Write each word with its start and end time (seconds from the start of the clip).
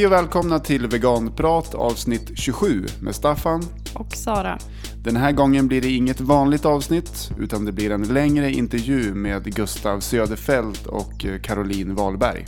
Hej 0.00 0.06
och 0.06 0.12
välkomna 0.12 0.58
till 0.58 0.86
Veganprat 0.86 1.74
avsnitt 1.74 2.30
27 2.34 2.86
med 3.00 3.14
Staffan. 3.14 3.62
Och 3.94 4.12
Sara. 4.12 4.58
Den 5.04 5.16
här 5.16 5.32
gången 5.32 5.68
blir 5.68 5.80
det 5.80 5.90
inget 5.90 6.20
vanligt 6.20 6.64
avsnitt 6.64 7.30
utan 7.38 7.64
det 7.64 7.72
blir 7.72 7.90
en 7.90 8.02
längre 8.02 8.52
intervju 8.52 9.14
med 9.14 9.54
Gustav 9.54 10.00
Söderfält 10.00 10.86
och 10.86 11.26
Caroline 11.42 11.94
Wahlberg. 11.94 12.46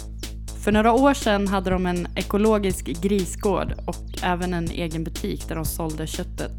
För 0.64 0.72
några 0.72 0.92
år 0.92 1.14
sedan 1.14 1.48
hade 1.48 1.70
de 1.70 1.86
en 1.86 2.08
ekologisk 2.16 2.84
grisgård 3.02 3.74
och 3.86 4.22
även 4.22 4.54
en 4.54 4.70
egen 4.70 5.04
butik 5.04 5.48
där 5.48 5.54
de 5.54 5.64
sålde 5.64 6.06
köttet. 6.06 6.52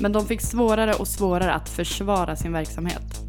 Men 0.00 0.12
de 0.12 0.26
fick 0.26 0.40
svårare 0.40 0.94
och 0.94 1.08
svårare 1.08 1.52
att 1.52 1.68
försvara 1.68 2.36
sin 2.36 2.52
verksamhet. 2.52 3.23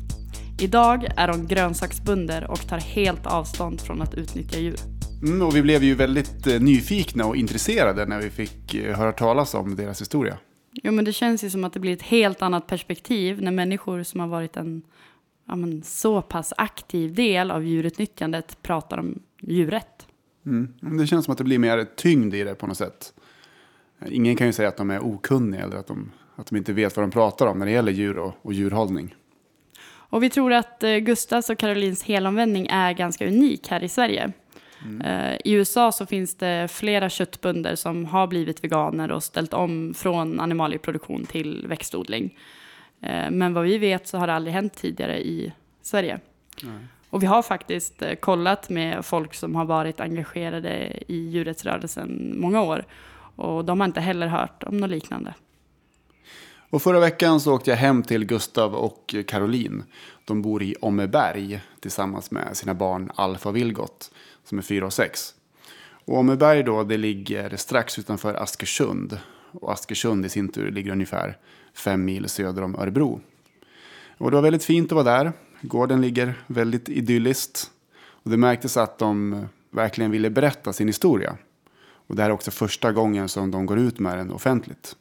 Idag 0.60 1.08
är 1.18 1.28
de 1.28 1.48
grönsaksbönder 1.48 2.52
och 2.52 2.68
tar 2.68 2.78
helt 2.78 3.26
avstånd 3.26 3.82
från 3.82 4.02
att 4.02 4.14
utnyttja 4.14 4.60
djur. 4.60 4.76
Mm, 5.24 5.42
och 5.42 5.56
vi 5.56 5.62
blev 5.62 5.84
ju 5.84 5.96
väldigt 5.96 6.48
eh, 6.48 6.62
nyfikna 6.62 7.26
och 7.26 7.36
intresserade 7.36 8.06
när 8.06 8.22
vi 8.22 8.30
fick 8.30 8.76
eh, 8.76 8.98
höra 8.98 9.12
talas 9.12 9.54
om 9.54 9.76
deras 9.76 10.02
historia. 10.02 10.38
Jo, 10.72 10.92
men 10.92 11.06
det 11.06 11.14
känns 11.14 11.44
ju 11.44 11.50
som 11.50 11.64
att 11.64 11.74
det 11.74 11.80
blir 11.80 11.94
ett 11.94 12.02
helt 12.02 12.42
annat 12.42 12.68
perspektiv 12.68 13.42
när 13.42 13.52
människor 13.52 14.04
som 14.04 14.20
har 14.20 14.28
varit 14.28 14.58
en 14.58 14.82
ja, 15.48 15.56
men, 15.56 15.84
så 15.84 16.22
pass 16.22 16.54
aktiv 16.58 17.14
del 17.14 17.52
av 17.52 17.66
djurutnyttjandet 17.66 18.62
pratar 18.62 18.98
om 18.98 19.20
djurrätt. 19.42 20.08
Mm. 20.46 20.74
Det 20.98 21.08
känns 21.08 21.26
som 21.26 21.32
att 21.32 21.38
det 21.38 21.44
blir 21.44 21.60
mer 21.60 21.86
tyngd 21.96 22.36
i 22.36 22.44
det 22.44 22.56
på 22.56 22.68
något 22.68 22.78
sätt. 22.78 23.14
Ingen 24.08 24.36
kan 24.36 24.48
ju 24.48 24.54
säga 24.54 24.70
att 24.70 24.78
de 24.78 24.92
är 24.92 25.06
okunniga 25.06 25.64
eller 25.64 25.78
att 25.78 25.88
de, 25.88 26.12
att 26.36 26.48
de 26.48 26.56
inte 26.56 26.74
vet 26.74 26.96
vad 26.96 27.04
de 27.04 27.12
pratar 27.12 27.48
om 27.48 27.60
när 27.60 27.66
det 27.66 27.72
gäller 27.72 27.92
djur 27.92 28.18
och, 28.18 28.34
och 28.42 28.54
djurhållning. 28.54 29.16
Och 30.16 30.24
vi 30.24 30.30
tror 30.30 30.54
att 30.54 30.84
eh, 30.84 30.98
Gustavs 30.98 31.50
och 31.50 31.58
Karolins 31.58 32.04
helomvändning 32.04 32.68
är 32.70 32.94
ganska 32.94 33.28
unik 33.28 33.68
här 33.68 33.84
i 33.84 33.90
Sverige. 33.90 34.32
Mm. 34.86 35.02
Eh, 35.02 35.38
I 35.46 35.52
USA 35.52 35.92
så 35.92 36.06
finns 36.06 36.36
det 36.36 36.72
flera 36.72 37.10
köttbönder 37.10 37.76
som 37.76 38.06
har 38.06 38.28
blivit 38.28 38.64
veganer 38.64 39.12
och 39.12 39.24
ställt 39.24 39.54
om 39.54 39.94
från 39.98 40.40
animalieproduktion 40.40 41.26
till 41.26 41.66
växtodling. 41.68 42.38
Eh, 43.02 43.32
men 43.32 43.54
vad 43.54 43.64
vi 43.64 43.78
vet 43.78 44.08
så 44.08 44.18
har 44.18 44.28
det 44.28 44.34
aldrig 44.34 44.54
hänt 44.54 44.74
tidigare 44.74 45.20
i 45.20 45.54
Sverige. 45.82 46.20
Nej. 46.64 46.88
Och 47.10 47.24
vi 47.24 47.28
har 47.28 47.42
faktiskt 47.42 48.04
kollat 48.20 48.70
med 48.70 49.06
folk 49.06 49.34
som 49.34 49.56
har 49.56 49.66
varit 49.66 50.00
engagerade 50.00 50.92
i 51.08 51.30
djurrättsrörelsen 51.30 52.34
många 52.38 52.62
år. 52.62 52.86
Och 53.36 53.66
de 53.66 53.80
har 53.80 53.88
inte 53.88 54.02
heller 54.02 54.28
hört 54.28 54.64
om 54.64 54.78
något 54.78 54.90
liknande. 54.90 55.34
Och 56.76 56.82
förra 56.82 57.00
veckan 57.00 57.40
så 57.40 57.54
åkte 57.54 57.70
jag 57.70 57.78
hem 57.78 58.04
till 58.04 58.26
Gustav 58.26 58.76
och 58.76 59.16
Caroline. 59.28 59.84
De 60.26 60.42
bor 60.42 60.64
i 60.64 60.76
Åmmeberg 60.82 61.62
tillsammans 61.80 62.32
med 62.32 62.58
sina 62.58 62.74
barn 62.74 63.12
Alfa 63.16 63.50
och 63.50 63.56
Vilgot 63.56 64.12
som 64.44 64.58
är 64.58 64.62
fyra 64.62 64.86
och 64.86 64.94
sex. 64.94 65.34
Och 66.06 66.18
Åmmeberg 66.18 66.64
då, 66.64 66.84
det 66.84 66.98
ligger 66.98 67.56
strax 67.58 68.00
utanför 68.00 68.34
Askersund. 68.34 69.20
Och 69.52 69.72
Askersund 69.72 70.26
i 70.26 70.30
sin 70.30 70.50
tur 70.50 70.72
ligger 70.72 70.92
ungefär 70.92 71.38
fem 71.74 72.06
mil 72.06 72.30
söder 72.30 72.62
om 72.62 72.76
Örebro. 72.76 73.22
Och 74.18 74.32
det 74.32 74.36
var 74.36 74.44
väldigt 74.44 74.66
fint 74.66 74.92
att 74.92 75.06
vara 75.06 75.18
där. 75.18 75.34
Gården 75.62 76.02
ligger 76.02 76.44
väldigt 76.48 76.90
idylliskt. 76.90 77.72
Och 77.98 78.32
det 78.32 78.38
märktes 78.38 78.78
att 78.78 78.98
de 78.98 79.46
verkligen 79.72 80.12
ville 80.12 80.30
berätta 80.30 80.74
sin 80.74 80.88
historia. 80.88 81.38
Och 82.08 82.16
det 82.16 82.22
här 82.22 82.30
är 82.30 82.34
också 82.34 82.52
första 82.52 82.92
gången 82.92 83.30
som 83.30 83.52
de 83.52 83.66
går 83.66 83.80
ut 83.80 84.00
med 84.00 84.18
den 84.18 84.32
offentligt. 84.32 84.96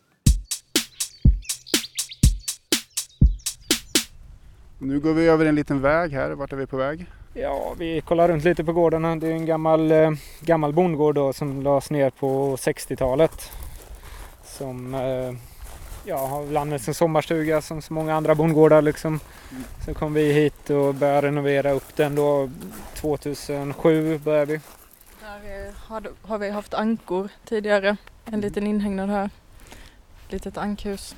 Nu 4.79 5.01
går 5.01 5.15
vi 5.15 5.27
över 5.27 5.47
en 5.47 5.55
liten 5.55 5.81
väg 5.81 6.13
här. 6.13 6.31
Vart 6.31 6.53
är 6.53 6.57
vi 6.57 6.67
på 6.67 6.77
väg? 6.77 7.07
Ja, 7.35 7.75
vi 7.79 8.01
kollar 8.01 8.29
runt 8.29 8.45
lite 8.45 8.65
på 8.65 8.73
gården. 8.73 9.21
Det 9.21 9.27
är 9.27 9.33
en 9.33 9.47
gammal, 9.47 9.93
eh, 9.93 10.11
gammal 10.41 10.73
bondgård 10.73 11.15
då, 11.15 11.33
som 11.33 11.63
lades 11.63 11.91
ner 11.91 12.11
på 12.11 12.57
60-talet. 12.57 13.53
Som 14.45 14.95
eh, 14.95 15.33
ja, 16.05 16.27
har 16.27 16.47
landets 16.47 16.89
en 16.89 16.95
sommarstuga 16.95 17.63
som 17.63 17.83
så 17.83 17.93
många 17.93 18.15
andra 18.15 18.35
bondgårdar. 18.35 18.83
Liksom. 18.83 19.21
Så 19.85 19.95
kom 19.95 20.15
vi 20.15 20.33
hit 20.33 20.71
och 20.71 20.95
började 20.95 21.27
renovera 21.27 21.71
upp 21.73 21.97
den 21.97 22.15
då. 22.15 22.51
2007 22.95 24.19
började 24.19 24.53
vi. 24.53 24.61
Här 25.23 25.73
har, 25.77 26.03
har 26.23 26.39
vi 26.39 26.51
haft 26.51 26.75
ankor 26.75 27.29
tidigare. 27.45 27.97
En 28.25 28.41
liten 28.41 28.67
inhägnad 28.67 29.11
här. 29.11 29.31
Litet 30.29 30.59
ankhus. 30.59 31.17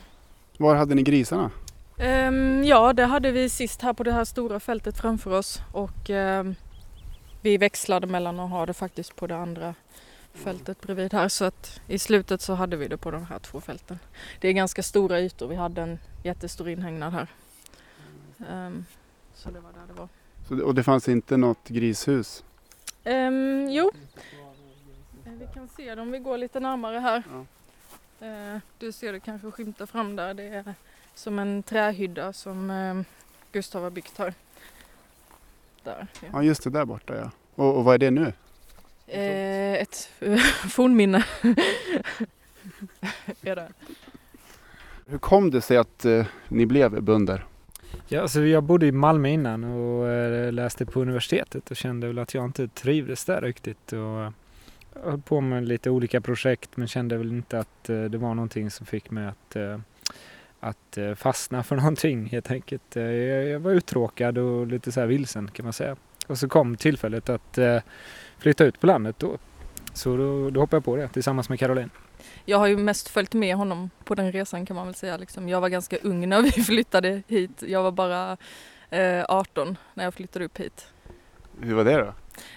Var 0.58 0.74
hade 0.74 0.94
ni 0.94 1.02
grisarna? 1.02 1.50
Um, 1.98 2.64
ja, 2.64 2.92
det 2.92 3.04
hade 3.04 3.32
vi 3.32 3.48
sist 3.48 3.82
här 3.82 3.92
på 3.92 4.02
det 4.02 4.12
här 4.12 4.24
stora 4.24 4.60
fältet 4.60 4.98
framför 4.98 5.30
oss 5.30 5.60
och 5.72 6.10
um, 6.10 6.54
vi 7.42 7.58
växlade 7.58 8.06
mellan 8.06 8.40
att 8.40 8.50
ha 8.50 8.66
det 8.66 8.74
faktiskt 8.74 9.16
på 9.16 9.26
det 9.26 9.36
andra 9.36 9.74
fältet 10.32 10.80
bredvid 10.80 11.12
här 11.12 11.28
så 11.28 11.44
att 11.44 11.80
i 11.88 11.98
slutet 11.98 12.40
så 12.40 12.54
hade 12.54 12.76
vi 12.76 12.88
det 12.88 12.96
på 12.96 13.10
de 13.10 13.26
här 13.26 13.38
två 13.38 13.60
fälten. 13.60 13.98
Det 14.40 14.48
är 14.48 14.52
ganska 14.52 14.82
stora 14.82 15.20
ytor. 15.20 15.48
Vi 15.48 15.54
hade 15.54 15.82
en 15.82 15.98
jättestor 16.22 16.68
inhägnad 16.68 17.12
här. 17.12 17.28
Um, 18.38 18.84
så 19.34 19.50
det 19.50 19.60
var 19.60 19.72
där 19.72 19.86
det 19.88 20.00
var. 20.00 20.08
Så, 20.48 20.64
och 20.64 20.74
det 20.74 20.82
fanns 20.82 21.08
inte 21.08 21.36
något 21.36 21.68
grishus? 21.68 22.44
Um, 23.04 23.68
jo, 23.70 23.92
vi 25.24 25.48
kan 25.54 25.68
se 25.68 25.94
det 25.94 26.02
om 26.02 26.10
vi 26.10 26.18
går 26.18 26.38
lite 26.38 26.60
närmare 26.60 26.98
här. 26.98 27.22
Ja. 27.30 27.44
Uh, 28.26 28.58
du 28.78 28.92
ser 28.92 29.12
det 29.12 29.20
kanske 29.20 29.50
skymta 29.50 29.86
fram 29.86 30.16
där. 30.16 30.34
Det 30.34 30.42
är 30.42 30.74
som 31.18 31.38
en 31.38 31.62
trähydda 31.62 32.32
som 32.32 32.70
eh, 32.70 33.00
Gustav 33.52 33.82
har 33.82 33.90
byggt 33.90 34.18
här. 34.18 34.34
Där, 35.84 36.06
ja. 36.20 36.28
ja 36.32 36.42
just 36.42 36.64
det, 36.64 36.70
där 36.70 36.84
borta 36.84 37.16
ja. 37.16 37.30
Och, 37.54 37.76
och 37.76 37.84
vad 37.84 37.94
är 37.94 37.98
det 37.98 38.10
nu? 38.10 38.32
Eh, 39.06 39.82
ett 39.82 40.10
fornminne. 40.70 41.24
är 43.42 43.56
det. 43.56 43.68
Hur 45.06 45.18
kom 45.18 45.50
det 45.50 45.60
sig 45.60 45.76
att 45.76 46.04
eh, 46.04 46.26
ni 46.48 46.66
blev 46.66 47.02
bönder? 47.02 47.46
Ja, 48.08 48.20
alltså 48.20 48.40
jag 48.40 48.62
bodde 48.62 48.86
i 48.86 48.92
Malmö 48.92 49.28
innan 49.28 49.64
och 49.64 50.08
eh, 50.08 50.52
läste 50.52 50.86
på 50.86 51.00
universitetet 51.00 51.70
och 51.70 51.76
kände 51.76 52.06
väl 52.06 52.18
att 52.18 52.34
jag 52.34 52.44
inte 52.44 52.68
trivdes 52.68 53.24
där 53.24 53.40
riktigt. 53.40 53.92
Och 53.92 53.98
eh, 53.98 54.30
höll 55.04 55.20
på 55.20 55.40
med 55.40 55.68
lite 55.68 55.90
olika 55.90 56.20
projekt 56.20 56.76
men 56.76 56.88
kände 56.88 57.16
väl 57.16 57.32
inte 57.32 57.58
att 57.58 57.88
eh, 57.88 58.04
det 58.04 58.18
var 58.18 58.34
någonting 58.34 58.70
som 58.70 58.86
fick 58.86 59.10
mig 59.10 59.26
att 59.26 59.56
att 60.68 60.98
eh, 60.98 61.14
fastna 61.14 61.62
för 61.62 61.76
någonting 61.82 62.26
helt 62.26 62.50
enkelt. 62.50 62.96
Eh, 62.96 63.02
jag 63.02 63.60
var 63.60 63.70
uttråkad 63.70 64.38
och 64.38 64.66
lite 64.66 64.92
så 64.92 65.00
här 65.00 65.06
vilsen 65.06 65.50
kan 65.50 65.64
man 65.64 65.72
säga. 65.72 65.96
Och 66.26 66.38
så 66.38 66.48
kom 66.48 66.76
tillfället 66.76 67.28
att 67.28 67.58
eh, 67.58 67.78
flytta 68.38 68.64
ut 68.64 68.80
på 68.80 68.86
landet 68.86 69.16
då. 69.18 69.38
Så 69.92 70.16
då, 70.16 70.50
då 70.50 70.60
hoppade 70.60 70.76
jag 70.76 70.84
på 70.84 70.96
det 70.96 71.08
tillsammans 71.08 71.48
med 71.48 71.58
Caroline. 71.58 71.90
Jag 72.44 72.58
har 72.58 72.66
ju 72.66 72.76
mest 72.76 73.08
följt 73.08 73.34
med 73.34 73.56
honom 73.56 73.90
på 74.04 74.14
den 74.14 74.32
resan 74.32 74.66
kan 74.66 74.76
man 74.76 74.86
väl 74.86 74.94
säga. 74.94 75.16
Liksom. 75.16 75.48
Jag 75.48 75.60
var 75.60 75.68
ganska 75.68 75.96
ung 76.02 76.28
när 76.28 76.42
vi 76.42 76.50
flyttade 76.64 77.22
hit. 77.28 77.62
Jag 77.66 77.82
var 77.82 77.92
bara 77.92 78.36
eh, 78.90 79.24
18 79.28 79.76
när 79.94 80.04
jag 80.04 80.14
flyttade 80.14 80.44
upp 80.44 80.58
hit. 80.58 80.86
Hur 81.60 81.74
var 81.74 81.84
det 81.84 81.96
då? 81.96 82.14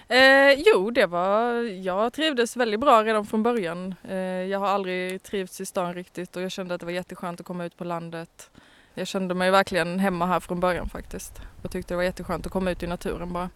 Eh, 0.08 0.52
jo, 0.66 0.90
det 0.90 1.06
var, 1.06 1.62
jag 1.62 2.12
trivdes 2.12 2.56
väldigt 2.56 2.80
bra 2.80 3.04
redan 3.04 3.26
från 3.26 3.42
början. 3.42 3.94
Eh, 4.08 4.16
jag 4.16 4.58
har 4.58 4.66
aldrig 4.66 5.22
trivts 5.22 5.60
i 5.60 5.66
stan 5.66 5.94
riktigt 5.94 6.36
och 6.36 6.42
jag 6.42 6.50
kände 6.50 6.74
att 6.74 6.80
det 6.80 6.86
var 6.86 6.92
jätteskönt 6.92 7.40
att 7.40 7.46
komma 7.46 7.64
ut 7.64 7.76
på 7.76 7.84
landet. 7.84 8.50
Jag 8.94 9.06
kände 9.06 9.34
mig 9.34 9.50
verkligen 9.50 9.98
hemma 9.98 10.26
här 10.26 10.40
från 10.40 10.60
början 10.60 10.88
faktiskt 10.88 11.32
och 11.62 11.70
tyckte 11.70 11.94
det 11.94 11.96
var 11.96 12.04
jätteskönt 12.04 12.46
att 12.46 12.52
komma 12.52 12.70
ut 12.70 12.82
i 12.82 12.86
naturen 12.86 13.32
bara. 13.32 13.50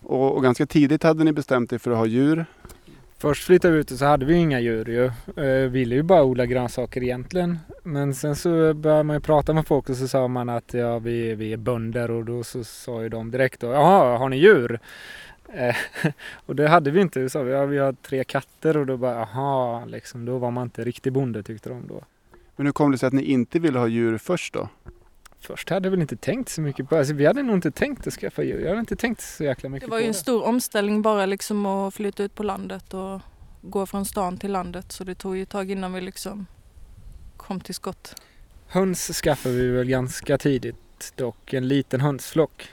Och, 0.00 0.36
och 0.36 0.42
ganska 0.42 0.66
tidigt 0.66 1.02
hade 1.02 1.24
ni 1.24 1.32
bestämt 1.32 1.72
er 1.72 1.78
för 1.78 1.90
att 1.90 1.96
ha 1.96 2.06
djur? 2.06 2.46
Först 3.26 3.44
flyttade 3.44 3.74
vi 3.74 3.80
ut 3.80 3.90
och 3.90 3.98
så 3.98 4.04
hade 4.04 4.26
vi 4.26 4.34
inga 4.34 4.60
djur 4.60 4.84
ju. 4.84 5.04
Eh, 5.44 5.70
ville 5.70 5.94
ju 5.94 6.02
bara 6.02 6.24
odla 6.24 6.46
grönsaker 6.46 7.02
egentligen. 7.02 7.58
Men 7.82 8.14
sen 8.14 8.36
så 8.36 8.74
började 8.74 9.02
man 9.02 9.16
ju 9.16 9.20
prata 9.20 9.52
med 9.52 9.66
folk 9.66 9.90
och 9.90 9.96
så 9.96 10.08
sa 10.08 10.28
man 10.28 10.48
att 10.48 10.74
ja, 10.74 10.98
vi, 10.98 11.34
vi 11.34 11.52
är 11.52 11.56
bönder 11.56 12.10
och 12.10 12.24
då 12.24 12.44
så 12.44 12.64
sa 12.64 13.02
ju 13.02 13.08
de 13.08 13.30
direkt 13.30 13.60
då, 13.60 13.66
jaha, 13.66 14.18
har 14.18 14.28
ni 14.28 14.36
djur? 14.36 14.80
Eh, 15.52 15.76
och 16.46 16.56
det 16.56 16.68
hade 16.68 16.90
vi 16.90 17.00
inte. 17.00 17.20
Vi 17.20 17.28
sa 17.28 17.42
vi, 17.42 17.52
ja, 17.52 17.66
vi 17.66 17.78
har 17.78 17.92
tre 17.92 18.24
katter 18.24 18.76
och 18.76 18.86
då 18.86 18.96
bara, 18.96 19.14
jaha, 19.14 19.84
liksom, 19.84 20.24
då 20.24 20.38
var 20.38 20.50
man 20.50 20.62
inte 20.62 20.84
riktig 20.84 21.12
bonde 21.12 21.42
tyckte 21.42 21.68
de 21.68 21.86
då. 21.88 22.02
Men 22.56 22.66
hur 22.66 22.72
kom 22.72 22.92
det 22.92 22.98
sig 22.98 23.06
att 23.06 23.12
ni 23.12 23.22
inte 23.22 23.58
ville 23.58 23.78
ha 23.78 23.86
djur 23.86 24.18
först 24.18 24.54
då? 24.54 24.68
Först 25.46 25.70
hade 25.70 25.86
jag 25.86 25.90
väl 25.90 26.00
inte 26.00 26.16
tänkt 26.16 26.48
så 26.48 26.60
mycket 26.60 26.88
på, 26.88 26.96
alltså, 26.96 27.14
vi 27.14 27.26
hade 27.26 27.42
nog 27.42 27.56
inte 27.56 27.70
tänkt 27.70 28.06
att 28.06 28.12
skaffa 28.12 28.42
djur. 28.42 28.60
Jag 28.60 28.68
hade 28.68 28.80
inte 28.80 28.96
tänkt 28.96 29.20
så 29.20 29.44
jäkla 29.44 29.68
mycket 29.68 29.88
på 29.88 29.94
det. 29.94 29.96
var 29.96 30.00
ju 30.00 30.08
en 30.08 30.14
stor 30.14 30.44
omställning 30.44 31.02
bara 31.02 31.26
liksom 31.26 31.66
att 31.66 31.94
flytta 31.94 32.22
ut 32.22 32.34
på 32.34 32.42
landet 32.42 32.94
och 32.94 33.20
gå 33.62 33.86
från 33.86 34.04
stan 34.04 34.38
till 34.38 34.52
landet. 34.52 34.92
Så 34.92 35.04
det 35.04 35.14
tog 35.14 35.36
ju 35.36 35.42
ett 35.42 35.48
tag 35.48 35.70
innan 35.70 35.92
vi 35.92 36.00
liksom 36.00 36.46
kom 37.36 37.60
till 37.60 37.74
skott. 37.74 38.14
Höns 38.66 39.20
skaffade 39.22 39.54
vi 39.54 39.68
väl 39.68 39.86
ganska 39.86 40.38
tidigt 40.38 41.12
dock, 41.16 41.52
en 41.52 41.68
liten 41.68 42.00
hönsflock. 42.00 42.68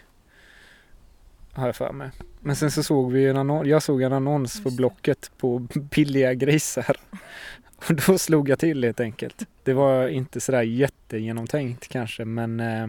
Har 1.54 1.66
jag 1.66 1.76
för 1.76 1.94
mig. 1.94 2.12
Men 2.40 2.56
sen 2.56 2.72
så 2.72 2.84
såg 2.84 3.12
vi 3.12 3.28
en 3.28 3.38
annons, 3.38 3.68
jag 3.68 3.84
såg 3.84 4.02
en 4.02 4.14
annons 4.14 4.64
på 4.64 4.72
Blocket 4.72 5.32
på 5.38 5.68
billiga 5.74 6.34
grisar. 6.34 6.98
Och 7.90 7.96
då 7.96 8.18
slog 8.18 8.50
jag 8.50 8.60
till 8.60 8.84
helt 8.84 9.00
enkelt. 9.00 9.44
Det 9.64 9.74
var 9.74 10.08
inte 10.08 10.42
sådär 10.42 10.62
jättegenomtänkt 10.62 11.88
kanske 11.88 12.26
men 12.26 12.60
eh, 12.60 12.88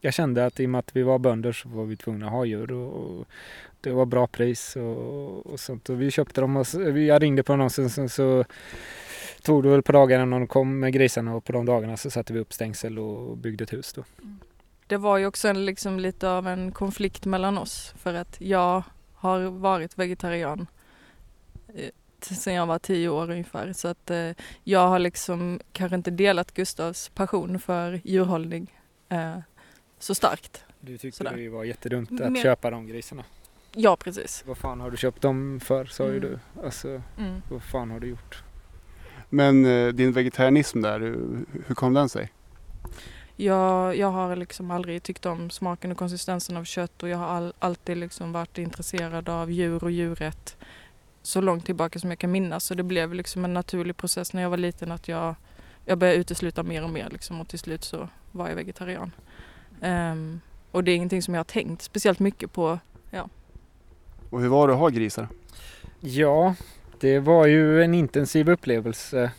jag 0.00 0.14
kände 0.14 0.46
att 0.46 0.60
i 0.60 0.66
och 0.66 0.70
med 0.70 0.78
att 0.78 0.96
vi 0.96 1.02
var 1.02 1.18
bönder 1.18 1.52
så 1.52 1.68
var 1.68 1.84
vi 1.84 1.96
tvungna 1.96 2.26
att 2.26 2.32
ha 2.32 2.44
djur 2.44 2.72
och, 2.72 2.92
och 2.94 3.26
det 3.80 3.90
var 3.90 4.06
bra 4.06 4.26
pris 4.26 4.76
och, 4.76 5.46
och, 5.46 5.60
sånt. 5.60 5.88
Och 5.88 6.02
vi 6.02 6.10
köpte 6.10 6.40
dem 6.40 6.56
och 6.56 6.66
jag 6.98 7.22
ringde 7.22 7.42
på 7.42 7.52
annonsen 7.52 7.90
så, 7.90 8.08
så 8.08 8.44
tog 9.42 9.62
det 9.62 9.68
väl 9.68 9.82
på 9.82 9.92
dagarna 9.92 10.24
när 10.24 10.38
de 10.38 10.46
kom 10.46 10.78
med 10.78 10.92
grisarna 10.92 11.34
och 11.34 11.44
på 11.44 11.52
de 11.52 11.66
dagarna 11.66 11.96
så 11.96 12.10
satte 12.10 12.32
vi 12.32 12.38
upp 12.38 12.52
stängsel 12.52 12.98
och 12.98 13.36
byggde 13.36 13.64
ett 13.64 13.72
hus 13.72 13.92
då. 13.92 14.04
Det 14.94 14.98
var 14.98 15.18
ju 15.18 15.26
också 15.26 15.48
en, 15.48 15.64
liksom 15.64 15.98
lite 16.00 16.30
av 16.30 16.48
en 16.48 16.72
konflikt 16.72 17.24
mellan 17.26 17.58
oss 17.58 17.94
för 17.98 18.14
att 18.14 18.36
jag 18.40 18.82
har 19.14 19.40
varit 19.40 19.98
vegetarian 19.98 20.66
eh, 21.74 21.90
sedan 22.20 22.54
jag 22.54 22.66
var 22.66 22.78
tio 22.78 23.08
år 23.08 23.30
ungefär 23.30 23.72
så 23.72 23.88
att 23.88 24.10
eh, 24.10 24.30
jag 24.64 24.88
har 24.88 24.98
liksom 24.98 25.60
kanske 25.72 25.96
inte 25.96 26.10
delat 26.10 26.54
Gustavs 26.54 27.08
passion 27.08 27.58
för 27.58 28.00
djurhållning 28.04 28.78
eh, 29.08 29.38
så 29.98 30.14
starkt. 30.14 30.64
Du 30.80 30.98
tyckte 30.98 31.18
Sådär. 31.18 31.36
det 31.36 31.48
var 31.48 31.64
jättedumt 31.64 32.12
att 32.12 32.32
Men- 32.32 32.42
köpa 32.42 32.70
de 32.70 32.86
grisarna. 32.86 33.24
Ja 33.72 33.96
precis. 33.96 34.44
Vad 34.46 34.58
fan 34.58 34.80
har 34.80 34.90
du 34.90 34.96
köpt 34.96 35.22
dem 35.22 35.60
för 35.64 35.84
sa 35.84 36.04
ju 36.04 36.16
Mm. 36.16 36.20
du. 36.20 36.62
Alltså 36.64 36.88
Mm. 37.18 37.42
vad 37.50 37.62
fan 37.62 37.90
har 37.90 38.00
du 38.00 38.06
gjort? 38.06 38.42
Men 39.30 39.64
eh, 39.64 39.88
din 39.88 40.12
vegetarianism 40.12 40.80
där, 40.82 41.00
hur, 41.00 41.44
hur 41.66 41.74
kom 41.74 41.94
den 41.94 42.08
sig? 42.08 42.32
Jag, 43.36 43.96
jag 43.96 44.10
har 44.10 44.36
liksom 44.36 44.70
aldrig 44.70 45.02
tyckt 45.02 45.26
om 45.26 45.50
smaken 45.50 45.90
och 45.90 45.96
konsistensen 45.96 46.56
av 46.56 46.64
kött 46.64 47.02
och 47.02 47.08
jag 47.08 47.18
har 47.18 47.26
all, 47.26 47.52
alltid 47.58 47.96
liksom 47.96 48.32
varit 48.32 48.58
intresserad 48.58 49.28
av 49.28 49.50
djur 49.50 49.84
och 49.84 49.90
djurrätt 49.90 50.56
så 51.22 51.40
långt 51.40 51.66
tillbaka 51.66 51.98
som 51.98 52.10
jag 52.10 52.18
kan 52.18 52.30
minnas. 52.30 52.64
Så 52.64 52.74
det 52.74 52.82
blev 52.82 53.14
liksom 53.14 53.44
en 53.44 53.54
naturlig 53.54 53.96
process 53.96 54.32
när 54.32 54.42
jag 54.42 54.50
var 54.50 54.56
liten 54.56 54.92
att 54.92 55.08
jag, 55.08 55.34
jag 55.84 55.98
började 55.98 56.18
utesluta 56.18 56.62
mer 56.62 56.84
och 56.84 56.90
mer 56.90 57.08
liksom 57.10 57.40
och 57.40 57.48
till 57.48 57.58
slut 57.58 57.84
så 57.84 58.08
var 58.32 58.48
jag 58.48 58.56
vegetarian. 58.56 59.12
Ehm, 59.82 60.40
och 60.70 60.84
det 60.84 60.90
är 60.90 60.96
ingenting 60.96 61.22
som 61.22 61.34
jag 61.34 61.38
har 61.38 61.44
tänkt 61.44 61.82
speciellt 61.82 62.18
mycket 62.18 62.52
på. 62.52 62.78
Och 64.30 64.40
hur 64.40 64.48
var 64.48 64.68
det 64.68 64.74
att 64.74 64.80
ha 64.80 64.88
grisar? 64.88 65.28
Ja, 66.00 66.54
det 67.00 67.18
var 67.18 67.46
ju 67.46 67.82
en 67.82 67.94
intensiv 67.94 68.50
upplevelse. 68.50 69.30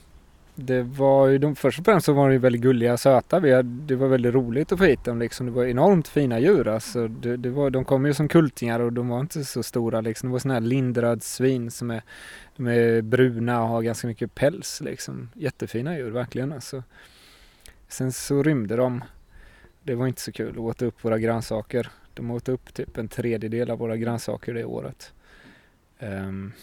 Det 0.56 0.84
var 0.84 1.28
ju, 1.28 1.38
de, 1.38 1.56
först 1.56 1.80
och 1.80 1.86
främst 1.86 2.06
så 2.06 2.14
var 2.14 2.28
de 2.28 2.34
ju 2.34 2.40
väldigt 2.40 2.62
gulliga 2.62 2.94
och 2.94 3.00
söta. 3.00 3.40
Vi 3.40 3.54
hade, 3.54 3.70
det 3.70 3.96
var 3.96 4.08
väldigt 4.08 4.34
roligt 4.34 4.72
att 4.72 4.78
få 4.78 4.86
hit 4.86 5.04
dem 5.04 5.20
liksom. 5.20 5.46
Det 5.46 5.52
var 5.52 5.66
enormt 5.66 6.08
fina 6.08 6.40
djur 6.40 6.68
alltså. 6.68 7.08
Det, 7.08 7.38
det 7.38 7.50
var, 7.50 7.70
de 7.70 7.86
kom 7.86 8.06
ju 8.06 8.14
som 8.14 8.28
kultingar 8.28 8.80
och 8.80 8.94
de 8.94 9.08
var 9.08 9.20
inte 9.20 9.46
så 9.46 9.64
stora 9.64 10.02
liksom. 10.02 10.30
Det 10.30 10.32
var 10.32 10.40
sådana 10.40 10.54
här 10.54 10.68
lindrödssvin 10.68 11.72
som 11.72 11.92
är, 11.92 12.02
de 12.56 12.68
är 12.68 13.02
bruna 13.02 13.62
och 13.62 13.68
har 13.68 13.82
ganska 13.82 14.08
mycket 14.08 14.36
päls 14.36 14.82
liksom. 14.82 15.30
Jättefina 15.34 15.98
djur 15.98 16.12
verkligen 16.12 16.52
alltså. 16.52 16.84
Sen 17.88 18.12
så 18.12 18.44
rymde 18.44 18.76
de. 18.76 19.04
Det 19.84 19.96
var 19.96 20.08
inte 20.08 20.22
så 20.22 20.32
kul. 20.32 20.54
De 20.54 20.66
åt 20.66 20.82
upp 20.82 21.06
våra 21.06 21.20
grönsaker. 21.20 21.90
De 22.14 22.32
åt 22.32 22.50
upp 22.50 22.74
typ 22.74 22.98
en 22.98 23.08
tredjedel 23.08 23.72
av 23.72 23.78
våra 23.78 23.98
grönsaker 23.98 24.54
det 24.54 24.66
året. 24.66 25.14
Um, 26.00 26.54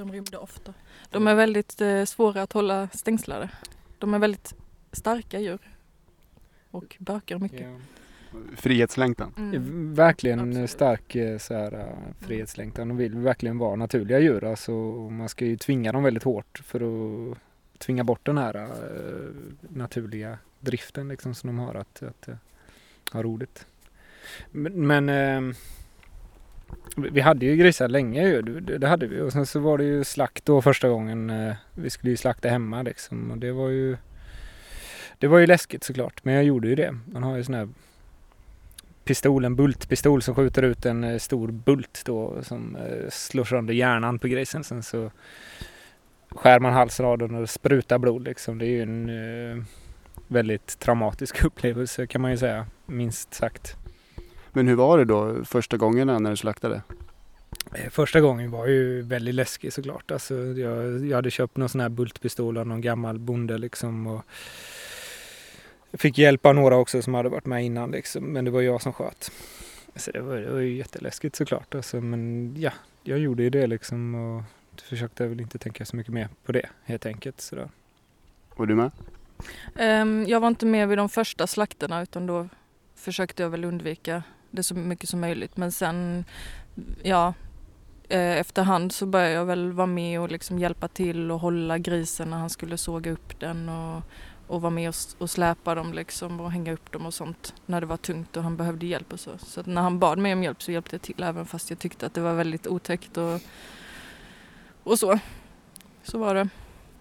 de 0.00 0.12
rymde 0.12 0.38
ofta. 0.38 0.74
De 1.10 1.26
är 1.26 1.34
väldigt 1.34 1.80
eh, 1.80 2.04
svåra 2.04 2.42
att 2.42 2.52
hålla 2.52 2.88
stängslade. 2.88 3.50
De 3.98 4.14
är 4.14 4.18
väldigt 4.18 4.54
starka 4.92 5.40
djur. 5.40 5.58
Och 6.70 6.96
bökar 6.98 7.38
mycket. 7.38 7.60
ja. 7.60 7.76
Frihetslängtan. 8.56 9.34
Mm. 9.36 9.94
Verkligen 9.94 10.38
en 10.38 10.48
Absolut. 10.48 10.70
stark 10.70 11.14
eh, 11.14 11.38
så 11.38 11.54
här, 11.54 11.72
eh, 11.72 12.26
frihetslängtan. 12.26 12.88
De 12.88 12.96
vill 12.96 13.16
verkligen 13.16 13.58
vara 13.58 13.76
naturliga 13.76 14.18
djur. 14.18 14.44
Alltså, 14.44 14.72
man 15.10 15.28
ska 15.28 15.44
ju 15.44 15.56
tvinga 15.56 15.92
dem 15.92 16.02
väldigt 16.02 16.22
hårt 16.22 16.62
för 16.64 16.80
att 16.80 17.38
tvinga 17.78 18.04
bort 18.04 18.26
den 18.26 18.38
här 18.38 18.54
eh, 18.54 19.30
naturliga 19.68 20.38
driften 20.60 21.08
liksom, 21.08 21.34
som 21.34 21.46
de 21.46 21.58
har 21.58 21.74
att, 21.74 22.02
att 22.02 22.28
eh, 22.28 22.34
ha 23.12 23.22
roligt. 23.22 23.66
Men, 24.50 24.86
men 24.86 25.08
eh, 25.08 25.56
vi 26.96 27.20
hade 27.20 27.46
ju 27.46 27.56
grisar 27.56 27.88
länge 27.88 28.28
ju, 28.28 28.42
det, 28.60 28.88
hade 28.88 29.06
vi. 29.06 29.20
Och 29.20 29.32
sen 29.32 29.46
så 29.46 29.60
var 29.60 29.78
det 29.78 29.84
ju 29.84 30.04
slakt 30.04 30.44
då 30.44 30.62
första 30.62 30.88
gången. 30.88 31.30
Eh, 31.30 31.54
vi 31.74 31.90
skulle 31.90 32.10
ju 32.10 32.16
slakta 32.16 32.48
hemma 32.48 32.82
liksom. 32.82 33.30
Och 33.30 33.38
det 33.38 33.52
var 33.52 33.68
ju 33.68 33.96
det 35.18 35.26
var 35.26 35.38
ju 35.38 35.46
läskigt 35.46 35.84
såklart, 35.84 36.24
men 36.24 36.34
jag 36.34 36.44
gjorde 36.44 36.68
ju 36.68 36.74
det. 36.74 36.98
Man 37.04 37.22
har 37.22 37.36
ju 37.36 37.44
sån 37.44 37.54
här 37.54 37.68
pistol, 39.04 39.44
en 39.44 39.56
bultpistol 39.56 40.22
som 40.22 40.34
skjuter 40.34 40.62
ut 40.62 40.86
en 40.86 41.04
eh, 41.04 41.18
stor 41.18 41.48
bult 41.48 42.02
då 42.04 42.42
som 42.42 42.76
eh, 42.76 43.08
slår 43.10 43.44
sönder 43.44 43.74
hjärnan 43.74 44.18
på 44.18 44.28
grisen. 44.28 44.64
Sen 44.64 44.82
så 44.82 45.10
skär 46.30 46.60
man 46.60 46.72
halsen 46.72 47.06
av 47.06 47.18
den 47.18 47.34
och 47.34 47.50
sprutar 47.50 47.98
blod 47.98 48.24
liksom. 48.24 48.58
Det 48.58 48.66
är 48.66 48.68
ju 48.68 48.82
en 48.82 49.66
väldigt 50.28 50.78
traumatisk 50.78 51.44
upplevelse 51.44 52.06
kan 52.06 52.20
man 52.20 52.30
ju 52.30 52.36
säga, 52.36 52.66
minst 52.86 53.34
sagt. 53.34 53.76
Men 54.52 54.68
hur 54.68 54.74
var 54.74 54.98
det 54.98 55.04
då 55.04 55.44
första 55.44 55.76
gångerna 55.76 56.18
när 56.18 56.30
du 56.30 56.36
slaktade? 56.36 56.82
Eh, 57.74 57.90
Första 57.90 58.20
gången 58.20 58.50
var 58.50 58.66
ju 58.66 59.02
väldigt 59.02 59.34
läskig 59.34 59.72
såklart. 59.72 60.10
Alltså, 60.10 60.34
jag, 60.34 61.06
jag 61.06 61.16
hade 61.16 61.30
köpt 61.30 61.56
någon 61.56 61.68
sån 61.68 61.80
här 61.80 61.88
bultpistol 61.88 62.58
av 62.58 62.66
någon 62.66 62.80
gammal 62.80 63.18
bonde 63.18 63.58
liksom. 63.58 64.06
Och 64.06 64.24
fick 65.92 66.18
hjälp 66.18 66.46
av 66.46 66.54
några 66.54 66.76
också 66.76 67.02
som 67.02 67.14
hade 67.14 67.28
varit 67.28 67.46
med 67.46 67.64
innan 67.64 67.90
liksom. 67.90 68.24
Men 68.24 68.44
det 68.44 68.50
var 68.50 68.60
jag 68.60 68.82
som 68.82 68.92
sköt. 68.92 69.32
Så 69.96 70.10
det 70.10 70.20
var, 70.20 70.36
det 70.36 70.50
var 70.50 70.60
ju 70.60 70.76
jätteläskigt 70.76 71.36
såklart. 71.36 71.74
Alltså, 71.74 72.00
men 72.00 72.54
ja, 72.58 72.72
jag 73.02 73.18
gjorde 73.18 73.42
ju 73.42 73.50
det 73.50 73.66
liksom. 73.66 74.14
Och 74.14 74.42
försökte 74.82 75.26
väl 75.26 75.40
inte 75.40 75.58
tänka 75.58 75.84
så 75.84 75.96
mycket 75.96 76.12
mer 76.12 76.28
på 76.44 76.52
det 76.52 76.66
helt 76.84 77.06
enkelt. 77.06 77.40
Sådär. 77.40 77.68
Och 78.54 78.66
du 78.66 78.74
med? 78.74 78.90
Ehm, 79.76 80.24
jag 80.28 80.40
var 80.40 80.48
inte 80.48 80.66
med 80.66 80.88
vid 80.88 80.98
de 80.98 81.08
första 81.08 81.46
slakterna 81.46 82.02
utan 82.02 82.26
då 82.26 82.48
försökte 82.94 83.42
jag 83.42 83.50
väl 83.50 83.64
undvika 83.64 84.22
det 84.50 84.62
så 84.62 84.74
mycket 84.74 85.08
som 85.08 85.20
möjligt. 85.20 85.56
Men 85.56 85.72
sen, 85.72 86.24
ja, 87.02 87.34
eh, 88.08 88.38
efterhand 88.38 88.92
så 88.92 89.06
började 89.06 89.34
jag 89.34 89.44
väl 89.44 89.72
vara 89.72 89.86
med 89.86 90.20
och 90.20 90.30
liksom 90.30 90.58
hjälpa 90.58 90.88
till 90.88 91.30
och 91.30 91.40
hålla 91.40 91.78
grisen 91.78 92.30
när 92.30 92.36
han 92.36 92.50
skulle 92.50 92.76
såga 92.76 93.10
upp 93.10 93.40
den 93.40 93.68
och, 93.68 94.02
och 94.46 94.62
vara 94.62 94.70
med 94.70 94.88
och, 94.88 94.94
och 95.18 95.30
släpa 95.30 95.74
dem 95.74 95.92
liksom 95.92 96.40
och 96.40 96.52
hänga 96.52 96.72
upp 96.72 96.92
dem 96.92 97.06
och 97.06 97.14
sånt 97.14 97.54
när 97.66 97.80
det 97.80 97.86
var 97.86 97.96
tungt 97.96 98.36
och 98.36 98.42
han 98.42 98.56
behövde 98.56 98.86
hjälp 98.86 99.12
och 99.12 99.20
så. 99.20 99.30
Så 99.38 99.60
att 99.60 99.66
när 99.66 99.82
han 99.82 99.98
bad 99.98 100.18
mig 100.18 100.32
om 100.32 100.42
hjälp 100.42 100.62
så 100.62 100.72
hjälpte 100.72 100.94
jag 100.94 101.02
till 101.02 101.22
även 101.22 101.46
fast 101.46 101.70
jag 101.70 101.78
tyckte 101.78 102.06
att 102.06 102.14
det 102.14 102.20
var 102.20 102.34
väldigt 102.34 102.66
otäckt 102.66 103.16
och, 103.16 103.40
och 104.82 104.98
så. 104.98 105.18
Så 106.02 106.18
var 106.18 106.34
det. 106.34 106.48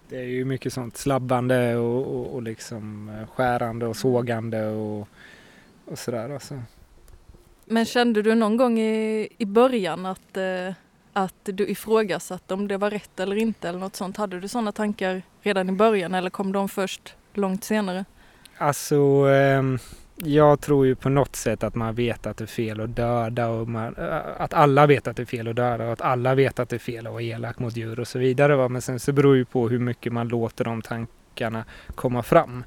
Det 0.09 0.17
är 0.17 0.23
ju 0.23 0.45
mycket 0.45 0.73
sånt 0.73 0.97
slabbande 0.97 1.75
och, 1.75 2.15
och, 2.15 2.33
och 2.33 2.43
liksom 2.43 3.09
eh, 3.09 3.27
skärande 3.27 3.85
och 3.87 3.95
sågande 3.95 4.67
och, 4.67 5.07
och 5.85 5.99
sådär 5.99 6.29
alltså. 6.29 6.61
Men 7.71 7.85
kände 7.85 8.21
du 8.21 8.35
någon 8.35 8.57
gång 8.57 8.79
i, 8.79 9.27
i 9.37 9.45
början 9.45 10.05
att, 10.05 10.37
eh, 10.37 10.73
att 11.13 11.35
du 11.43 11.67
ifrågasatte 11.67 12.53
om 12.53 12.67
det 12.67 12.77
var 12.77 12.89
rätt 12.89 13.19
eller 13.19 13.35
inte 13.35 13.69
eller 13.69 13.79
något 13.79 13.95
sånt? 13.95 14.17
Hade 14.17 14.39
du 14.39 14.47
sådana 14.47 14.71
tankar 14.71 15.21
redan 15.41 15.69
i 15.69 15.71
början 15.71 16.13
eller 16.13 16.29
kom 16.29 16.51
de 16.51 16.69
först 16.69 17.15
långt 17.33 17.63
senare? 17.63 18.05
Alltså, 18.57 18.95
eh, 19.29 19.63
jag 20.15 20.61
tror 20.61 20.85
ju 20.85 20.95
på 20.95 21.09
något 21.09 21.35
sätt 21.35 21.63
att 21.63 21.75
man 21.75 21.95
vet 21.95 22.27
att 22.27 22.37
det 22.37 22.43
är 22.43 22.47
fel 22.47 22.81
att 22.81 22.95
döda 22.95 23.47
och 23.47 23.67
man, 23.67 23.95
eh, 23.95 24.17
att 24.37 24.53
alla 24.53 24.87
vet 24.87 25.07
att 25.07 25.15
det 25.15 25.23
är 25.23 25.25
fel 25.25 25.47
att 25.47 25.55
döda 25.55 25.85
och 25.85 25.93
att 25.93 26.01
alla 26.01 26.35
vet 26.35 26.59
att 26.59 26.69
det 26.69 26.75
är 26.75 26.79
fel 26.79 27.07
att 27.07 27.13
vara 27.13 27.23
elak 27.23 27.59
mot 27.59 27.77
djur 27.77 27.99
och 27.99 28.07
så 28.07 28.19
vidare. 28.19 28.55
Va? 28.55 28.67
Men 28.67 28.81
sen 28.81 28.99
så 28.99 29.11
beror 29.11 29.35
ju 29.35 29.45
på 29.45 29.69
hur 29.69 29.79
mycket 29.79 30.13
man 30.13 30.27
låter 30.27 30.65
de 30.65 30.81
tankarna 30.81 31.63
komma 31.95 32.23
fram. 32.23 32.63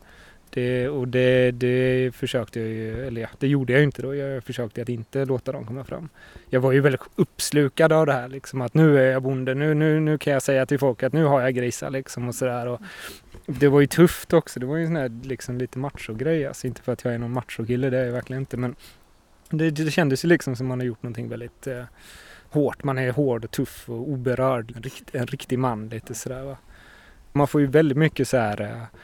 Det, 0.55 0.89
och 0.89 1.09
det, 1.09 1.51
det 1.51 2.15
försökte 2.15 2.61
jag 2.61 2.69
ju, 2.69 3.07
eller 3.07 3.21
ja, 3.21 3.29
det 3.39 3.49
gjorde 3.49 3.73
jag 3.73 3.81
ju 3.81 3.85
inte 3.85 4.03
då. 4.03 4.15
Jag 4.15 4.45
försökte 4.45 4.83
att 4.83 4.89
inte 4.89 5.25
låta 5.25 5.53
dem 5.53 5.67
komma 5.67 5.85
fram. 5.85 6.09
Jag 6.51 6.61
var 6.61 6.73
ju 6.73 6.81
väldigt 6.81 7.01
uppslukad 7.17 7.93
av 7.93 8.07
det 8.07 8.13
här 8.13 8.29
liksom 8.29 8.61
att 8.61 8.75
nu 8.75 8.99
är 8.99 9.13
jag 9.13 9.23
bonde, 9.23 9.55
nu, 9.55 9.75
nu, 9.75 10.01
nu 10.01 10.19
kan 10.19 10.33
jag 10.33 10.43
säga 10.43 10.67
till 10.67 10.79
folk 10.79 11.03
att 11.03 11.13
nu 11.13 11.25
har 11.25 11.41
jag 11.41 11.55
grisar 11.55 11.91
liksom 11.91 12.29
och 12.29 12.35
sådär. 12.35 12.79
Det 13.47 13.69
var 13.69 13.81
ju 13.81 13.87
tufft 13.87 14.33
också. 14.33 14.61
Det 14.61 14.67
var 14.67 14.77
ju 14.77 14.83
en 14.83 14.89
sån 14.89 14.97
här 14.97 15.21
liksom 15.23 15.59
lite 15.59 15.79
machogrej. 15.79 16.47
Alltså 16.47 16.67
inte 16.67 16.83
för 16.83 16.93
att 16.93 17.05
jag 17.05 17.15
är 17.15 17.19
någon 17.19 17.33
machokille, 17.33 17.91
det 17.91 17.99
är 17.99 18.05
jag 18.05 18.13
verkligen 18.13 18.43
inte. 18.43 18.57
Men 18.57 18.77
det, 19.51 19.71
det 19.71 19.91
kändes 19.91 20.25
ju 20.25 20.29
liksom 20.29 20.57
som 20.57 20.67
man 20.67 20.81
har 20.81 20.87
gjort 20.87 21.03
någonting 21.03 21.29
väldigt 21.29 21.67
eh, 21.67 21.85
hårt. 22.51 22.85
Man 22.85 22.99
är 22.99 23.11
hård 23.11 23.45
och 23.45 23.51
tuff 23.51 23.89
och 23.89 24.11
oberörd. 24.11 24.73
En, 24.77 24.83
rikt, 24.83 25.15
en 25.15 25.27
riktig 25.27 25.59
man 25.59 25.89
lite 25.89 26.15
sådär 26.15 26.43
va. 26.43 26.57
Man 27.33 27.49
får 27.49 27.61
ju 27.61 27.67
väldigt 27.67 27.99
mycket 27.99 28.29
så 28.29 28.37
här 28.37 28.61
eh, 28.61 28.99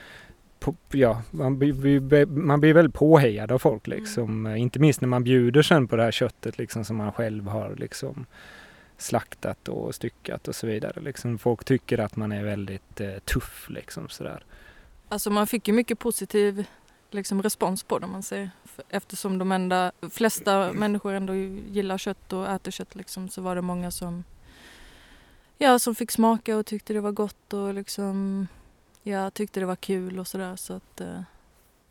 på, 0.60 0.74
ja, 0.90 1.22
man 1.30 1.58
blir, 1.58 2.26
man 2.26 2.60
blir 2.60 2.74
väldigt 2.74 2.94
påhejad 2.94 3.52
av 3.52 3.58
folk 3.58 3.86
liksom. 3.86 4.46
Eh, 4.46 4.60
Inte 4.60 4.78
minst 4.78 5.00
när 5.00 5.08
man 5.08 5.24
bjuder 5.24 5.62
sen 5.62 5.88
på 5.88 5.96
det 5.96 6.02
här 6.02 6.10
köttet 6.10 6.58
liksom 6.58 6.84
som 6.84 6.96
man 6.96 7.12
själv 7.12 7.48
har 7.48 7.74
liksom 7.76 8.26
slaktat 8.96 9.68
och 9.68 9.94
styckat 9.94 10.48
och 10.48 10.54
så 10.54 10.66
vidare. 10.66 11.00
Liksom, 11.00 11.38
folk 11.38 11.64
tycker 11.64 11.98
att 11.98 12.16
man 12.16 12.32
är 12.32 12.44
väldigt 12.44 13.00
eh, 13.00 13.18
tuff 13.18 13.66
liksom 13.70 14.08
sådär. 14.08 14.44
Alltså 15.08 15.30
man 15.30 15.46
fick 15.46 15.68
ju 15.68 15.74
mycket 15.74 15.98
positiv 15.98 16.66
liksom, 17.10 17.42
respons 17.42 17.82
på 17.82 17.98
det 17.98 18.06
man 18.06 18.22
säger. 18.22 18.50
Eftersom 18.88 19.38
de 19.38 19.52
enda, 19.52 19.92
flesta 20.10 20.72
människor 20.72 21.12
ändå 21.12 21.34
gillar 21.34 21.98
kött 21.98 22.32
och 22.32 22.48
äter 22.48 22.70
kött 22.70 22.94
liksom, 22.94 23.28
så 23.28 23.42
var 23.42 23.54
det 23.54 23.62
många 23.62 23.90
som, 23.90 24.24
ja, 25.58 25.78
som 25.78 25.94
fick 25.94 26.10
smaka 26.10 26.56
och 26.56 26.66
tyckte 26.66 26.92
det 26.92 27.00
var 27.00 27.12
gott 27.12 27.52
och 27.52 27.74
liksom, 27.74 28.46
ja, 29.02 29.30
tyckte 29.30 29.60
det 29.60 29.66
var 29.66 29.76
kul 29.76 30.18
och 30.18 30.26
sådär. 30.26 30.56
Så 30.56 30.72
att, 30.72 31.00
eh, 31.00 31.20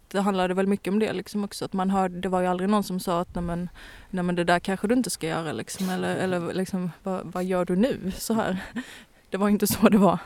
det 0.08 0.20
handlade 0.20 0.54
väl 0.54 0.68
mycket 0.68 0.92
om 0.92 1.00
det 1.00 1.14
liksom 1.14 1.44
också. 1.44 1.66
Att 1.66 1.74
man 1.74 1.90
hörde, 1.90 2.20
det 2.20 2.30
var 2.30 2.42
ju 2.42 2.48
aldrig 2.48 2.70
någon 2.70 2.84
som 2.84 3.00
sa 3.00 3.22
att 3.22 3.36
nej 3.36 3.44
men, 3.44 3.70
nej 4.10 4.24
men 4.24 4.36
det 4.36 4.44
där 4.44 4.60
kanske 4.60 4.88
du 4.88 4.96
inte 4.96 5.10
ska 5.10 5.28
göra 5.28 5.52
liksom. 5.52 5.90
Eller, 5.90 6.16
eller 6.16 6.54
liksom, 6.54 6.92
vad, 7.04 7.22
vad 7.26 7.44
gör 7.44 7.66
du 7.66 7.76
nu 7.76 8.12
så 8.18 8.34
här? 8.34 8.64
Det 9.30 9.38
var 9.38 9.50
inte 9.50 9.68
så 9.68 9.90
det 9.90 9.98
var. 9.98 10.20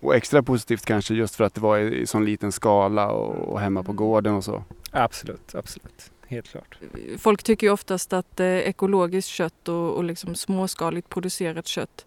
Och 0.00 0.14
extra 0.14 0.42
positivt 0.42 0.84
kanske 0.84 1.14
just 1.14 1.34
för 1.34 1.44
att 1.44 1.54
det 1.54 1.60
var 1.60 1.78
i 1.78 2.06
sån 2.06 2.24
liten 2.24 2.52
skala 2.52 3.10
och 3.10 3.60
hemma 3.60 3.82
på 3.82 3.92
gården 3.92 4.34
och 4.34 4.44
så. 4.44 4.64
Absolut, 4.90 5.54
absolut. 5.54 6.10
Helt 6.26 6.48
klart. 6.48 6.78
Folk 7.18 7.42
tycker 7.42 7.66
ju 7.66 7.72
oftast 7.72 8.12
att 8.12 8.40
eh, 8.40 8.46
ekologiskt 8.46 9.28
kött 9.28 9.68
och, 9.68 9.94
och 9.94 10.04
liksom 10.04 10.34
småskaligt 10.34 11.08
producerat 11.08 11.66
kött 11.66 12.06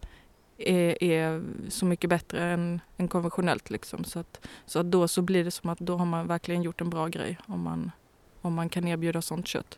är, 0.58 1.04
är 1.04 1.44
så 1.70 1.86
mycket 1.86 2.10
bättre 2.10 2.44
än, 2.44 2.82
än 2.98 3.08
konventionellt. 3.08 3.70
Liksom. 3.70 4.04
Så, 4.04 4.20
att, 4.20 4.48
så 4.66 4.80
att 4.80 4.92
då 4.92 5.08
så 5.08 5.22
blir 5.22 5.44
det 5.44 5.52
som 5.52 5.70
att 5.70 5.80
då 5.80 5.98
har 5.98 6.06
man 6.06 6.28
verkligen 6.28 6.64
gjort 6.64 6.82
en 6.82 6.90
bra 6.90 7.08
grej 7.08 7.38
om 7.46 7.62
man, 7.62 7.92
om 8.42 8.54
man 8.54 8.70
kan 8.70 8.88
erbjuda 8.88 9.22
sånt 9.22 9.48
kött. 9.48 9.78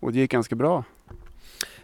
Och 0.00 0.12
det 0.12 0.18
gick 0.18 0.30
ganska 0.30 0.56
bra. 0.56 0.84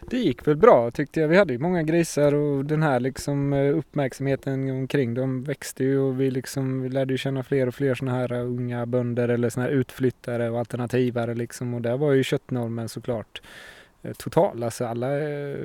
Det 0.01 0.17
gick 0.17 0.47
väl 0.47 0.55
bra 0.55 0.91
tyckte 0.91 1.19
jag. 1.19 1.27
Vi 1.27 1.37
hade 1.37 1.53
ju 1.53 1.59
många 1.59 1.83
grisar 1.83 2.33
och 2.33 2.65
den 2.65 2.83
här 2.83 2.99
liksom 2.99 3.53
eh, 3.53 3.77
uppmärksamheten 3.77 4.71
omkring 4.71 5.13
dem 5.13 5.43
växte 5.43 5.83
ju 5.83 5.99
och 5.99 6.21
vi 6.21 6.31
liksom 6.31 6.81
vi 6.81 6.89
lärde 6.89 7.13
ju 7.13 7.17
känna 7.17 7.43
fler 7.43 7.67
och 7.67 7.75
fler 7.75 7.95
sådana 7.95 8.17
här 8.17 8.33
unga 8.33 8.85
bönder 8.85 9.29
eller 9.29 9.49
sådana 9.49 9.69
här 9.69 9.75
utflyttare 9.75 10.49
och 10.49 10.59
alternativare 10.59 11.35
liksom 11.35 11.73
och 11.73 11.81
där 11.81 11.97
var 11.97 12.11
ju 12.11 12.23
köttnormen 12.23 12.89
såklart 12.89 13.41
eh, 13.41 13.47
total. 14.17 14.63
Alltså 14.63 14.85
alla 14.85 15.19
eh, 15.29 15.57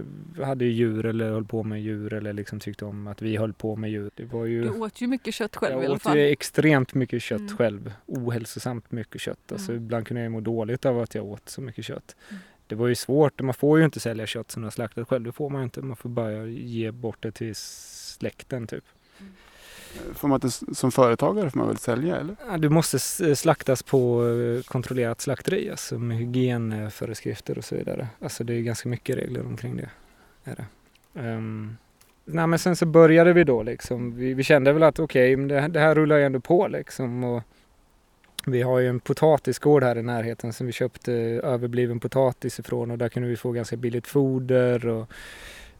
hade 0.44 0.64
ju 0.64 0.70
djur 0.70 1.06
eller 1.06 1.30
höll 1.30 1.44
på 1.44 1.62
med 1.62 1.82
djur 1.82 2.12
eller 2.12 2.32
liksom 2.32 2.60
tyckte 2.60 2.84
om 2.84 3.06
att 3.06 3.22
vi 3.22 3.36
höll 3.36 3.52
på 3.52 3.76
med 3.76 3.90
djur. 3.90 4.10
Det 4.14 4.24
var 4.24 4.44
ju... 4.44 4.62
Du 4.62 4.70
åt 4.70 5.00
ju 5.00 5.06
mycket 5.06 5.34
kött 5.34 5.56
själv 5.56 5.72
jag 5.74 5.82
i 5.82 5.86
alla 5.86 5.94
åt 5.94 6.02
fall. 6.02 6.16
ju 6.18 6.28
extremt 6.28 6.94
mycket 6.94 7.22
kött 7.22 7.40
Mm. 7.40 7.56
själv. 7.56 7.92
Ohälsosamt 8.06 8.92
mycket 8.92 9.20
kött. 9.20 9.52
Alltså 9.52 9.72
Mm. 9.72 9.84
ibland 9.84 10.06
kunde 10.06 10.22
jag 10.22 10.32
må 10.32 10.40
dåligt 10.40 10.86
av 10.86 11.00
att 11.00 11.14
jag 11.14 11.24
åt 11.24 11.48
så 11.48 11.60
mycket 11.60 11.84
kött. 11.84 12.16
Mm. 12.30 12.40
Det 12.66 12.74
var 12.74 12.88
ju 12.88 12.94
svårt. 12.94 13.40
Man 13.42 13.54
får 13.54 13.78
ju 13.78 13.84
inte 13.84 14.00
sälja 14.00 14.26
kött 14.26 14.50
som 14.50 14.62
du 14.62 14.66
har 14.66 14.70
slaktat 14.70 15.08
själv. 15.08 15.24
Det 15.24 15.32
får 15.32 15.50
man 15.50 15.60
ju 15.60 15.64
inte. 15.64 15.82
Man 15.82 15.96
får 15.96 16.08
bara 16.08 16.46
ge 16.46 16.90
bort 16.90 17.22
det 17.22 17.32
till 17.32 17.54
släkten 17.54 18.66
typ. 18.66 18.84
Får 20.14 20.28
man 20.28 20.40
inte, 20.42 20.74
som 20.74 20.92
företagare 20.92 21.50
får 21.50 21.58
man 21.58 21.68
väl 21.68 21.78
sälja 21.78 22.16
eller? 22.16 22.58
Du 22.58 22.68
måste 22.68 22.98
slaktas 23.36 23.82
på 23.82 24.28
eh, 24.28 24.62
kontrollerat 24.62 25.20
slakteri, 25.20 25.70
alltså 25.70 25.98
med 25.98 26.16
hygienföreskrifter 26.16 27.58
och 27.58 27.64
så 27.64 27.74
vidare. 27.74 28.08
Alltså 28.20 28.44
det 28.44 28.54
är 28.54 28.60
ganska 28.60 28.88
mycket 28.88 29.16
regler 29.16 29.46
omkring 29.46 29.76
det. 29.76 29.90
Är 30.44 30.56
det. 30.56 30.66
Um, 31.20 31.76
nej, 32.24 32.46
men 32.46 32.58
sen 32.58 32.76
så 32.76 32.86
började 32.86 33.32
vi 33.32 33.44
då 33.44 33.62
liksom. 33.62 34.16
Vi, 34.16 34.34
vi 34.34 34.42
kände 34.42 34.72
väl 34.72 34.82
att 34.82 34.98
okej, 34.98 35.34
okay, 35.34 35.46
det, 35.46 35.60
här- 35.60 35.68
det 35.68 35.80
här 35.80 35.94
rullar 35.94 36.16
ju 36.16 36.24
ändå 36.24 36.40
på 36.40 36.68
liksom. 36.68 37.24
Och 37.24 37.42
vi 38.46 38.62
har 38.62 38.78
ju 38.78 38.88
en 38.88 39.00
potatisgård 39.00 39.82
här 39.82 39.98
i 39.98 40.02
närheten 40.02 40.52
som 40.52 40.66
vi 40.66 40.72
köpte 40.72 41.12
överbliven 41.42 42.00
potatis 42.00 42.58
ifrån 42.58 42.90
och 42.90 42.98
där 42.98 43.08
kunde 43.08 43.28
vi 43.28 43.36
få 43.36 43.52
ganska 43.52 43.76
billigt 43.76 44.06
foder. 44.06 44.86
Och, 44.88 45.10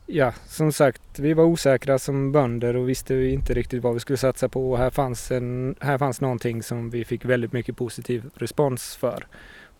ja, 0.06 0.32
som 0.46 0.73
sagt, 0.73 1.18
vi 1.18 1.34
var 1.34 1.44
osäkra 1.44 1.99
som 1.99 2.32
bönder 2.32 2.76
och 2.76 2.88
visste 2.88 3.14
inte 3.14 3.54
riktigt 3.54 3.82
vad 3.82 3.94
vi 3.94 4.00
skulle 4.00 4.16
satsa 4.16 4.49
på. 4.49 4.70
Och 4.70 4.78
här 4.78 4.90
fanns, 4.90 5.30
en, 5.30 5.75
här 5.80 5.99
fanns 5.99 6.20
någonting 6.20 6.62
som 6.62 6.90
vi 6.90 7.04
fick 7.04 7.25
väldigt 7.25 7.52
mycket 7.52 7.76
positiv 7.76 8.25
respons 8.34 8.96
för. 8.96 9.26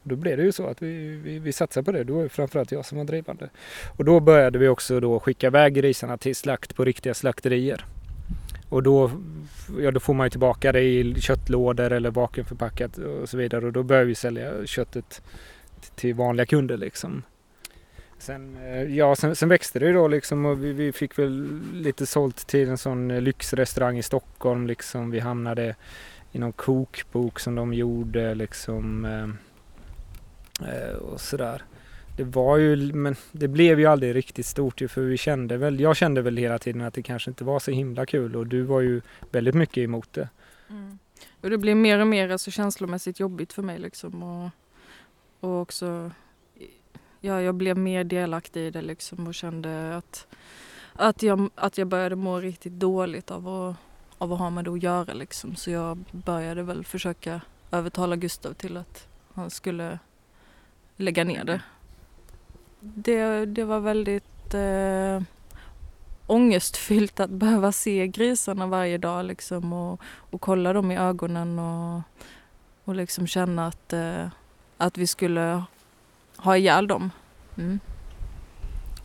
Och 0.02 0.08
då 0.08 0.16
blev 0.16 0.36
det 0.36 0.42
ju 0.42 0.52
så 0.52 0.66
att 0.66 0.82
vi, 0.82 1.16
vi, 1.24 1.38
vi 1.38 1.52
satsade 1.52 1.84
på 1.84 1.92
det. 1.92 2.04
Då 2.04 2.14
var 2.14 2.22
det 2.22 2.28
framförallt 2.28 2.72
jag 2.72 2.84
som 2.84 2.98
var 2.98 3.04
drivande. 3.04 3.50
Och 3.96 4.04
då 4.04 4.20
började 4.20 4.58
vi 4.58 4.68
också 4.68 5.00
då 5.00 5.20
skicka 5.20 5.46
iväg 5.46 5.74
grisarna 5.74 6.16
till 6.16 6.36
slakt 6.36 6.76
på 6.76 6.84
riktiga 6.84 7.14
slakterier. 7.14 7.84
Och 8.68 8.82
då, 8.82 9.10
ja, 9.80 9.90
då 9.90 10.00
får 10.00 10.14
man 10.14 10.26
ju 10.26 10.30
tillbaka 10.30 10.72
det 10.72 10.82
i 10.82 11.14
köttlådor 11.20 11.92
eller 11.92 12.10
vakuumförpackat 12.10 12.98
och 12.98 13.28
så 13.28 13.36
vidare. 13.36 13.66
Och 13.66 13.72
då 13.72 13.82
börjar 13.82 14.04
vi 14.04 14.14
sälja 14.14 14.66
köttet 14.66 15.22
till 15.94 16.14
vanliga 16.14 16.46
kunder 16.46 16.76
liksom. 16.76 17.22
Sen, 18.18 18.56
eh, 18.56 18.83
ja, 18.83 19.16
sen, 19.16 19.37
sen 19.37 19.49
växte 19.49 19.78
det 19.78 19.87
ju 19.87 19.92
då 19.92 20.09
liksom 20.09 20.47
och 20.47 20.64
vi, 20.64 20.73
vi 20.73 20.92
fick 20.92 21.18
väl 21.18 21.61
lite 21.73 22.06
sålt 22.06 22.47
till 22.47 22.68
en 22.68 22.78
sån 22.78 23.11
eh, 23.11 23.21
lyxrestaurang 23.21 23.99
i 23.99 24.02
Stockholm 24.02 24.66
liksom. 24.66 25.11
Vi 25.11 25.21
hamnade 25.21 25.76
i 26.33 26.38
någon 26.38 26.52
kokbok 26.52 27.40
som 27.40 27.54
de 27.54 27.75
gjorde 27.75 28.35
liksom. 28.35 29.04
Eh, 29.04 29.28
eh, 30.68 30.97
Och 30.97 31.21
sådär. 31.21 31.62
Det 32.16 32.25
var 32.25 32.56
ju, 32.56 32.92
men 32.92 33.16
det 33.33 33.49
blev 33.49 33.80
ju 33.80 33.87
aldrig 33.87 34.14
riktigt 34.14 34.47
stort 34.47 34.80
ju, 34.80 34.88
för 34.88 35.00
vi 35.00 35.16
kände 35.16 35.56
väl, 35.56 35.80
jag 35.80 35.97
kände 35.97 36.23
väl 36.23 36.37
hela 36.37 36.59
tiden 36.59 36.83
att 36.83 36.94
det 36.94 37.02
kanske 37.02 37.30
inte 37.30 37.44
var 37.44 37.59
så 37.59 37.71
himla 37.71 38.06
kul 38.06 38.37
och 38.37 38.47
du 38.47 38.62
var 38.62 38.80
ju 38.80 39.00
väldigt 39.30 39.54
mycket 39.54 39.76
emot 39.76 40.12
det. 40.12 40.28
Mm. 40.71 40.99
Och 41.40 41.50
det 41.50 41.59
blev 41.59 41.76
mer 41.76 41.99
och 41.99 42.06
mer 42.06 42.28
alltså, 42.28 42.50
känslomässigt 42.50 43.21
jobbigt 43.21 43.52
för 43.52 43.62
mig 43.62 43.78
liksom. 43.78 44.23
Och, 44.23 44.50
och 45.40 45.61
också, 45.61 46.11
ja, 47.24 47.40
jag 47.40 47.54
blev 47.54 47.78
mer 47.78 48.04
delaktig 48.04 48.60
i 48.66 48.70
det 48.70 48.82
liksom 48.82 49.26
och 49.26 49.34
kände 49.34 49.96
att, 49.96 50.26
att, 50.92 51.22
jag, 51.22 51.50
att 51.54 51.78
jag 51.78 51.88
började 51.88 52.16
må 52.16 52.40
riktigt 52.40 52.72
dåligt 52.72 53.30
av 53.30 53.48
att, 53.48 53.76
av 54.18 54.32
att 54.32 54.38
ha 54.38 54.50
med 54.50 54.64
det 54.64 54.70
att 54.70 54.82
göra 54.82 55.12
liksom. 55.12 55.56
Så 55.56 55.70
jag 55.70 56.04
började 56.12 56.62
väl 56.62 56.84
försöka 56.84 57.40
övertala 57.70 58.16
Gustav 58.16 58.52
till 58.52 58.76
att 58.76 59.06
han 59.34 59.50
skulle 59.50 59.98
lägga 60.96 61.24
ner 61.24 61.44
det. 61.44 61.60
Det, 62.80 63.46
det 63.46 63.64
var 63.64 63.80
väldigt 63.80 64.54
eh, 64.54 65.22
ångestfyllt 66.26 67.20
att 67.20 67.30
behöva 67.30 67.72
se 67.72 68.06
grisarna 68.06 68.66
varje 68.66 68.98
dag 68.98 69.24
liksom 69.24 69.72
och, 69.72 70.00
och 70.04 70.40
kolla 70.40 70.72
dem 70.72 70.90
i 70.90 70.98
ögonen 70.98 71.58
och, 71.58 72.02
och 72.84 72.94
liksom 72.94 73.26
känna 73.26 73.66
att, 73.66 73.92
eh, 73.92 74.26
att 74.76 74.98
vi 74.98 75.06
skulle 75.06 75.62
ha 76.44 76.56
ihjäl 76.56 76.86
dem. 76.86 77.10
Mm. 77.58 77.80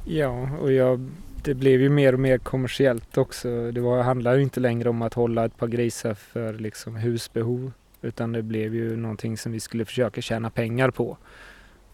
Ja, 0.06 0.50
och 0.62 0.72
jag, 0.72 1.10
det 1.44 1.54
blev 1.54 1.82
ju 1.82 1.90
mer 1.90 2.14
och 2.14 2.20
mer 2.20 2.38
kommersiellt 2.38 3.18
också. 3.18 3.72
Det 3.72 3.82
var, 3.82 4.04
handlade 4.04 4.38
ju 4.38 4.44
inte 4.44 4.60
längre 4.60 4.90
om 4.90 5.02
att 5.02 5.14
hålla 5.14 5.46
ett 5.46 5.58
par 5.58 5.68
grisar 5.68 6.14
för 6.14 6.54
liksom 6.54 6.96
husbehov. 6.96 7.72
Utan 8.02 8.32
det 8.32 8.42
blev 8.42 8.76
ju 8.76 8.96
någonting 8.96 9.38
som 9.38 9.52
vi 9.52 9.60
skulle 9.60 9.86
försöka 9.86 10.22
tjäna 10.22 10.50
pengar 10.50 10.92
på. 10.92 11.18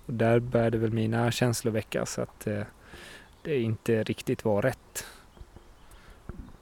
Och 0.06 0.14
där 0.14 0.40
började 0.40 0.78
väl 0.78 0.94
mina 0.94 1.32
känslor 1.32 1.72
väckas 1.72 2.20
att 2.20 2.48
eh, 2.48 2.62
det 3.42 3.60
inte 3.60 4.04
riktigt 4.04 4.46
var 4.46 4.62
rätt. 4.62 5.06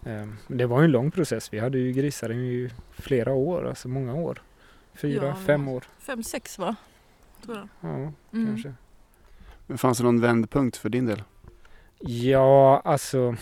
Eh, 0.05 0.27
det 0.47 0.65
var 0.65 0.79
ju 0.79 0.85
en 0.85 0.91
lång 0.91 1.11
process. 1.11 1.53
Vi 1.53 1.59
hade 1.59 1.77
ju 1.77 1.91
grisar 1.91 2.31
i 2.31 2.69
flera 2.91 3.33
år, 3.33 3.67
alltså 3.67 3.87
många 3.87 4.13
år. 4.13 4.41
Fyra, 4.93 5.27
Ja, 5.27 5.35
fem 5.45 5.67
år. 5.67 5.83
Fem, 5.99 6.23
sex 6.23 6.59
va? 6.59 6.75
Tror 7.45 7.57
jag. 7.57 7.67
Ja, 7.81 7.95
Mm. 8.33 8.47
kanske. 8.47 8.73
Men 9.67 9.77
fanns 9.77 9.97
det 9.97 10.03
någon 10.03 10.21
vändpunkt 10.21 10.77
för 10.77 10.89
din 10.89 11.05
del? 11.05 11.23
Ja, 11.99 12.81
alltså. 12.85 13.35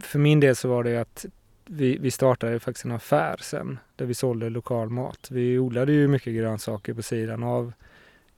För 0.00 0.18
min 0.18 0.40
del 0.40 0.56
så 0.56 0.68
var 0.68 0.84
det 0.84 0.96
att 1.00 1.26
vi, 1.66 1.98
vi 1.98 2.10
startade 2.10 2.60
faktiskt 2.60 2.84
en 2.84 2.92
affär 2.92 3.36
sen 3.40 3.78
där 3.96 4.06
vi 4.06 4.14
sålde 4.14 4.50
lokal 4.50 4.90
mat. 4.90 5.28
Vi 5.30 5.58
odlade 5.58 5.92
ju 5.92 6.08
mycket 6.08 6.34
grönsaker 6.34 6.94
på 6.94 7.02
sidan 7.02 7.42
av 7.42 7.72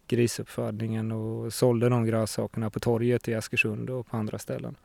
grisuppfödningen 0.07 1.13
och 1.13 1.53
sålde 1.53 1.89
de 1.89 2.05
grönsakerna 2.07 2.71
på 2.71 2.81
torget 2.81 3.29
i 3.29 3.35
Askersund 3.35 3.91
och 3.91 4.07
på 4.07 4.17
andra 4.17 4.39
ställen. 4.39 4.77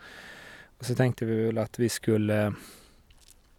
Och 0.77 0.85
så 0.85 0.95
tänkte 0.95 1.25
vi 1.25 1.43
väl 1.45 1.57
att 1.57 1.79
vi 1.79 1.89
skulle 1.89 2.53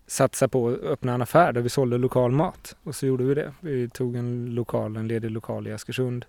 satsa 0.06 0.48
på 0.48 0.68
att 0.68 0.80
öppna 0.80 1.14
en 1.14 1.22
affär 1.22 1.52
där 1.52 1.60
vi 1.60 1.68
sålde 1.68 1.98
lokal 1.98 2.30
mat. 2.30 2.76
Och 2.82 2.94
så 2.94 3.06
gjorde 3.06 3.24
vi 3.24 3.34
det. 3.34 3.54
Vi 3.60 3.88
tog 3.88 4.16
en 4.16 4.54
lokal, 4.54 4.96
en 4.96 5.08
ledig 5.08 5.30
lokal 5.30 5.66
i 5.66 5.72
Askersund 5.72 6.24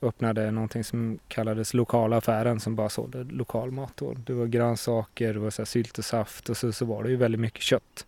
och 0.00 0.08
öppnade 0.08 0.50
någonting 0.50 0.84
som 0.84 1.18
kallades 1.28 1.74
lokala 1.74 2.16
affären 2.16 2.60
som 2.60 2.76
bara 2.76 2.88
sålde 2.88 3.24
lokal 3.24 3.70
mat. 3.70 3.92
Då. 3.96 4.14
Det 4.26 4.32
var 4.32 4.46
grönsaker, 4.46 5.34
det 5.34 5.40
var 5.40 5.50
så 5.50 5.62
här 5.62 5.66
sylt 5.66 5.98
och 5.98 6.04
saft 6.04 6.50
och 6.50 6.56
så, 6.56 6.72
så 6.72 6.84
var 6.84 7.02
det 7.02 7.10
ju 7.10 7.16
väldigt 7.16 7.40
mycket 7.40 7.62
kött 7.62 8.06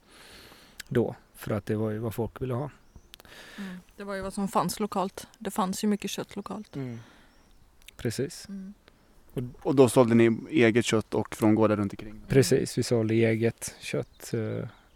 då. 0.89 1.17
För 1.35 1.55
att 1.55 1.67
det 1.67 1.77
var 1.77 1.91
ju 1.91 1.99
vad 1.99 2.15
folk 2.15 2.43
ville 2.43 2.55
ha. 2.55 2.71
Mm. 3.59 3.77
Det 3.97 4.05
var 4.05 4.15
ju 4.15 4.23
vad 4.23 4.35
som 4.35 4.49
fanns 4.49 4.81
lokalt. 4.81 5.27
Det 5.39 5.51
fanns 5.51 5.85
ju 5.85 5.89
mycket 5.89 6.11
kött 6.11 6.37
lokalt. 6.37 6.77
Precis. 7.97 8.49
Mm. 8.49 8.75
Och 9.63 9.75
då 9.75 9.89
sålde 9.89 10.15
ni 10.15 10.39
eget 10.51 10.85
kött 10.85 11.15
och 11.15 11.35
från 11.35 11.55
gårdar 11.55 11.77
runt 11.77 11.93
omkring? 11.93 12.21
Precis, 12.29 12.79
vi 12.79 12.83
sålde 12.83 13.15
eget 13.15 13.75
kött. 13.81 14.33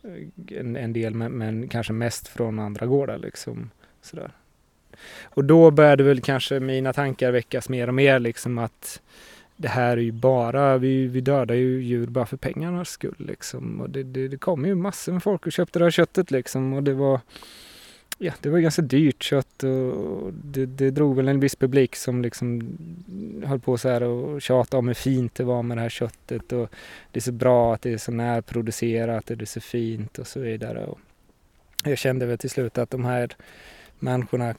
Eh, 0.06 0.58
en, 0.58 0.76
en 0.76 0.92
del 0.92 1.14
men, 1.14 1.32
men 1.32 1.68
kanske 1.68 1.92
mest 1.92 2.28
från 2.28 2.58
andra 2.58 2.86
gårdar 2.86 3.18
liksom. 3.18 3.70
Sådär. 4.02 4.30
Och 5.24 5.44
då 5.44 5.70
började 5.70 6.02
väl 6.02 6.20
kanske 6.20 6.60
mina 6.60 6.92
tankar 6.92 7.32
väckas 7.32 7.68
mer 7.68 7.88
och 7.88 7.94
mer 7.94 8.18
liksom 8.18 8.58
att 8.58 9.00
det 9.56 9.68
här 9.68 9.96
är 9.96 10.00
ju 10.00 10.12
bara, 10.12 10.78
vi, 10.78 11.06
vi 11.06 11.20
dödar 11.20 11.54
ju 11.54 11.82
djur 11.82 12.06
bara 12.06 12.26
för 12.26 12.36
pengarnas 12.36 12.88
skull 12.88 13.24
liksom. 13.28 13.80
Och 13.80 13.90
det, 13.90 14.02
det, 14.02 14.28
det 14.28 14.36
kom 14.36 14.66
ju 14.66 14.74
massor 14.74 15.12
med 15.12 15.22
folk 15.22 15.46
och 15.46 15.52
köpte 15.52 15.78
det 15.78 15.84
här 15.84 15.90
köttet 15.90 16.30
liksom 16.30 16.72
och 16.72 16.82
det 16.82 16.94
var 16.94 17.20
Ja, 18.18 18.32
det 18.40 18.48
var 18.48 18.58
ganska 18.58 18.82
dyrt 18.82 19.22
kött 19.22 19.62
och 19.62 19.68
eh, 19.68 20.32
det, 20.44 20.66
det 20.66 20.90
drog 20.90 21.16
väl 21.16 21.28
en 21.28 21.40
viss 21.40 21.56
publik 21.56 21.96
som 21.96 22.22
liksom 22.22 22.78
höll 23.44 23.60
på 23.60 23.78
så 23.78 23.88
här 23.88 24.02
och 24.02 24.42
tjatade 24.42 24.78
om 24.78 24.86
hur 24.86 24.94
fint 24.94 25.34
det 25.34 25.44
var 25.44 25.62
med 25.62 25.76
det 25.76 25.80
här 25.80 25.88
köttet 25.88 26.52
och 26.52 26.70
det 27.12 27.18
är 27.18 27.22
så 27.22 27.32
bra 27.32 27.74
att 27.74 27.82
det 27.82 27.92
är 27.92 27.98
så 27.98 28.12
närproducerat 28.12 29.30
och 29.30 29.36
det 29.36 29.44
är 29.44 29.46
så 29.46 29.60
fint 29.60 30.18
och 30.18 30.26
så 30.26 30.40
vidare. 30.40 30.86
Och 30.86 30.98
jag 31.84 31.98
kände 31.98 32.26
väl 32.26 32.38
till 32.38 32.50
slut 32.50 32.78
att 32.78 32.90
de 32.90 33.04
här 33.04 33.36
människorna 33.98 34.54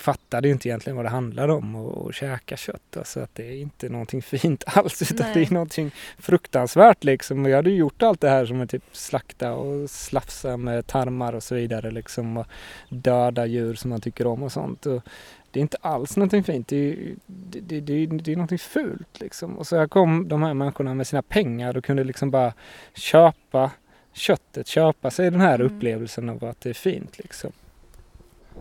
fattade 0.00 0.48
ju 0.48 0.52
inte 0.52 0.68
egentligen 0.68 0.96
vad 0.96 1.04
det 1.04 1.08
handlade 1.08 1.52
om 1.52 1.76
att, 1.76 2.06
att 2.06 2.14
käka 2.14 2.56
kött. 2.56 2.96
Alltså 2.96 3.20
att 3.20 3.34
det 3.34 3.46
är 3.46 3.56
inte 3.56 3.88
någonting 3.88 4.22
fint 4.32 4.64
alls 4.66 5.02
utan 5.02 5.26
Nej. 5.26 5.34
det 5.34 5.50
är 5.50 5.54
någonting 5.54 5.90
fruktansvärt 6.18 7.04
liksom. 7.04 7.44
Och 7.44 7.50
jag 7.50 7.56
hade 7.56 7.70
ju 7.70 7.76
gjort 7.76 8.02
allt 8.02 8.20
det 8.20 8.28
här 8.28 8.46
som 8.46 8.60
att 8.60 8.70
typ 8.70 8.84
slakta 8.92 9.52
och 9.52 9.90
slafsa 9.90 10.56
med 10.56 10.86
tarmar 10.86 11.32
och 11.32 11.42
så 11.42 11.54
vidare 11.54 11.90
liksom. 11.90 12.36
Och 12.36 12.46
döda 12.88 13.46
djur 13.46 13.74
som 13.74 13.90
man 13.90 14.00
tycker 14.00 14.26
om 14.26 14.42
och 14.42 14.52
sånt. 14.52 14.86
Och 14.86 15.02
det 15.50 15.60
är 15.60 15.62
inte 15.62 15.76
alls 15.80 16.16
någonting 16.16 16.44
fint. 16.44 16.68
Det 16.68 16.76
är, 16.76 17.14
det, 17.26 17.60
det, 17.60 17.80
det, 17.80 18.06
det 18.06 18.32
är 18.32 18.36
någonting 18.36 18.58
fult 18.58 19.20
liksom. 19.20 19.58
Och 19.58 19.66
så 19.66 19.76
här 19.76 19.86
kom 19.86 20.28
de 20.28 20.42
här 20.42 20.54
människorna 20.54 20.94
med 20.94 21.06
sina 21.06 21.22
pengar 21.22 21.76
och 21.76 21.84
kunde 21.84 22.04
liksom 22.04 22.30
bara 22.30 22.52
köpa 22.94 23.70
köttet, 24.12 24.66
köpa 24.66 25.10
sig 25.10 25.30
den 25.30 25.40
här 25.40 25.60
Mm. 25.60 25.66
upplevelsen 25.66 26.28
av 26.28 26.44
att 26.44 26.60
det 26.60 26.70
är 26.70 26.74
fint 26.74 27.18
liksom. 27.18 27.52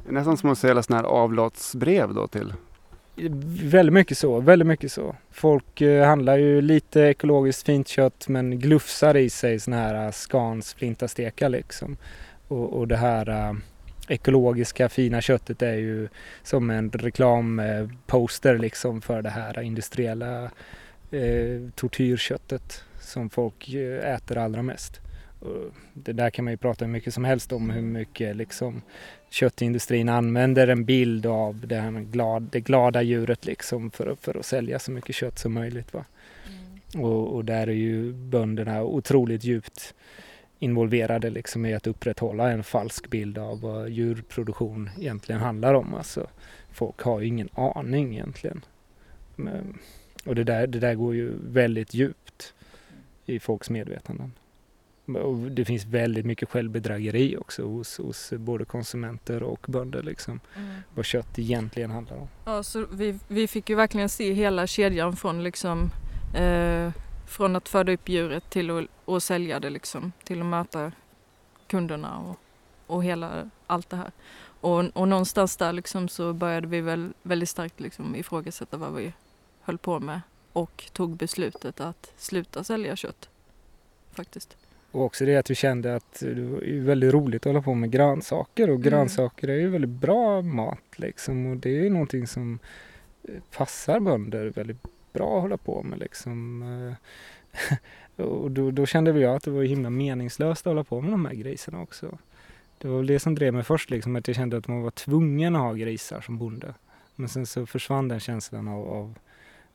Det 0.03 0.09
är 0.09 0.13
nästan 0.13 0.37
som 0.37 0.49
att 0.49 0.57
sälja 0.57 0.83
sådana 0.83 1.01
här 1.01 1.09
avlatsbrev 1.09 2.13
då 2.13 2.27
till. 2.27 2.53
Väldigt 3.63 3.93
mycket 3.93 4.17
så, 4.17 4.39
väldigt 4.39 4.67
mycket 4.67 4.91
så. 4.91 5.15
Folk 5.31 5.81
eh, 5.81 6.07
handlar 6.07 6.37
ju 6.37 6.61
lite 6.61 7.01
ekologiskt 7.01 7.65
fint 7.65 7.87
kött 7.87 8.27
men 8.27 8.59
glufsar 8.59 9.17
i 9.17 9.29
sig 9.29 9.59
såna 9.59 9.77
här 9.77 10.05
eh, 10.05 10.11
Scans 10.11 10.73
flintastekar 10.73 11.49
liksom. 11.49 11.97
Och, 12.47 12.73
och 12.73 12.87
det 12.87 12.97
här 12.97 13.29
eh, 13.29 13.53
ekologiska 14.09 14.89
fina 14.89 15.21
köttet 15.21 15.61
är 15.61 15.75
ju 15.75 16.07
som 16.43 16.69
en 16.69 16.91
reklamposter 16.91 18.53
eh, 18.53 18.59
liksom 18.59 19.01
för 19.01 19.21
det 19.21 19.29
här 19.29 19.61
industriella 19.61 20.43
eh, 21.11 21.69
tortyrköttet 21.75 22.83
som 23.01 23.29
folk 23.29 23.73
eh, 23.73 24.13
äter 24.13 24.37
allra 24.37 24.61
mest. 24.61 24.99
Och 25.39 25.73
det 25.93 26.13
där 26.13 26.29
kan 26.29 26.45
man 26.45 26.53
ju 26.53 26.57
prata 26.57 26.85
hur 26.85 26.91
mycket 26.91 27.13
som 27.13 27.23
helst 27.23 27.51
om 27.51 27.69
hur 27.69 27.81
mycket 27.81 28.35
liksom 28.35 28.81
köttindustrin 29.29 30.09
använder 30.09 30.67
en 30.67 30.85
bild 30.85 31.25
av 31.25 31.67
det 31.67 31.75
här 31.75 31.91
med 31.91 32.11
glad, 32.11 32.41
det 32.51 32.59
glada 32.59 33.01
djuret 33.01 33.45
liksom 33.45 33.91
för, 33.91 34.07
att- 34.07 34.19
för 34.19 34.37
att 34.39 34.45
sälja 34.45 34.79
så 34.79 34.91
mycket 34.91 35.15
kött 35.15 35.39
som 35.39 35.53
möjligt. 35.53 35.93
Va? 35.93 36.05
Och, 36.97 37.35
och 37.35 37.45
där 37.45 37.67
är 37.67 37.71
ju 37.73 38.13
bönderna 38.13 38.83
otroligt 38.83 39.43
djupt 39.43 39.93
involverade 40.59 41.29
liksom 41.29 41.65
i 41.65 41.73
att 41.73 41.87
upprätthålla 41.87 42.51
en 42.51 42.63
falsk 42.63 43.09
bild 43.09 43.37
av 43.37 43.61
vad 43.61 43.89
djurproduktion 43.89 44.89
egentligen 44.99 45.41
handlar 45.41 45.73
om. 45.73 45.93
Alltså, 45.93 46.27
folk 46.71 47.01
har 47.01 47.19
ju 47.19 47.27
ingen 47.27 47.49
aning 47.53 48.13
egentligen. 48.13 48.65
Men, 49.35 49.77
och 50.25 50.35
det 50.35 50.43
där, 50.43 50.67
det 50.67 50.79
där 50.79 50.95
går 50.95 51.15
ju 51.15 51.33
väldigt 51.47 51.93
djupt 51.93 52.53
i 53.25 53.39
folks 53.39 53.69
medvetanden. 53.69 54.31
Och 55.15 55.51
det 55.51 55.65
finns 55.65 55.85
väldigt 55.85 56.25
mycket 56.25 56.49
självbedrägeri 56.49 57.37
också 57.37 57.63
hos, 57.63 57.97
hos 57.97 58.33
både 58.37 58.65
konsumenter 58.65 59.43
och 59.43 59.65
bönder. 59.67 60.03
Liksom, 60.03 60.39
Mm. 60.55 60.75
vad 60.95 61.05
kött 61.05 61.39
egentligen 61.39 61.91
handlar 61.91 62.17
om. 62.17 62.27
Ja, 62.45 62.63
så 62.63 62.85
vi, 62.91 63.19
vi 63.27 63.47
fick 63.47 63.69
ju 63.69 63.75
verkligen 63.75 64.09
se 64.09 64.33
hela 64.33 64.67
kedjan 64.67 65.15
från 65.15 65.43
liksom 65.43 65.91
eh, 66.35 66.91
från 67.27 67.55
att 67.55 67.69
föda 67.69 67.91
upp 67.91 68.09
djuret 68.09 68.49
till 68.49 68.69
att, 68.71 68.85
att 69.05 69.23
sälja 69.23 69.59
det 69.59 69.69
liksom, 69.69 70.11
till 70.23 70.39
att 70.39 70.45
möta 70.45 70.91
kunderna 71.67 72.19
och, 72.19 72.39
och 72.87 73.03
hela 73.03 73.49
allt 73.67 73.89
det 73.89 73.97
här. 73.97 74.11
Och, 74.61 74.79
och 74.93 75.07
någonstans 75.07 75.57
där 75.57 75.73
liksom 75.73 76.07
så 76.09 76.33
började 76.33 76.67
vi 76.67 76.81
väl 76.81 77.13
väldigt 77.23 77.49
starkt 77.49 77.79
liksom 77.79 78.15
ifrågasätta 78.15 78.77
vad 78.77 78.93
vi 78.93 79.13
höll 79.61 79.77
på 79.77 79.99
med 79.99 80.21
och 80.53 80.89
tog 80.93 81.15
beslutet 81.17 81.79
att 81.79 82.13
sluta 82.17 82.63
sälja 82.63 82.95
kött. 82.95 83.29
Faktiskt. 84.11 84.57
Och 84.91 85.03
också 85.03 85.25
det 85.25 85.35
att 85.35 85.49
vi 85.49 85.55
kände 85.55 85.95
att 85.95 86.19
det 86.19 86.65
ju 86.65 86.83
väldigt 86.83 87.13
roligt 87.13 87.41
att 87.41 87.49
hålla 87.49 87.61
på 87.61 87.73
med 87.73 87.91
grönsaker 87.91 88.69
och 88.69 88.75
Mm. 88.75 88.81
grönsaker 88.89 89.47
är 89.47 89.55
ju 89.55 89.69
väldigt 89.69 89.89
bra 89.89 90.41
mat 90.41 90.83
liksom 90.95 91.45
och 91.45 91.57
det 91.57 91.69
är 91.69 91.83
ju 91.83 91.89
någonting 91.89 92.27
som 92.27 92.59
eh, 93.23 93.33
passar 93.57 93.99
bönder 93.99 94.45
väldigt 94.45 94.83
bra 95.13 95.35
att 95.35 95.41
hålla 95.41 95.57
på 95.57 95.83
med 95.83 95.99
liksom. 95.99 96.63
eh. 96.63 97.75
Och 98.25 98.51
då, 98.51 98.71
då 98.71 98.85
kände 98.85 99.11
vi 99.11 99.25
att 99.25 99.43
det 99.43 99.51
var 99.51 99.63
himla 99.63 99.89
meningslöst 99.89 100.67
att 100.67 100.71
hålla 100.71 100.83
på 100.83 101.01
med 101.01 101.11
de 101.11 101.25
här 101.25 101.33
grisarna 101.33 101.81
också. 101.81 102.17
Det 102.77 102.87
var 102.87 102.97
väl 102.97 103.07
det 103.07 103.19
som 103.19 103.35
drev 103.35 103.53
mig 103.53 103.63
först 103.63 103.89
liksom, 103.89 104.15
att 104.15 104.27
jag 104.27 104.35
kände 104.35 104.57
att 104.57 104.67
man 104.67 104.81
var 104.81 104.91
tvungen 104.91 105.55
att 105.55 105.61
ha 105.61 105.73
grisar 105.73 106.21
som 106.21 106.37
bonde. 106.37 106.73
Men 107.15 107.29
sen 107.29 107.45
så 107.45 107.65
försvann 107.65 108.07
den 108.07 108.19
känslan 108.19 108.67
av, 108.67 108.87
av, 108.87 109.19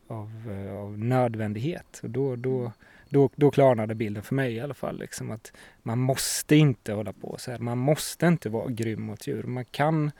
av, 0.07 0.53
eh, 0.53 0.77
av 0.77 0.99
nödvändighet 0.99 2.01
och 2.03 2.11
då, 2.11 2.37
då, 2.37 2.73
då, 3.09 3.31
då 3.37 3.51
klarnade 3.51 3.95
bilden 3.95 4.23
för 4.23 4.35
mig 4.35 4.53
i 4.55 4.61
alla 4.61 4.75
fall. 4.75 4.99
Liksom, 4.99 5.31
att 5.31 5.53
man 5.83 5.99
måste 5.99 6.57
inte 6.57 6.93
hålla 6.93 7.13
på 7.13 7.37
så 7.39 7.51
här. 7.51 7.59
Man 7.59 7.79
måste 7.79 8.27
inte 8.27 8.49
vara 8.49 8.69
grym 8.69 9.03
mot 9.03 9.27
djur. 9.27 9.43
Man 9.43 9.65
kan, 9.65 10.11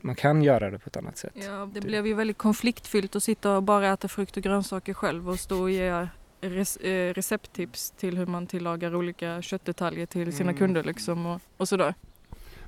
man 0.00 0.14
kan 0.14 0.42
göra 0.42 0.70
det 0.70 0.78
på 0.78 0.86
ett 0.88 0.96
annat 0.96 1.16
sätt. 1.18 1.32
Ja, 1.34 1.68
det 1.72 1.80
blev 1.80 2.06
ju 2.06 2.14
väldigt 2.14 2.38
konfliktfyllt 2.38 3.16
att 3.16 3.22
sitta 3.22 3.56
och 3.56 3.62
bara 3.62 3.92
äta 3.92 4.08
frukt 4.08 4.36
och 4.36 4.42
grönsaker 4.42 4.94
själv 4.94 5.28
och 5.30 5.40
stå 5.40 5.62
och 5.62 5.70
ge 5.70 6.08
res, 6.40 6.76
eh, 6.76 7.14
recepttips 7.14 7.90
till 7.90 8.16
hur 8.16 8.26
man 8.26 8.46
tillagar 8.46 8.94
olika 8.94 9.42
köttdetaljer 9.42 10.06
till 10.06 10.32
sina 10.36 10.50
Mm. 10.50 10.58
kunder 10.58 10.84
liksom 10.84 11.26
och, 11.26 11.40
och 11.56 11.68
sådär. 11.68 11.94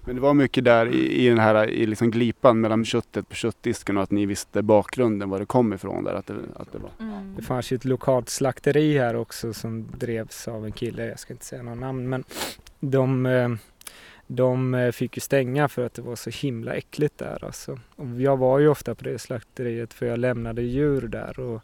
Men 0.09 0.17
det 0.17 0.23
var 0.23 0.35
mycket 0.35 0.65
där 0.65 0.87
i, 0.87 1.25
i 1.25 1.29
den 1.29 1.39
här 1.39 1.71
i 1.71 1.87
liksom 1.87 2.11
glipan 2.11 2.61
mellan 2.61 2.85
köttet 2.85 3.29
på 3.29 3.35
köttdisken 3.35 3.97
och 3.97 4.03
att 4.03 4.11
ni 4.11 4.27
visste 4.27 4.63
bakgrunden, 4.63 5.31
var 5.31 5.39
det 5.39 5.47
kom 5.47 5.73
ifrån 5.73 6.05
där. 6.05 6.15
Att 6.15 6.27
det, 6.27 6.35
att 6.57 6.73
det 6.73 6.79
var. 6.79 6.91
Det 7.37 7.43
fanns 7.43 7.73
ju 7.73 7.75
ett 7.75 7.85
lokalt 7.85 8.29
slakteri 8.29 8.99
här 8.99 9.17
också 9.17 9.53
som 9.53 9.87
drevs 9.99 10.49
av 10.49 10.65
en 10.65 10.73
kille, 10.73 11.07
jag 11.07 11.19
ska 11.19 11.33
inte 11.33 11.45
säga 11.45 11.63
någon 11.63 11.81
namn, 11.81 12.09
men 12.09 12.25
de, 12.81 13.27
eh, 13.27 13.51
de 14.27 14.75
eh, 14.75 14.93
fick 14.93 15.17
ju 15.17 15.21
stänga 15.21 15.69
för 15.69 15.87
att 15.87 15.95
det 15.95 16.03
var 16.03 16.17
så 16.17 16.31
himla 16.31 16.75
äckligt 16.75 17.19
där 17.19 17.45
alltså. 17.45 17.79
Och 17.97 18.21
jag 18.21 18.37
var 18.37 18.59
ju 18.59 18.69
ofta 18.69 18.95
på 18.95 19.05
det 19.05 19.19
slakteriet 19.19 19.95
för 19.95 20.07
jag 20.07 20.19
lämnade 20.19 20.63
djur 20.63 21.09
där 21.09 21.41
och 21.41 21.63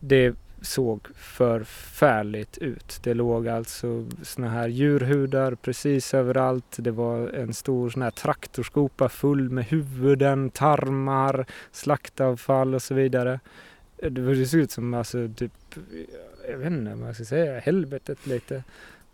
det 0.00 0.34
såg 0.62 1.08
förfärligt 1.16 2.58
ut. 2.58 3.00
Det 3.02 3.14
låg 3.14 3.48
alltså 3.48 4.06
såna 4.22 4.48
här 4.48 4.68
djurhudar 4.68 5.54
precis 5.54 6.14
överallt. 6.14 6.76
Det 6.76 6.90
var 6.90 7.28
en 7.28 7.54
stor 7.54 7.90
sån 7.90 8.02
här 8.02 8.10
traktorskopa 8.10 9.08
full 9.08 9.50
med 9.50 9.64
huvuden, 9.64 10.50
tarmar, 10.50 11.46
slaktavfall 11.72 12.74
och 12.74 12.82
så 12.82 12.94
vidare. 12.94 13.40
Det 13.96 14.46
såg 14.46 14.60
ut 14.60 14.70
som 14.70 14.94
alltså 14.94 15.28
typ, 15.36 15.52
jag 16.50 16.58
vet 16.58 16.72
inte 16.72 16.94
vad 16.94 17.08
jag 17.08 17.14
ska 17.14 17.24
säga, 17.24 17.60
helvetet 17.60 18.26
lite 18.26 18.64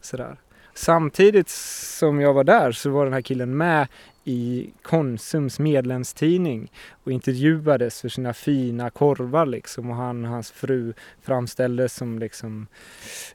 sådär. 0.00 0.36
Samtidigt 0.82 1.48
som 1.48 2.20
jag 2.20 2.34
var 2.34 2.44
där 2.44 2.72
så 2.72 2.90
var 2.90 3.04
den 3.04 3.14
här 3.14 3.20
killen 3.20 3.56
med 3.56 3.88
i 4.24 4.70
Konsums 4.82 5.58
medlemstidning 5.58 6.72
och 6.90 7.12
intervjuades 7.12 8.00
för 8.00 8.08
sina 8.08 8.34
fina 8.34 8.90
korvar 8.90 9.46
liksom 9.46 9.90
och 9.90 9.96
han 9.96 10.24
och 10.24 10.30
hans 10.30 10.50
fru 10.50 10.92
framställdes 11.22 11.94
som 11.94 12.18
liksom, 12.18 12.66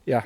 ja, 0.04 0.24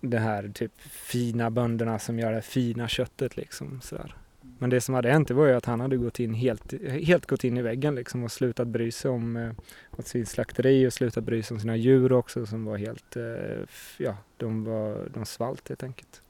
det 0.00 0.18
här 0.18 0.50
typ 0.54 0.72
fina 0.80 1.50
bönderna 1.50 1.98
som 1.98 2.18
gör 2.18 2.32
det 2.32 2.42
fina 2.42 2.88
köttet 2.88 3.36
liksom 3.36 3.80
sådär. 3.80 4.14
Men 4.58 4.70
det 4.70 4.80
som 4.80 4.94
hade 4.94 5.10
hänt 5.10 5.28
det 5.28 5.34
var 5.34 5.46
ju 5.46 5.52
att 5.54 5.64
han 5.66 5.80
hade 5.80 5.96
gått 5.96 6.20
in 6.20 6.34
helt, 6.34 6.72
helt 6.88 7.26
gått 7.26 7.44
in 7.44 7.56
i 7.56 7.62
väggen 7.62 7.94
liksom 7.94 8.24
och 8.24 8.32
slutat 8.32 8.68
bry 8.68 8.90
sig 8.90 9.10
om 9.10 9.36
eh, 9.36 9.50
åt 9.96 10.06
sin 10.06 10.26
slakteri 10.26 10.86
och 10.88 10.92
slutat 10.92 11.24
bry 11.24 11.42
sig 11.42 11.54
om 11.54 11.60
sina 11.60 11.76
djur 11.76 12.12
också 12.12 12.46
som 12.46 12.64
var 12.64 12.76
helt, 12.76 13.16
eh, 13.16 13.62
f- 13.64 13.96
ja, 13.98 14.16
de 14.36 14.64
var, 14.64 15.08
de 15.14 15.24
svalt 15.26 15.68
helt 15.68 15.82
enkelt. 15.82 16.22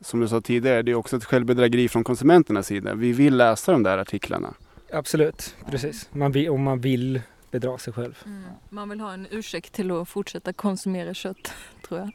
Som 0.00 0.20
du 0.20 0.28
sa 0.28 0.40
tidigare, 0.40 0.82
det 0.82 0.90
är 0.90 0.94
också 0.94 1.16
ett 1.16 1.24
självbedrägeri 1.24 1.88
från 1.88 2.04
konsumenternas 2.04 2.66
sida. 2.66 2.94
Vi 2.94 3.12
vill 3.12 3.36
läsa 3.36 3.72
de 3.72 3.82
där 3.82 3.98
artiklarna. 3.98 4.54
Absolut, 4.92 5.54
precis. 5.70 6.08
Man 6.12 6.32
vill, 6.32 6.50
om 6.50 6.62
man 6.62 6.80
vill 6.80 7.20
bedra 7.50 7.78
sig 7.78 7.92
själv. 7.92 8.24
Man 8.68 8.88
vill 8.88 9.00
ha 9.00 9.12
en 9.12 9.26
ursäkt 9.30 9.72
till 9.72 9.90
att 9.90 10.08
fortsätta 10.08 10.52
konsumera 10.52 11.14
kött, 11.14 11.52
tror 11.88 12.00
jag. 12.00 12.10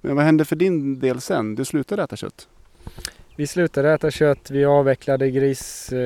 Men 0.00 0.16
vad 0.16 0.24
hände 0.24 0.44
för 0.44 0.56
din 0.56 0.98
del 1.00 1.20
sen? 1.20 1.54
Du 1.54 1.64
slutade 1.64 2.02
äta 2.02 2.16
kött. 2.16 2.48
Vi 3.36 3.46
slutade 3.46 3.92
äta 3.92 4.10
kött, 4.10 4.50
vi 4.50 4.64
avvecklade 4.64 5.30
gris, 5.30 5.92
eh, 5.92 5.98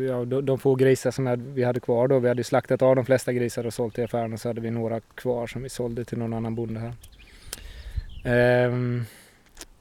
ja, 0.00 0.24
de, 0.24 0.58
få 0.58 0.74
grisar 0.74 1.10
som 1.10 1.54
vi 1.54 1.64
hade 1.64 1.80
kvar 1.80 2.08
då. 2.08 2.18
Vi 2.18 2.28
hade 2.28 2.44
slaktat 2.44 2.82
av 2.82 2.96
de 2.96 3.04
flesta 3.04 3.32
grisar 3.32 3.66
och 3.66 3.74
sålt 3.74 3.98
i 3.98 4.02
affären 4.02 4.32
och 4.32 4.40
så 4.40 4.48
hade 4.48 4.60
vi 4.60 4.70
några 4.70 5.00
kvar 5.00 5.46
som 5.46 5.62
vi 5.62 5.68
sålde 5.68 6.04
till 6.04 6.18
någon 6.18 6.32
annan 6.32 6.54
bonde 6.54 6.80
här. 6.80 6.94
Ehm, 8.24 9.04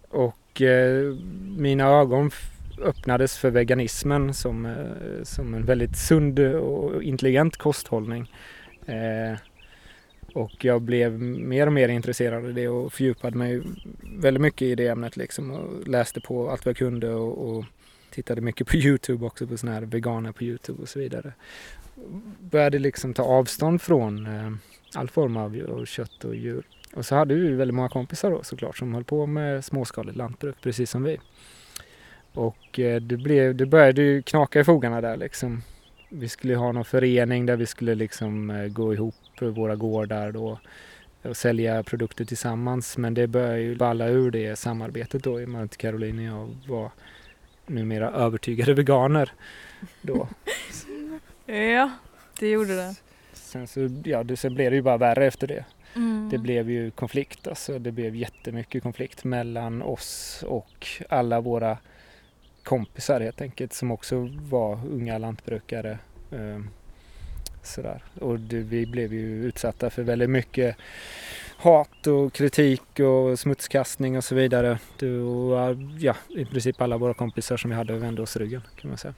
och 0.10 0.62
eh, 0.62 1.16
mina 1.58 1.88
ögon 1.88 2.32
öppnades 2.82 3.38
för 3.38 3.50
veganismen 3.50 4.34
som, 4.34 4.66
eh, 4.66 5.24
som 5.24 5.54
en 5.54 5.66
väldigt 5.66 5.98
sund 5.98 6.40
och 6.40 7.04
intelligent 7.04 7.58
kosthållning. 7.58 8.32
Eh, 8.86 9.38
och 10.34 10.66
jag 10.66 10.82
blev 10.82 11.22
mer 11.22 11.68
och 11.68 11.74
mer 11.74 11.90
intresserad 11.90 12.46
av 12.46 12.54
det 12.54 12.68
och 12.68 12.94
fördjupade 12.94 13.38
mig 13.38 13.62
väldigt 14.02 14.42
mycket 14.42 14.62
i 14.62 14.76
det 14.76 14.88
ämnet 14.88 15.18
liksom 15.18 15.52
och 15.52 15.88
läste 15.88 16.22
på 16.22 16.50
allt 16.50 16.66
vad 16.66 16.70
jag 16.70 16.78
kunde 16.78 17.10
och, 17.14 17.50
och 17.50 17.66
tittade 18.12 18.42
mycket 18.42 18.68
på 18.68 18.76
Youtube 18.78 19.26
också 19.26 19.48
på 19.48 19.58
sådana 19.58 19.80
här 19.80 19.86
veganer 19.86 20.32
på 20.32 20.44
Youtube 20.44 20.82
och 20.82 20.90
så 20.90 21.00
vidare. 21.00 21.34
Började 22.40 22.80
liksom 22.80 23.14
ta 23.14 23.24
avstånd 23.24 23.82
från 23.82 24.26
eh, 24.26 24.52
all 24.96 25.10
form 25.10 25.38
av 25.38 25.86
kött 25.86 26.24
och 26.24 26.36
djur 26.36 26.64
och 26.94 27.06
så 27.06 27.16
hade 27.16 27.34
vi 27.34 27.54
väldigt 27.54 27.76
många 27.76 27.90
kompisar 27.90 28.32
då 28.32 28.44
såklart 28.44 28.78
som 28.78 28.94
höll 28.94 29.04
på 29.04 29.26
med 29.26 29.66
småskaligt 29.66 30.18
lantbruk 30.18 30.56
precis 30.62 30.90
som 30.90 31.04
vi. 31.04 31.20
Och 32.34 32.80
eh, 32.80 33.02
det, 33.02 33.18
blev, 33.18 33.56
det 33.56 33.66
började 33.66 34.02
ju 34.02 34.22
knaka 34.22 34.60
i 34.60 34.64
fogarna 34.64 35.02
där 35.02 35.18
liksom. 35.18 35.62
Vi 36.10 36.30
skulle 36.30 36.56
ha 36.56 36.72
någon 36.72 36.86
förening 36.86 37.46
där 37.46 37.56
vi 37.56 37.66
skulle 37.66 37.96
liksom 37.96 38.50
eh, 38.50 38.68
gå 38.68 38.94
ihop 38.94 39.16
våra 39.42 39.76
gårdar 39.76 40.32
då 40.32 40.60
och 41.22 41.38
sälja 41.38 41.84
produkter 41.84 42.26
tillsammans. 42.26 42.98
Men 42.98 43.14
det 43.14 43.28
började 43.28 43.60
ju 43.60 43.76
balla 43.76 44.08
ur 44.08 44.32
det 44.32 44.56
samarbetet 44.56 45.24
då 45.24 45.42
i 45.42 45.46
och 45.46 45.50
med 45.50 45.64
att 45.64 45.78
Caroline 45.78 46.20
och 46.20 46.50
jag 46.50 46.74
var 46.74 46.92
numera 47.66 48.12
övertygade 48.12 48.74
veganer 48.74 49.32
då. 50.02 50.28
ja, 51.46 51.92
det 52.40 52.50
gjorde 52.50 52.76
det. 52.76 52.96
Sen 53.34 53.68
så, 53.68 53.90
ja, 54.04 54.24
det, 54.24 54.38
sen 54.38 54.56
blev 54.56 54.72
det 54.72 54.76
ju 54.76 54.82
bara 54.82 54.98
värre 54.98 55.26
efter 55.26 55.48
det. 55.48 55.66
Mm. 55.96 56.30
Det 56.32 56.38
blev 56.38 56.70
ju 56.70 56.92
konflikt, 56.92 57.48
alltså 57.48 57.80
det 57.80 57.92
blev 57.92 58.16
jättemycket 58.16 58.84
konflikt 58.84 59.24
mellan 59.24 59.82
oss 59.82 60.44
och 60.48 60.88
alla 61.10 61.42
våra 61.42 61.78
kompisar 62.64 63.22
helt 63.22 63.42
enkelt 63.42 63.74
som 63.74 63.92
också 63.92 64.30
var 64.50 64.80
unga 64.86 65.18
lantbrukare. 65.18 66.00
Eh, 66.32 66.60
sådär. 67.64 68.04
Och 68.22 68.40
det, 68.40 68.60
vi 68.60 68.86
blev 68.86 69.14
ju 69.14 69.46
utsatta 69.46 69.90
för 69.90 70.04
väldigt 70.04 70.30
mycket 70.30 70.76
hat 71.58 72.08
och 72.08 72.34
kritik 72.34 73.00
och 73.00 73.40
smutskastning 73.40 74.18
och 74.18 74.24
så 74.24 74.36
vidare. 74.36 74.80
Du, 75.00 75.26
ja, 76.00 76.16
i 76.30 76.46
princip 76.46 76.82
alla 76.82 76.98
våra 76.98 77.14
kompisar 77.14 77.58
som 77.58 77.70
vi 77.70 77.76
hade 77.76 77.98
vände 77.98 78.22
oss 78.22 78.38
ryggen 78.38 78.62
kan 78.76 78.90
man 78.90 78.98
säga. 78.98 79.14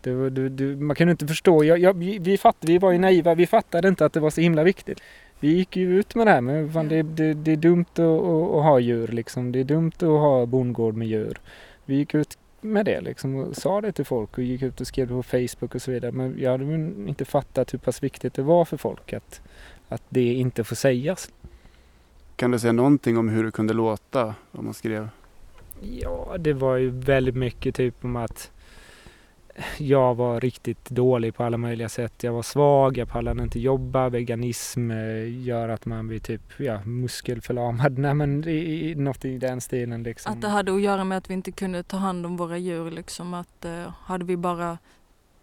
Du, 0.00 0.30
du, 0.48 0.76
man 0.76 0.96
kunde 0.96 1.10
inte 1.10 1.26
förstå, 1.26 1.64
jag, 1.64 1.78
jag, 1.78 1.94
vi, 1.94 2.38
fatt, 2.38 2.56
vi 2.60 2.78
var 2.78 2.92
ju 2.92 2.98
naiva, 2.98 3.34
vi 3.34 3.46
fattade 3.46 3.88
inte 3.88 4.04
att 4.04 4.12
det 4.12 4.20
var 4.20 4.30
så 4.30 4.40
himla 4.40 4.62
viktigt. 4.62 5.00
Vi 5.40 5.48
gick 5.48 5.76
ju 5.76 5.98
ut 5.98 6.14
med 6.14 6.26
det 6.26 6.30
här 6.30 6.40
men 6.40 6.72
fan, 6.72 6.88
det, 6.88 7.02
det, 7.02 7.34
det 7.34 7.52
är 7.52 7.56
dumt 7.56 7.86
att, 7.92 7.98
att, 7.98 8.54
att, 8.54 8.62
ha 8.62 8.78
djur 8.80 9.08
liksom. 9.08 9.52
Det 9.52 9.60
är 9.60 9.64
dumt 9.64 9.92
att 9.96 10.02
ha 10.02 10.46
bondgård 10.46 10.94
med 10.94 11.08
djur. 11.08 11.40
Vi 11.84 11.96
gick 11.96 12.14
ut 12.14 12.38
med 12.60 12.84
det 12.86 13.00
liksom 13.00 13.36
och 13.36 13.56
sa 13.56 13.80
det 13.80 13.92
till 13.92 14.04
folk 14.04 14.38
och 14.38 14.44
gick 14.44 14.62
ut 14.62 14.80
och 14.80 14.86
skrev 14.86 15.06
det 15.08 15.14
på 15.14 15.22
Facebook 15.22 15.74
och 15.74 15.82
så 15.82 15.90
vidare. 15.90 16.12
Men 16.12 16.38
jag 16.38 16.50
hade 16.50 16.64
inte 17.08 17.24
fattat 17.24 17.74
hur 17.74 17.78
pass 17.78 18.02
viktigt 18.02 18.34
det 18.34 18.42
var 18.42 18.64
för 18.64 18.76
folk 18.76 19.12
att, 19.12 19.40
att 19.88 20.02
det 20.08 20.34
inte 20.34 20.64
får 20.64 20.76
sägas. 20.76 21.32
Kan 22.36 22.50
du 22.50 22.58
säga 22.58 22.72
någonting 22.72 23.18
om 23.18 23.28
hur 23.28 23.44
det 23.44 23.50
kunde 23.50 23.74
låta 23.74 24.34
vad 24.50 24.64
man 24.64 24.74
skrev? 24.74 25.08
Ja, 25.80 26.36
det 26.38 26.52
var 26.52 26.76
ju 26.76 26.90
väldigt 26.90 27.36
mycket 27.36 27.74
typ 27.74 28.04
om 28.04 28.16
att 28.16 28.50
jag 29.78 30.14
var 30.14 30.40
riktigt 30.40 30.90
dålig 30.90 31.34
på 31.34 31.44
alla 31.44 31.56
möjliga 31.56 31.88
sätt. 31.88 32.22
Jag 32.22 32.32
var 32.32 32.42
svag, 32.42 32.98
jag 32.98 33.08
pallade 33.08 33.42
inte 33.42 33.60
jobba. 33.60 34.08
Veganism 34.08 34.90
eh, 34.90 35.42
gör 35.42 35.68
att 35.68 35.86
man 35.86 36.08
blir 36.08 36.18
typ 36.18 36.42
ja, 36.56 36.84
muskelförlamad. 36.84 37.98
Nej 37.98 38.14
men 38.14 38.48
i, 38.48 38.94
något 38.94 39.24
i 39.24 39.38
den 39.38 39.60
stilen 39.60 40.02
liksom. 40.02 40.32
Att 40.32 40.40
det 40.40 40.48
hade 40.48 40.74
att 40.74 40.80
göra 40.80 41.04
med 41.04 41.18
att 41.18 41.30
vi 41.30 41.34
inte 41.34 41.52
kunde 41.52 41.82
ta 41.82 41.96
hand 41.96 42.26
om 42.26 42.36
våra 42.36 42.58
djur 42.58 42.90
liksom. 42.90 43.34
Att 43.34 43.64
eh, 43.64 43.92
hade 44.02 44.24
vi 44.24 44.36
bara 44.36 44.78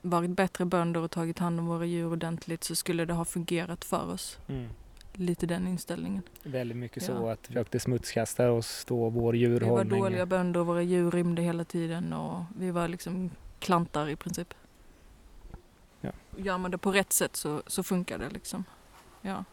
varit 0.01 0.29
bättre 0.29 0.65
bönder 0.65 1.01
och 1.01 1.11
tagit 1.11 1.39
hand 1.39 1.59
om 1.59 1.65
våra 1.65 1.85
djur 1.85 2.11
ordentligt 2.11 2.63
så 2.63 2.75
skulle 2.75 3.05
det 3.05 3.13
ha 3.13 3.25
fungerat 3.25 3.85
för 3.85 4.11
oss. 4.13 4.39
Mm. 4.47 4.69
Lite 5.13 5.45
den 5.45 5.67
inställningen. 5.67 6.21
Väldigt 6.43 6.77
mycket 6.77 7.07
ja. 7.07 7.15
så 7.15 7.27
att 7.27 7.39
vi 7.41 7.47
försökte 7.47 7.79
smutskasta 7.79 8.51
oss 8.51 8.85
då, 8.87 9.09
vår 9.09 9.35
djurhållning. 9.35 9.89
Vi 9.89 9.99
var 9.99 10.09
dåliga 10.09 10.25
bönder 10.25 10.59
och 10.59 10.65
våra 10.65 10.81
djur 10.81 11.11
rymde 11.11 11.41
hela 11.41 11.63
tiden 11.63 12.13
och 12.13 12.43
vi 12.57 12.71
var 12.71 12.87
liksom 12.87 13.29
klantar 13.65 14.09
i 14.09 14.15
princip. 14.15 14.53
Ja. 16.01 16.11
Gör 16.37 16.57
man 16.57 16.71
det 16.71 16.77
på 16.77 16.91
rätt 16.91 17.13
sätt 17.13 17.35
så, 17.35 17.63
så 17.67 17.83
funkar 17.83 18.17
det 18.17 18.29
liksom. 18.29 18.63
Ja. 19.21 19.43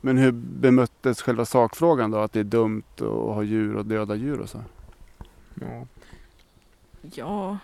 Men 0.00 0.18
hur 0.18 0.32
bemöttes 0.32 1.22
själva 1.22 1.44
sakfrågan 1.44 2.10
då? 2.10 2.18
Att 2.18 2.32
det 2.32 2.40
är 2.40 2.44
dumt 2.44 2.82
att 2.96 3.34
ha 3.34 3.42
djur 3.42 3.76
och 3.76 3.86
döda 3.86 4.14
djur 4.14 4.40
och 4.40 4.48
så? 4.48 4.64
Ja, 5.54 5.86
ja 7.02 7.58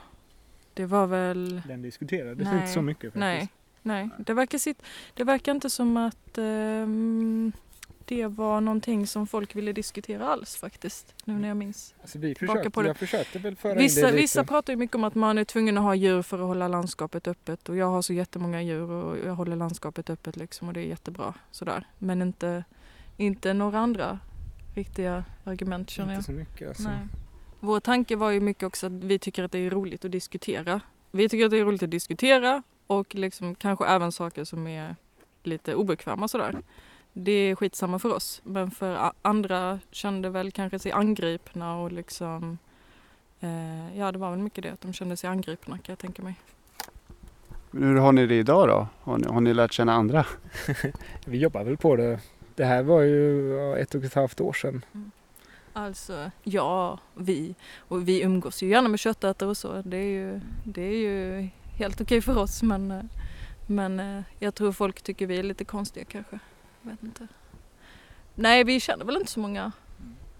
det 0.74 0.86
var 0.86 1.06
väl... 1.06 1.62
Den 1.66 1.82
diskuterades 1.82 2.48
inte 2.48 2.66
så 2.66 2.82
mycket 2.82 3.02
faktiskt. 3.02 3.20
Nej, 3.20 3.48
nej. 3.82 4.08
Det, 4.18 4.34
verkar 4.34 4.58
sitt... 4.58 4.82
det 5.14 5.24
verkar 5.24 5.52
inte 5.52 5.70
som 5.70 5.96
att 5.96 6.38
um 6.38 7.52
det 8.10 8.26
var 8.26 8.60
någonting 8.60 9.06
som 9.06 9.26
folk 9.26 9.56
ville 9.56 9.72
diskutera 9.72 10.28
alls 10.28 10.56
faktiskt. 10.56 11.14
Nu 11.24 11.34
när 11.34 11.48
jag 11.48 11.56
minns. 11.56 11.94
Alltså 12.00 12.18
vi 12.18 12.34
försökte, 12.34 12.70
på 12.70 12.82
det. 12.82 12.88
Jag 12.88 12.96
försökte 12.96 13.38
väl 13.38 13.56
föra 13.56 13.74
vissa, 13.74 14.00
in 14.00 14.06
det 14.06 14.12
lite. 14.12 14.22
Vissa 14.22 14.44
pratar 14.44 14.72
ju 14.72 14.76
mycket 14.76 14.96
om 14.96 15.04
att 15.04 15.14
man 15.14 15.38
är 15.38 15.44
tvungen 15.44 15.78
att 15.78 15.84
ha 15.84 15.94
djur 15.94 16.22
för 16.22 16.38
att 16.38 16.46
hålla 16.46 16.68
landskapet 16.68 17.28
öppet. 17.28 17.68
Och 17.68 17.76
jag 17.76 17.86
har 17.86 18.02
så 18.02 18.12
jättemånga 18.12 18.62
djur 18.62 18.90
och 18.90 19.18
jag 19.18 19.34
håller 19.34 19.56
landskapet 19.56 20.10
öppet 20.10 20.36
liksom 20.36 20.68
och 20.68 20.74
det 20.74 20.80
är 20.80 20.84
jättebra. 20.84 21.34
Sådär. 21.50 21.86
Men 21.98 22.22
inte, 22.22 22.64
inte 23.16 23.52
några 23.52 23.78
andra 23.78 24.18
riktiga 24.74 25.24
argument 25.44 25.90
känner 25.90 26.12
jag. 26.12 26.18
Inte 26.18 26.26
så 26.26 26.32
mycket 26.32 26.68
alltså. 26.68 26.82
Nej. 26.82 27.06
Vår 27.60 27.80
tanke 27.80 28.16
var 28.16 28.30
ju 28.30 28.40
mycket 28.40 28.62
också 28.62 28.86
att 28.86 28.92
vi 28.92 29.18
tycker 29.18 29.44
att 29.44 29.52
det 29.52 29.58
är 29.58 29.70
roligt 29.70 30.04
att 30.04 30.12
diskutera. 30.12 30.80
Vi 31.10 31.28
tycker 31.28 31.44
att 31.44 31.50
det 31.50 31.58
är 31.58 31.64
roligt 31.64 31.82
att 31.82 31.90
diskutera 31.90 32.62
och 32.86 33.14
liksom 33.14 33.54
kanske 33.54 33.86
även 33.86 34.12
saker 34.12 34.44
som 34.44 34.66
är 34.66 34.96
lite 35.42 35.74
obekväma 35.74 36.28
sådär 36.28 36.62
det 37.12 37.32
är 37.32 37.54
skitsamma 37.54 37.98
för 37.98 38.14
oss. 38.14 38.40
Men 38.44 38.70
för 38.70 39.12
andra 39.22 39.80
kände 39.90 40.30
väl 40.30 40.52
kanske 40.52 40.78
sig 40.78 40.92
angripna 40.92 41.76
och 41.76 41.92
liksom 41.92 42.58
eh, 43.40 43.98
Ja 43.98 44.12
det 44.12 44.18
var 44.18 44.30
väl 44.30 44.38
mycket 44.38 44.64
det 44.64 44.70
att 44.70 44.80
de 44.80 44.92
kände 44.92 45.16
sig 45.16 45.30
angripna 45.30 45.78
kan 45.78 45.92
jag 45.92 45.98
tänka 45.98 46.22
mig. 46.22 46.34
Men 47.70 47.82
hur 47.82 47.96
har 47.96 48.12
ni 48.12 48.26
det 48.26 48.34
idag 48.34 48.68
då? 48.68 48.88
Har 49.00 49.18
ni, 49.18 49.26
har 49.26 49.40
ni 49.40 49.54
lärt 49.54 49.72
känna 49.72 49.92
andra? 49.92 50.26
Vi 51.26 51.38
jobbar 51.38 51.64
väl 51.64 51.76
på 51.76 51.96
det. 51.96 52.20
Det 52.54 52.64
här 52.64 52.82
var 52.82 53.00
ju 53.00 53.74
ett 53.74 53.94
och 53.94 54.04
ett 54.04 54.14
halvt 54.14 54.40
år 54.40 54.52
sedan. 54.52 54.84
Mm. 54.92 55.10
Alltså 55.72 56.30
ja, 56.42 56.98
vi. 57.14 57.54
Och 57.78 58.08
vi 58.08 58.22
umgås 58.22 58.62
ju 58.62 58.68
gärna 58.68 58.88
med 58.88 59.00
köttätare 59.00 59.48
och 59.48 59.56
så. 59.56 59.82
Det 59.82 59.96
är 59.96 60.10
ju, 60.10 60.40
det 60.64 60.82
är 60.82 60.96
ju 60.96 61.48
helt 61.78 62.00
okej 62.00 62.22
för 62.22 62.38
oss 62.38 62.62
men, 62.62 62.90
eh, 62.90 63.02
men 63.66 64.00
eh, 64.00 64.22
jag 64.38 64.54
tror 64.54 64.72
folk 64.72 65.02
tycker 65.02 65.26
vi 65.26 65.38
är 65.38 65.42
lite 65.42 65.64
konstiga 65.64 66.04
kanske 66.04 66.38
vet 66.82 67.02
inte. 67.02 67.26
Nej, 68.34 68.64
vi 68.64 68.80
känner 68.80 69.04
väl 69.04 69.16
inte 69.16 69.30
så 69.30 69.40
många 69.40 69.72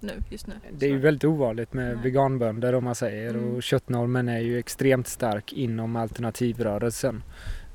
nu, 0.00 0.22
just 0.30 0.46
nu. 0.46 0.54
Det 0.72 0.86
är 0.86 0.90
ju 0.90 0.98
väldigt 0.98 1.24
ovanligt 1.24 1.72
med 1.72 1.94
Nej. 1.94 2.02
veganbönder 2.02 2.74
om 2.74 2.84
man 2.84 2.94
säger 2.94 3.30
mm. 3.30 3.54
och 3.54 3.62
köttnormen 3.62 4.28
är 4.28 4.38
ju 4.38 4.58
extremt 4.58 5.08
stark 5.08 5.52
inom 5.52 5.96
alternativrörelsen. 5.96 7.22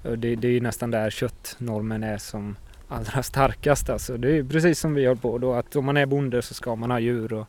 Det, 0.04 0.36
det 0.36 0.47
är 0.47 0.51
ju 0.51 0.62
nästan 0.62 0.91
där 0.91 1.10
köttnormen 1.10 2.04
är 2.04 2.17
som 2.17 2.56
allra 2.88 3.23
starkast. 3.23 3.89
Alltså. 3.89 4.17
Det 4.17 4.38
är 4.38 4.43
precis 4.43 4.80
som 4.80 4.93
vi 4.93 5.06
håller 5.06 5.21
på 5.21 5.38
då 5.38 5.54
att 5.54 5.75
om 5.75 5.86
man 5.86 5.97
är 5.97 6.06
bonde 6.06 6.41
så 6.41 6.54
ska 6.54 6.75
man 6.75 6.91
ha 6.91 6.99
djur 6.99 7.34
och, 7.34 7.47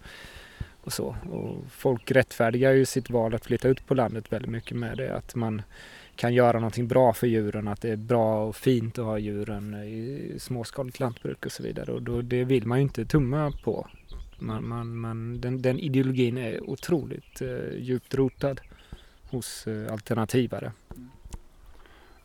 och 0.81 0.93
så. 0.93 1.17
Och 1.31 1.65
folk 1.71 2.11
rättfärdigar 2.11 2.73
ju 2.73 2.85
sitt 2.85 3.11
val 3.11 3.35
att 3.35 3.45
flytta 3.45 3.69
ut 3.69 3.87
på 3.87 3.95
landet 3.95 4.33
väldigt 4.33 4.51
mycket 4.51 4.77
med 4.77 4.97
det. 4.97 5.17
Att 5.17 5.35
man 5.35 5.63
kan 6.17 6.35
göra 6.35 6.59
någonting 6.59 6.89
bra 6.89 7.13
för 7.13 7.27
djuren, 7.27 7.69
att 7.69 7.81
det 7.81 7.91
är 7.91 7.97
bra 7.97 8.45
och 8.45 8.57
fint 8.57 8.99
att 8.99 9.05
ha 9.05 9.19
djuren 9.19 9.75
i 9.75 10.35
småskaligt 10.39 11.01
lantbruk 11.01 11.47
och 11.47 11.53
så 11.53 11.63
vidare. 11.63 11.93
Och 11.93 12.03
då, 12.03 12.23
det 12.23 12.45
vill 12.45 12.67
man 12.67 12.79
ju 12.79 12.83
inte 12.83 13.05
tumma 13.05 13.53
på. 13.65 13.89
Man, 14.39 14.69
man, 14.69 14.97
man, 14.97 15.41
den, 15.41 15.63
den 15.63 15.79
ideologin 15.79 16.39
är 16.39 16.71
otroligt 16.71 17.43
eh, 17.43 17.79
djupt 17.79 18.15
rotad 18.15 18.61
hos 19.31 19.67
eh, 19.67 19.93
alternativare. 19.93 20.73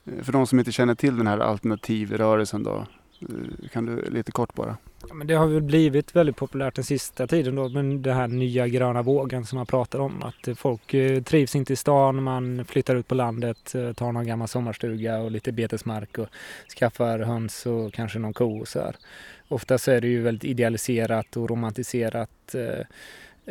Eh, 0.05 0.23
för 0.23 0.31
de 0.31 0.47
som 0.47 0.59
inte 0.59 0.71
känner 0.71 0.95
till 0.95 1.17
den 1.17 1.27
här 1.27 1.39
alternativrörelsen 1.39 2.63
då, 2.63 2.85
Eh, 3.21 3.69
kan 3.69 3.85
du 3.85 4.09
lite 4.09 4.31
kort 4.31 4.53
bara? 4.53 4.77
Ja, 5.07 5.13
men 5.13 5.27
det 5.27 5.33
har 5.33 5.47
väl 5.47 5.61
blivit 5.61 6.15
väldigt 6.15 6.35
populärt 6.35 6.75
den 6.75 6.83
sista 6.83 7.27
tiden 7.27 7.55
då, 7.55 7.69
men 7.69 8.01
den 8.01 8.15
här 8.15 8.27
nya 8.27 8.67
gröna 8.67 9.01
vågen 9.01 9.45
som 9.45 9.57
man 9.57 9.65
pratar 9.65 9.99
om. 9.99 10.23
Att 10.23 10.57
folk 10.57 10.93
eh, 10.93 11.23
trivs 11.23 11.55
inte 11.55 11.73
i 11.73 11.75
stan, 11.75 12.23
man 12.23 12.65
flyttar 12.65 12.95
ut 12.95 13.07
på 13.07 13.15
landet, 13.15 13.75
eh, 13.75 13.93
tar 13.93 14.11
någon 14.11 14.27
gammal 14.27 14.47
sommarstuga 14.47 15.17
och 15.17 15.31
lite 15.31 15.51
betesmark 15.51 16.17
och 16.17 16.27
skaffar 16.79 17.19
höns 17.19 17.65
och 17.65 17.93
kanske 17.93 18.19
någon 18.19 18.33
ko 18.33 18.59
och 18.59 18.67
så 18.67 18.79
här. 18.79 18.95
Ofta 19.47 19.77
så 19.77 19.91
är 19.91 20.01
det 20.01 20.07
ju 20.07 20.21
väldigt 20.21 20.43
idealiserat 20.43 21.37
och 21.37 21.49
romantiserat 21.49 22.55
eh, 22.55 22.85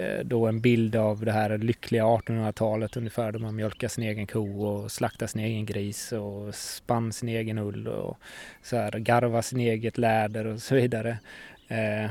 Eh, 0.00 0.24
då 0.24 0.46
en 0.46 0.60
bild 0.60 0.96
av 0.96 1.24
det 1.24 1.32
här 1.32 1.58
lyckliga 1.58 2.04
1800-talet 2.04 2.96
ungefär 2.96 3.32
då 3.32 3.38
man 3.38 3.56
mjölkar 3.56 3.88
sin 3.88 4.04
egen 4.04 4.26
ko 4.26 4.62
och 4.62 4.92
slaktar 4.92 5.26
sin 5.26 5.40
egen 5.40 5.66
gris 5.66 6.12
och 6.12 6.54
spann 6.54 7.12
sin 7.12 7.28
egen 7.28 7.58
ull 7.58 7.88
och 7.88 8.18
så 8.62 8.76
här, 8.76 8.92
garvar 8.98 9.42
sin 9.42 9.60
eget 9.60 9.98
läder 9.98 10.46
och 10.46 10.62
så 10.62 10.74
vidare. 10.74 11.18
Eh, 11.68 12.10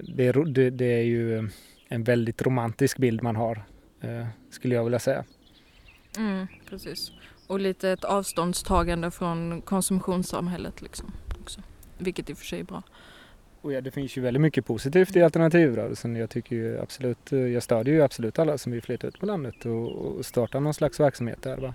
det, 0.00 0.32
det, 0.32 0.70
det, 0.70 0.84
är 0.84 1.02
ju 1.02 1.50
en 1.88 2.04
väldigt 2.04 2.42
romantisk 2.42 2.98
bild 2.98 3.22
man 3.22 3.36
har, 3.36 3.62
eh, 4.00 4.26
skulle 4.50 4.74
jag 4.74 4.84
vilja 4.84 4.98
säga. 4.98 5.24
Mm, 6.16 6.46
precis. 6.70 7.12
Och 7.46 7.60
lite 7.60 7.90
ett 7.90 8.04
avståndstagande 8.04 9.10
från 9.10 9.60
konsumtionssamhället 9.60 10.82
liksom 10.82 11.12
också. 11.40 11.60
Vilket 11.98 12.30
i 12.30 12.32
och 12.32 12.38
för 12.38 12.46
sig 12.46 12.60
är 12.60 12.64
bra. 12.64 12.82
Och 13.68 13.74
ja, 13.74 13.80
det 13.80 13.90
finns 13.90 14.16
ju 14.18 14.22
väldigt 14.22 14.40
mycket 14.40 14.66
positivt 14.66 15.16
i 15.16 15.22
alternativrörelsen. 15.22 16.16
Jag 16.16 16.30
tycker 16.30 16.56
ju 16.56 16.80
absolut, 16.80 17.32
eh, 17.32 17.38
jag 17.38 17.62
stödjer 17.62 17.94
ju 17.94 18.02
absolut 18.02 18.38
alla 18.38 18.58
som 18.58 18.72
vill 18.72 18.82
flytta 18.82 19.06
ut 19.06 19.20
på 19.20 19.26
landet 19.26 19.66
och, 19.66 19.92
och 19.92 20.26
starta 20.26 20.60
någon 20.60 20.74
slags 20.74 21.00
verksamhet 21.00 21.42
där. 21.42 21.56
Va? 21.56 21.74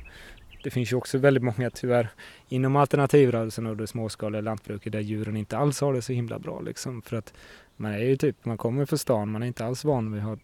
det 0.64 0.70
finns 0.70 0.92
ju 0.92 0.96
också 0.96 1.18
väldigt 1.18 1.44
många 1.44 1.70
tyvärr 1.70 2.10
inom 2.50 2.76
alternativrörelsen 2.76 3.68
och 3.68 3.78
det 3.78 3.88
småskaliga 3.88 4.42
lantbruket 4.42 4.92
där 4.92 5.00
djuren 5.00 5.38
inte 5.38 5.58
alls 5.58 5.82
har 5.82 5.94
det 5.94 6.02
så 6.02 6.14
himla 6.14 6.40
bra 6.40 6.62
liksom. 6.62 7.02
För 7.02 7.18
att 7.18 7.34
man 7.76 7.92
är 7.92 8.00
ju 8.00 8.16
typ, 8.16 8.46
man 8.46 8.58
kommer 8.58 8.86
från 8.86 9.00
stan, 9.00 9.32
man 9.32 9.44
är 9.44 9.48
inte 9.48 9.66
alls 9.66 9.84
van 9.84 10.14
vid 10.14 10.24
att 10.24 10.40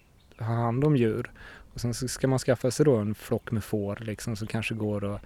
ha 0.47 0.55
hand 0.55 0.83
om 0.83 0.97
djur. 0.97 1.31
Och 1.73 1.81
sen 1.81 1.93
ska 1.93 2.27
man 2.27 2.39
skaffa 2.39 2.71
sig 2.71 2.85
då 2.85 2.95
en 2.95 3.15
flock 3.15 3.51
med 3.51 3.63
får 3.63 3.95
liksom 4.01 4.35
som 4.35 4.47
kanske 4.47 4.75
går 4.75 5.03
och 5.03 5.19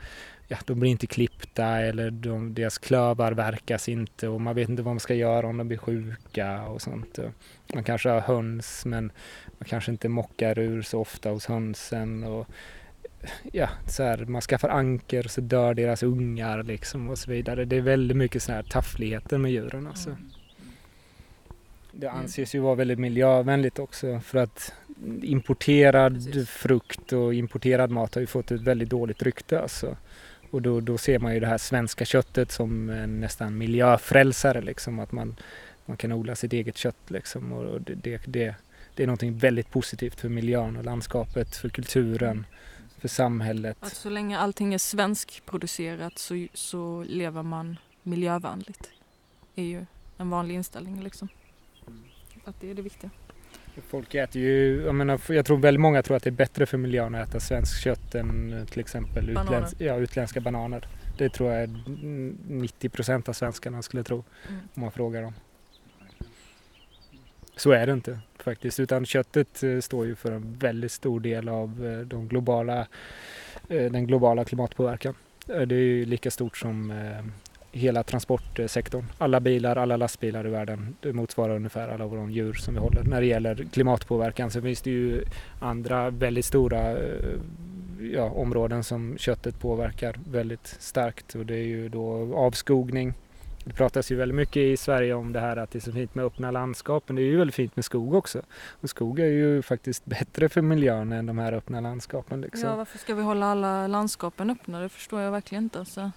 ja, 0.48 0.58
de 0.66 0.80
blir 0.80 0.92
inte 0.92 1.08
klippta 1.08 1.66
eller 1.66 2.12
de, 2.12 2.54
deras 2.54 2.78
klövar 2.78 3.32
verkas 3.32 3.90
inte 3.90 4.28
och 4.28 4.42
man 4.42 4.56
vet 4.56 4.70
inte 4.70 4.84
vad 4.84 4.94
man 4.94 5.00
ska 5.00 5.14
göra 5.14 5.48
om 5.48 5.58
de 5.58 5.68
blir 5.68 5.78
sjuka 5.78 6.64
och 6.64 6.82
sånt. 6.82 7.20
Man 7.74 7.84
kanske 7.84 8.10
har 8.10 8.22
höns 8.22 8.86
men 8.86 9.12
man 9.60 9.66
kanske 9.66 9.92
inte 9.92 10.10
mockar 10.10 10.60
ur 10.60 10.82
så 10.82 11.00
ofta 11.00 11.30
hos 11.30 11.46
hönsen. 11.46 12.24
Och, 12.24 12.48
ja, 13.52 13.70
så 13.88 14.04
här, 14.04 14.26
man 14.26 14.42
skaffar 14.42 14.70
anker 14.70 15.24
så 15.24 15.42
dör 15.42 15.74
deras 15.74 16.04
ungar 16.04 16.64
liksom 16.64 17.10
och 17.10 17.18
så 17.18 17.32
vidare. 17.32 17.66
Det 17.66 17.76
är 17.76 17.82
väldigt 17.82 18.18
mycket 18.18 18.44
så 18.44 18.52
här 18.52 18.64
taffligheter 18.64 19.38
med 19.38 19.52
djuren 19.52 19.88
alltså. 19.88 20.10
Mm. 20.10 20.33
Det 21.96 22.08
anses 22.12 22.56
ju 22.56 22.60
vara 22.60 22.76
väldigt 22.76 23.00
miljövänligt 23.00 23.80
också 23.80 24.20
för 24.20 24.38
att 24.38 24.74
importerad 25.22 26.14
Precis. 26.26 26.50
frukt 26.50 27.14
och 27.14 27.34
importerad 27.34 27.92
mat 27.92 28.16
har 28.16 28.22
ju 28.22 28.28
fått 28.28 28.52
ett 28.52 28.62
väldigt 28.62 28.90
dåligt 28.90 29.24
rykte 29.24 29.62
alltså. 29.62 29.98
Och 30.52 30.62
då, 30.62 30.80
då 30.80 30.98
ser 30.98 31.20
man 31.20 31.34
ju 31.34 31.40
det 31.40 31.48
här 31.48 31.58
svenska 31.58 32.06
köttet 32.06 32.52
som 32.52 32.86
nästan 33.20 33.58
miljöfrälsare 33.58 34.62
liksom. 34.62 35.00
Att 35.00 35.12
man, 35.12 35.36
man 35.86 35.98
kan 35.98 36.12
odla 36.12 36.36
sitt 36.36 36.54
eget 36.54 36.78
kött 36.78 37.12
liksom. 37.12 37.52
Och 37.52 37.82
det, 37.82 37.96
det, 37.96 38.22
det, 38.26 38.56
det 38.96 39.04
är 39.04 39.08
någonting 39.08 39.38
väldigt 39.38 39.72
positivt 39.72 40.20
för 40.20 40.30
miljön 40.30 40.78
och 40.78 40.84
landskapet, 40.84 41.56
för 41.56 41.70
kulturen, 41.70 42.46
för 42.98 43.08
samhället. 43.08 43.78
Att 43.80 43.96
så 43.96 44.10
länge 44.10 44.38
allting 44.40 44.74
är 44.74 44.78
svenskproducerat 44.78 46.18
så, 46.18 46.48
så 46.54 47.04
lever 47.08 47.44
man 47.44 47.78
miljövänligt. 48.04 48.90
Det 49.56 49.62
är 49.62 49.66
ju 49.66 49.86
en 50.18 50.30
vanlig 50.30 50.56
inställning 50.56 51.04
liksom. 51.04 51.30
Att 52.44 52.56
det 52.62 52.72
är 52.72 52.74
det 52.74 52.82
viktiga. 52.82 53.10
Folk 53.88 54.16
äter 54.16 54.42
ju, 54.42 54.82
jag, 54.86 54.96
menar, 54.96 55.20
jag 55.28 55.46
tror 55.46 55.58
väldigt 55.58 55.82
många 55.82 56.04
tror 56.04 56.18
att 56.18 56.24
det 56.24 56.30
är 56.30 56.32
bättre 56.32 56.66
för 56.66 56.78
miljön 56.78 57.16
att 57.16 57.30
äta 57.30 57.40
svenskt 57.40 57.82
kött 57.82 58.16
än 58.16 58.66
till 58.72 58.80
exempel 58.80 59.30
utländsk, 59.30 59.76
ja, 59.80 59.96
utländska 59.96 60.42
bananer. 60.42 60.88
Det 61.18 61.30
tror 61.30 61.52
jag 61.52 61.64
är 61.64 61.70
90 62.48 62.90
procent 62.90 63.30
av 63.30 63.34
svenskarna 63.34 63.82
skulle 63.82 64.04
tro 64.04 64.24
mm. 64.48 64.60
om 64.74 64.82
man 64.82 64.92
frågar 64.92 65.22
dem. 65.22 65.34
Så 67.56 67.72
är 67.72 67.88
det 67.88 67.94
inte 67.94 68.20
faktiskt, 68.38 68.80
utan 68.80 69.06
köttet 69.06 69.64
eh, 69.64 69.80
står 69.80 70.06
ju 70.06 70.16
för 70.16 70.32
en 70.32 70.58
väldigt 70.60 70.92
stor 70.92 71.20
del 71.20 71.50
av 71.50 71.86
eh, 71.86 72.00
de 72.00 72.28
globala, 72.28 72.88
eh, 73.70 73.92
den 73.92 74.08
globala 74.08 74.46
klimatpåverkan. 74.46 75.16
Det 75.46 75.54
är 75.54 75.72
ju 75.74 76.06
lika 76.06 76.32
stort 76.32 76.58
som 76.58 76.94
hela 77.74 78.04
transportsektorn. 78.04 79.06
Alla 79.18 79.40
bilar, 79.40 79.76
alla 79.76 79.98
lastbilar 79.98 80.48
i 80.48 80.50
världen, 80.50 80.96
det 81.02 81.14
motsvarar 81.14 81.56
ungefär 81.56 81.90
alla 81.90 82.06
våra 82.06 82.30
djur 82.30 82.54
som 82.54 82.74
vi 82.74 82.80
håller. 82.80 83.04
När 83.04 83.22
det 83.22 83.28
gäller 83.28 83.68
klimatpåverkan 83.72 84.52
så 84.52 84.62
finns 84.62 84.82
det 84.82 84.90
ju 84.90 85.24
andra 85.60 86.10
väldigt 86.10 86.46
stora 86.46 86.92
eh, 86.92 87.40
ja, 88.14 88.30
områden 88.30 88.84
som 88.84 89.18
köttet 89.18 89.60
påverkar 89.60 90.20
väldigt 90.30 90.68
starkt 90.68 91.36
och 91.36 91.46
det 91.46 91.56
är 91.56 91.66
ju 91.66 91.90
då 91.90 92.36
avskogning. 92.36 93.14
Det 93.66 93.74
pratas 93.74 94.12
ju 94.12 94.16
väldigt 94.16 94.36
mycket 94.36 94.58
i 94.58 94.78
Sverige 94.78 95.14
om 95.14 95.34
det 95.34 95.40
här 95.40 95.58
att 95.58 95.72
det 95.72 95.80
är 95.80 95.82
så 95.82 95.92
fint 95.92 96.16
med 96.16 96.26
öppna 96.26 96.52
landskap 96.52 97.04
men 97.08 97.16
det 97.16 97.22
är 97.22 97.26
ju 97.26 97.38
väldigt 97.38 97.56
fint 97.56 97.76
med 97.76 97.86
skog 97.86 98.14
också. 98.14 98.42
Och 98.82 98.90
skog 98.90 99.20
är 99.20 99.26
ju 99.26 99.62
faktiskt 99.62 100.06
bättre 100.06 100.50
för 100.50 100.62
miljön 100.62 101.12
än 101.12 101.26
de 101.26 101.38
här 101.38 101.54
öppna 101.54 101.82
landskapen. 101.82 102.42
Liksom. 102.42 102.70
Ja, 102.70 102.76
varför 102.76 102.98
ska 102.98 103.16
vi 103.16 103.22
hålla 103.22 103.46
alla 103.46 103.88
landskapen 103.88 104.50
öppna? 104.50 104.80
Det 104.80 104.90
förstår 104.90 105.22
jag 105.22 105.32
verkligen 105.32 105.64
inte. 105.64 105.80
Alltså. 105.80 106.12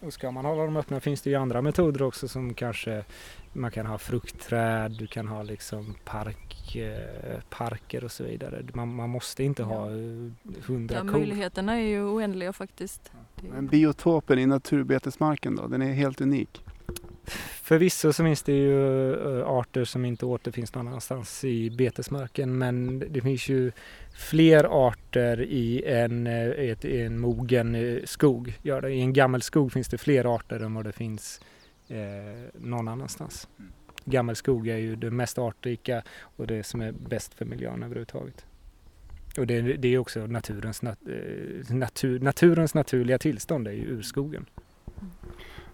Och 0.00 0.12
ska 0.12 0.30
man 0.30 0.44
hålla 0.44 0.64
dem 0.64 0.76
öppna 0.76 1.00
finns 1.00 1.22
det 1.22 1.30
ju 1.30 1.36
andra 1.36 1.62
metoder 1.62 2.02
också 2.02 2.28
som 2.28 2.54
kanske 2.54 3.04
man 3.52 3.70
kan 3.70 3.86
ha 3.86 3.98
fruktträd, 3.98 4.92
du 4.98 5.06
kan 5.06 5.28
ha 5.28 5.42
liksom 5.42 5.94
park, 6.04 6.76
eh, 6.76 7.40
parker 7.50 8.04
och 8.04 8.12
så 8.12 8.24
vidare. 8.24 8.64
Man, 8.74 8.94
man 8.94 9.10
måste 9.10 9.44
inte 9.44 9.62
ha 9.62 9.86
eh, 9.86 10.30
hundra 10.66 10.94
ja, 10.96 11.00
kor. 11.00 11.10
Möjligheterna 11.10 11.74
är 11.74 11.86
ju 11.86 12.02
oändliga 12.02 12.52
faktiskt. 12.52 13.12
Men 13.52 13.66
biotopen 13.66 14.38
i 14.38 14.46
naturbetesmarken 14.46 15.56
då, 15.56 15.66
den 15.66 15.82
är 15.82 15.92
helt 15.92 16.20
unik? 16.20 16.64
Förvisso 17.62 18.12
så 18.12 18.24
finns 18.24 18.42
det 18.42 18.52
ju 18.52 19.12
eh, 19.12 19.46
arter 19.46 19.84
som 19.84 20.04
inte 20.04 20.26
återfinns 20.26 20.74
någon 20.74 20.88
annanstans 20.88 21.44
i 21.44 21.70
betesmarken 21.70 22.58
men 22.58 22.98
det 22.98 23.20
finns 23.20 23.48
ju 23.48 23.72
fler 24.30 24.88
arter 24.88 25.40
i 25.40 25.84
en, 25.86 26.26
i 26.26 26.76
eh, 26.82 26.90
i 26.90 27.02
en 27.02 27.20
mogen 27.20 27.74
eh, 27.74 28.04
skog. 28.04 28.58
I 28.62 29.00
en 29.00 29.12
gammal 29.12 29.42
skog 29.42 29.72
finns 29.72 29.88
det 29.88 29.98
fler 29.98 30.34
arter 30.34 30.60
än 30.60 30.74
vad 30.74 30.84
det 30.84 30.92
finns 30.92 31.40
någon 32.52 32.88
annanstans. 32.88 33.48
Gammelskog 34.04 34.68
är 34.68 34.76
ju 34.76 34.96
det 34.96 35.10
mest 35.10 35.38
artrika 35.38 36.02
och 36.20 36.46
det 36.46 36.62
som 36.62 36.80
är 36.80 36.92
bäst 36.92 37.34
för 37.34 37.44
miljön 37.44 37.82
överhuvudtaget. 37.82 38.46
Och 39.38 39.46
det, 39.46 39.60
det 39.60 39.88
är 39.88 39.98
också 39.98 40.26
naturens, 40.26 40.82
natur, 41.68 42.20
naturens 42.20 42.74
naturliga 42.74 43.18
tillstånd, 43.18 43.68
är 43.68 43.72
ju 43.72 43.98
urskogen. 43.98 44.46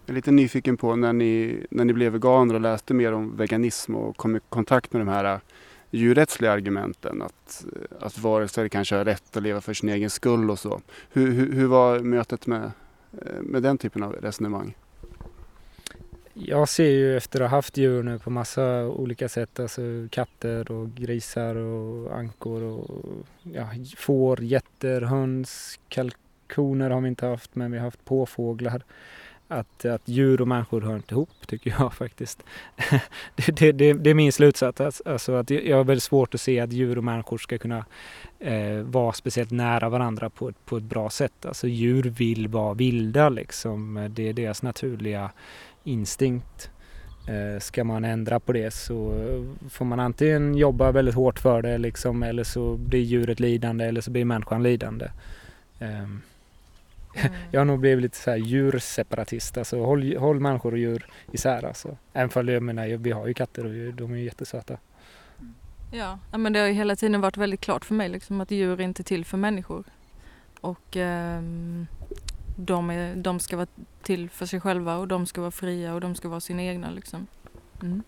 Jag 0.05 0.13
är 0.13 0.15
lite 0.15 0.31
nyfiken 0.31 0.77
på 0.77 0.95
när 0.95 1.13
ni, 1.13 1.65
när 1.69 1.85
ni 1.85 1.93
blev 1.93 2.11
veganer 2.11 2.55
och 2.55 2.61
läste 2.61 2.93
mer 2.93 3.13
om 3.13 3.37
veganism 3.37 3.95
och 3.95 4.17
kom 4.17 4.35
i 4.35 4.39
kontakt 4.49 4.93
med 4.93 5.01
de 5.01 5.07
här 5.07 5.33
äh, 5.33 5.39
djurrättsliga 5.91 6.51
argumenten. 6.51 7.21
Att, 7.21 7.65
äh, 7.75 8.05
att 8.05 8.19
varelser 8.19 8.67
kanske 8.67 8.95
har 8.95 9.05
rätt 9.05 9.37
att 9.37 9.43
leva 9.43 9.61
för 9.61 9.73
sin 9.73 9.89
egen 9.89 10.09
skull 10.09 10.51
och 10.51 10.59
så. 10.59 10.81
Hur, 11.11 11.31
hur, 11.31 11.51
hur 11.51 11.65
var 11.65 11.99
mötet 11.99 12.47
med, 12.47 12.71
äh, 13.11 13.41
med 13.41 13.63
den 13.63 13.77
typen 13.77 14.03
av 14.03 14.13
resonemang? 14.13 14.75
Jag 16.33 16.69
ser 16.69 16.89
ju 16.89 17.17
efter 17.17 17.41
att 17.41 17.49
ha 17.49 17.57
haft 17.57 17.77
djur 17.77 18.03
nu 18.03 18.19
på 18.19 18.29
massa 18.29 18.87
olika 18.87 19.29
sätt, 19.29 19.59
alltså 19.59 19.81
katter 20.09 20.71
och 20.71 20.89
grisar 20.95 21.55
och 21.55 22.17
ankor 22.17 22.63
och 22.63 23.03
ja, 23.43 23.67
får, 23.97 24.43
getter, 24.43 25.01
höns, 25.01 25.79
kalkoner 25.89 26.89
har 26.89 27.01
vi 27.01 27.07
inte 27.07 27.25
haft 27.25 27.55
men 27.55 27.71
vi 27.71 27.77
har 27.77 27.85
haft 27.85 28.05
påfåglar 28.05 28.83
att, 29.47 29.85
att 29.85 30.01
djur 30.05 30.41
och 30.41 30.47
människor 30.47 30.81
hör 30.81 30.95
inte 30.95 31.13
ihop, 31.13 31.47
tycker 31.47 31.75
jag 31.79 31.93
faktiskt. 32.03 32.43
det, 33.35 33.55
det, 33.55 33.71
det, 33.71 33.93
det, 33.93 34.09
är 34.09 34.13
min 34.13 34.31
slutsats. 34.31 35.01
Alltså 35.05 35.33
att 35.33 35.49
jag 35.49 35.77
har 35.77 35.83
väldigt 35.83 36.03
svårt 36.03 36.33
att 36.33 36.41
se 36.41 36.59
att 36.59 36.73
djur 36.73 36.97
och 36.97 37.03
människor 37.03 37.37
ska 37.37 37.57
kunna 37.57 37.85
eh, 38.39 38.77
vara 38.77 39.13
speciellt 39.13 39.51
nära 39.51 39.89
varandra 39.89 40.29
på, 40.29 40.51
på 40.65 40.77
ett 40.77 40.83
bra 40.83 41.09
sätt. 41.09 41.45
Alltså 41.45 41.67
djur 41.67 42.03
vill 42.03 42.47
vara 42.47 42.73
vilda 42.73 43.29
liksom. 43.29 44.07
Det 44.11 44.29
är 44.29 44.33
deras 44.33 44.61
naturliga 44.61 45.31
instinkt. 45.83 46.69
Eh, 47.27 47.59
ska 47.59 47.83
man 47.83 48.05
ändra 48.05 48.39
på 48.39 48.53
det 48.53 48.73
så 48.73 49.13
får 49.69 49.85
man 49.85 49.99
antingen 49.99 50.55
jobba 50.55 50.91
väldigt 50.91 51.15
hårt 51.15 51.39
för 51.39 51.61
det 51.61 51.77
liksom, 51.77 52.23
eller 52.23 52.43
så 52.43 52.75
blir 52.77 53.01
djuret 53.01 53.39
lidande 53.39 53.85
eller 53.85 54.01
så 54.01 54.11
blir 54.11 54.25
människan 54.25 54.63
lidande. 54.63 55.05
Eh, 55.79 56.07
Mm. 57.15 57.33
jag 57.51 57.59
har 57.59 57.65
nog 57.65 57.79
blivit 57.79 58.01
lite 58.01 58.17
så 58.17 58.29
här 58.29 58.37
djurseparatist, 58.37 59.57
alltså 59.57 59.83
håll, 59.83 60.17
håll 60.17 60.39
människor 60.39 60.71
och 60.71 60.77
djur 60.77 61.07
isär 61.31 61.65
alltså. 61.65 61.97
Även 62.13 62.29
för 62.29 62.43
jag 62.43 62.63
menar, 62.63 62.97
vi 62.97 63.11
har 63.11 63.27
ju 63.27 63.33
katter 63.33 63.65
och 63.65 63.93
de 63.93 64.13
är 64.13 64.17
ju 64.17 64.23
jättesöta. 64.23 64.77
Ja, 65.91 66.19
men 66.37 66.53
det 66.53 66.59
har 66.59 66.67
ju 66.67 66.73
hela 66.73 66.95
tiden 66.95 67.21
varit 67.21 67.37
väldigt 67.37 67.61
klart 67.61 67.85
för 67.85 67.93
mig 67.93 68.09
liksom 68.09 68.41
att 68.41 68.51
djur 68.51 68.79
är 68.79 68.83
inte 68.83 69.03
till 69.03 69.25
för 69.25 69.37
människor. 69.37 69.83
Och 70.61 70.97
eh, 70.97 71.41
de, 72.55 72.89
är, 72.89 73.15
de 73.15 73.39
ska 73.39 73.55
vara 73.57 73.67
till 74.01 74.29
för 74.29 74.45
sig 74.45 74.59
själva 74.59 74.97
och 74.97 75.07
de 75.07 75.25
ska 75.25 75.41
vara 75.41 75.51
fria 75.51 75.93
och 75.93 76.01
de 76.01 76.15
ska 76.15 76.29
vara 76.29 76.39
sina 76.39 76.63
egna 76.63 76.91
liksom. 76.91 77.27
Mm. 77.81 78.03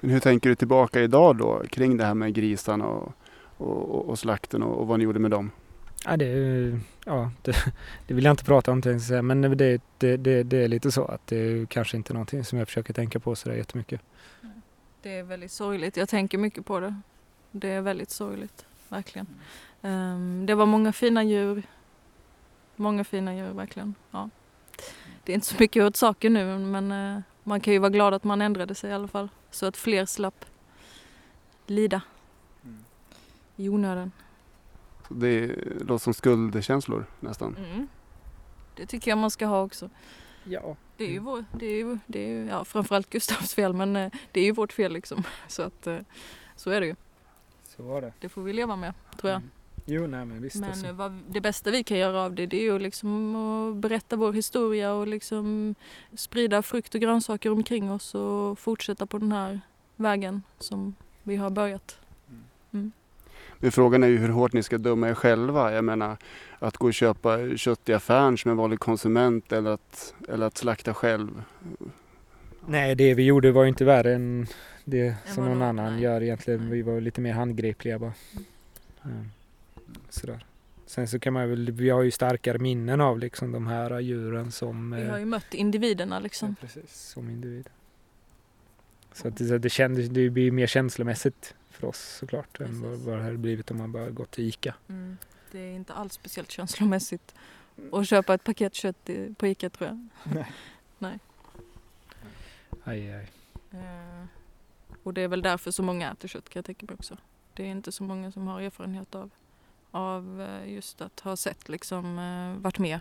Men 0.00 0.10
hur 0.10 0.20
tänker 0.20 0.48
du 0.48 0.54
tillbaka 0.54 1.00
idag 1.00 1.36
då 1.36 1.62
kring 1.70 1.96
det 1.96 2.04
här 2.04 2.14
med 2.14 2.34
grisarna 2.34 2.86
och, 2.86 3.12
och, 3.56 4.08
och 4.08 4.18
slakten 4.18 4.62
och, 4.62 4.80
och 4.80 4.86
vad 4.86 4.98
ni 4.98 5.04
gjorde 5.04 5.18
med 5.18 5.30
dem? 5.30 5.50
Ja, 6.04 6.16
det, 6.16 6.80
ja, 7.08 7.30
det, 7.42 7.52
det, 8.06 8.14
vill 8.14 8.24
jag 8.24 8.32
inte 8.32 8.44
prata 8.44 8.72
om, 8.72 8.82
men 9.22 9.40
det, 9.40 9.80
det, 9.98 10.16
det, 10.16 10.42
det 10.42 10.56
är 10.56 10.68
lite 10.68 10.92
så 10.92 11.04
att 11.04 11.26
det 11.26 11.36
är 11.36 11.66
kanske 11.66 11.96
inte 11.96 12.12
någonting 12.12 12.44
som 12.44 12.58
jag 12.58 12.68
försöker 12.68 12.94
tänka 12.94 13.20
på 13.20 13.36
sådär 13.36 13.56
jättemycket. 13.56 14.00
Mm. 14.42 14.62
Det 15.02 15.18
är 15.18 15.22
väldigt 15.22 15.52
sorgligt. 15.52 15.96
Jag 15.96 16.08
tänker 16.08 16.38
mycket 16.38 16.66
på 16.66 16.80
det. 16.80 16.94
Det 17.50 17.68
är 17.68 17.80
väldigt 17.80 18.10
sorgligt, 18.10 18.66
verkligen. 18.88 19.26
Um, 19.82 20.46
det 20.46 20.54
var 20.54 20.66
många 20.66 20.92
fina 20.92 21.22
djur. 21.22 21.62
Många 22.76 23.04
fina 23.04 23.34
djur, 23.34 23.52
verkligen. 23.52 23.94
Ja. 24.10 24.30
Det 25.24 25.32
är 25.32 25.34
inte 25.34 25.46
så 25.46 25.56
mycket 25.58 25.82
åt 25.82 25.96
saker 25.96 26.30
nu, 26.30 26.58
men 26.58 26.92
uh, 26.92 27.20
man 27.42 27.60
kan 27.60 27.72
ju 27.72 27.78
vara 27.78 27.90
glad 27.90 28.14
att 28.14 28.24
man 28.24 28.42
ändrade 28.42 28.74
sig 28.74 28.90
i 28.90 28.92
alla 28.92 29.08
fall. 29.08 29.28
Så 29.50 29.66
att 29.66 29.76
fler 29.76 30.06
slapp 30.06 30.44
lida 31.66 32.02
i 33.56 33.68
onödan. 33.68 34.12
Det 35.08 35.46
låter 35.80 36.02
som 36.02 36.14
skuldkänslor 36.14 37.06
nästan. 37.20 37.56
Mm. 37.56 37.88
Det 38.76 38.86
tycker 38.86 39.10
jag 39.10 39.18
man 39.18 39.30
ska 39.30 39.46
ha 39.46 39.62
också. 39.62 39.90
Ja. 40.44 40.76
Det 40.96 41.04
är 41.04 41.10
ju, 41.10 41.18
vår, 41.18 41.44
det 41.52 41.66
är 41.66 41.76
ju, 41.76 41.98
det 42.06 42.24
är 42.24 42.28
ju 42.28 42.46
ja, 42.46 42.64
framförallt 42.64 43.10
Gustavs 43.10 43.54
fel 43.54 43.72
men 43.72 43.96
eh, 43.96 44.12
det 44.32 44.40
är 44.40 44.44
ju 44.44 44.52
vårt 44.52 44.72
fel 44.72 44.92
liksom. 44.92 45.22
Så 45.48 45.62
att 45.62 45.86
eh, 45.86 45.98
så 46.56 46.70
är 46.70 46.80
det 46.80 46.86
ju. 46.86 46.94
Så 47.64 47.82
var 47.82 48.00
det. 48.00 48.12
Det 48.20 48.28
får 48.28 48.42
vi 48.42 48.52
leva 48.52 48.76
med 48.76 48.94
tror 49.16 49.30
jag. 49.30 49.36
Mm. 49.36 49.50
Jo, 49.90 50.06
nej 50.06 50.24
men 50.24 50.42
visst. 50.42 50.56
Men 50.56 50.70
alltså. 50.70 50.92
vad, 50.92 51.20
det 51.28 51.40
bästa 51.40 51.70
vi 51.70 51.84
kan 51.84 51.98
göra 51.98 52.22
av 52.22 52.34
det, 52.34 52.46
det 52.46 52.56
är 52.56 52.62
ju 52.62 52.78
liksom 52.78 53.36
att 53.36 53.76
berätta 53.76 54.16
vår 54.16 54.32
historia 54.32 54.92
och 54.92 55.06
liksom 55.06 55.74
sprida 56.16 56.62
frukt 56.62 56.94
och 56.94 57.00
grönsaker 57.00 57.52
omkring 57.52 57.92
oss 57.92 58.14
och 58.14 58.58
fortsätta 58.58 59.06
på 59.06 59.18
den 59.18 59.32
här 59.32 59.60
vägen 59.96 60.42
som 60.58 60.94
vi 61.22 61.36
har 61.36 61.50
börjat. 61.50 61.98
Men 63.58 63.72
frågan 63.72 64.02
är 64.02 64.08
ju 64.08 64.18
hur 64.18 64.28
hårt 64.28 64.52
ni 64.52 64.62
ska 64.62 64.78
döma 64.78 65.08
er 65.08 65.14
själva. 65.14 65.72
Jag 65.72 65.84
menar 65.84 66.16
att 66.58 66.76
gå 66.76 66.86
och 66.86 66.94
köpa 66.94 67.56
kött 67.56 67.88
i 67.88 67.94
affären 67.94 68.38
som 68.38 68.50
en 68.50 68.56
vanlig 68.56 68.80
konsument 68.80 69.52
eller 69.52 69.70
att, 69.70 70.14
eller 70.28 70.46
att 70.46 70.56
slakta 70.56 70.94
själv. 70.94 71.42
Nej, 72.66 72.94
det 72.94 73.14
vi 73.14 73.22
gjorde 73.22 73.52
var 73.52 73.66
inte 73.66 73.84
värre 73.84 74.14
än 74.14 74.46
det 74.84 75.14
som 75.26 75.44
någon 75.44 75.62
annan 75.62 76.00
gör 76.00 76.22
egentligen. 76.22 76.70
Vi 76.70 76.82
var 76.82 77.00
lite 77.00 77.20
mer 77.20 77.32
handgripliga 77.32 77.98
bara. 77.98 78.12
Mm. 79.04 79.30
Sådär. 80.08 80.44
Sen 80.86 81.08
så 81.08 81.18
kan 81.18 81.32
man 81.32 81.50
väl, 81.50 81.70
vi 81.70 81.90
har 81.90 82.02
ju 82.02 82.10
starkare 82.10 82.58
minnen 82.58 83.00
av 83.00 83.18
liksom 83.18 83.52
de 83.52 83.66
här 83.66 84.00
djuren 84.00 84.52
som, 84.52 84.90
Vi 84.90 85.02
eh, 85.02 85.10
har 85.10 85.18
ju 85.18 85.24
mött 85.24 85.54
individerna 85.54 86.18
liksom. 86.18 86.48
ja, 86.48 86.66
precis, 86.66 86.94
som 86.94 87.30
individ. 87.30 87.68
Så 89.12 89.28
att 89.28 89.36
det, 89.36 89.58
det, 89.58 89.70
kändes, 89.70 90.08
det 90.08 90.30
blir 90.30 90.50
mer 90.50 90.66
känslomässigt 90.66 91.54
för 91.78 91.86
oss 91.86 92.16
såklart 92.18 92.60
än 92.60 92.82
vad, 92.82 92.90
Precis. 92.90 93.06
det 93.06 93.22
hade 93.22 93.38
blivit 93.38 93.70
om 93.70 93.78
man 93.78 93.92
bara 93.92 94.10
gått 94.10 94.30
till 94.30 94.44
ICA. 94.48 94.74
Mm. 94.88 95.18
Det 95.50 95.58
är 95.58 95.72
inte 95.72 95.94
alls 95.94 96.12
speciellt 96.12 96.50
känslomässigt 96.50 97.34
att 97.92 98.08
köpa 98.08 98.34
ett 98.34 98.44
paket 98.44 98.74
kött 98.74 99.10
på 99.36 99.46
Ica 99.46 99.70
tror 99.70 99.88
jag. 99.88 100.44
Aj, 102.84 103.14
aj. 103.14 103.30
Eh, 103.70 104.24
och 105.02 105.14
det 105.14 105.20
är 105.20 105.28
väl 105.28 105.42
därför 105.42 105.70
så 105.70 105.82
många 105.82 106.12
äter 106.12 106.28
kött 106.28 106.48
kan 106.48 106.60
jag 106.60 106.64
tänka 106.64 106.86
mig 106.86 106.94
också. 106.94 107.16
Det 107.54 107.62
är 107.62 107.66
inte 107.66 107.92
så 107.92 108.02
många 108.02 108.32
som 108.32 108.46
har 108.46 108.60
erfarenhet 108.60 109.14
av, 109.14 109.30
av 109.90 110.40
eh, 110.40 110.72
just 110.72 111.00
att 111.00 111.20
ha 111.20 111.36
sett 111.36 111.68
liksom 111.68 112.18
eh, 112.18 112.62
varit 112.62 112.78
med 112.78 113.00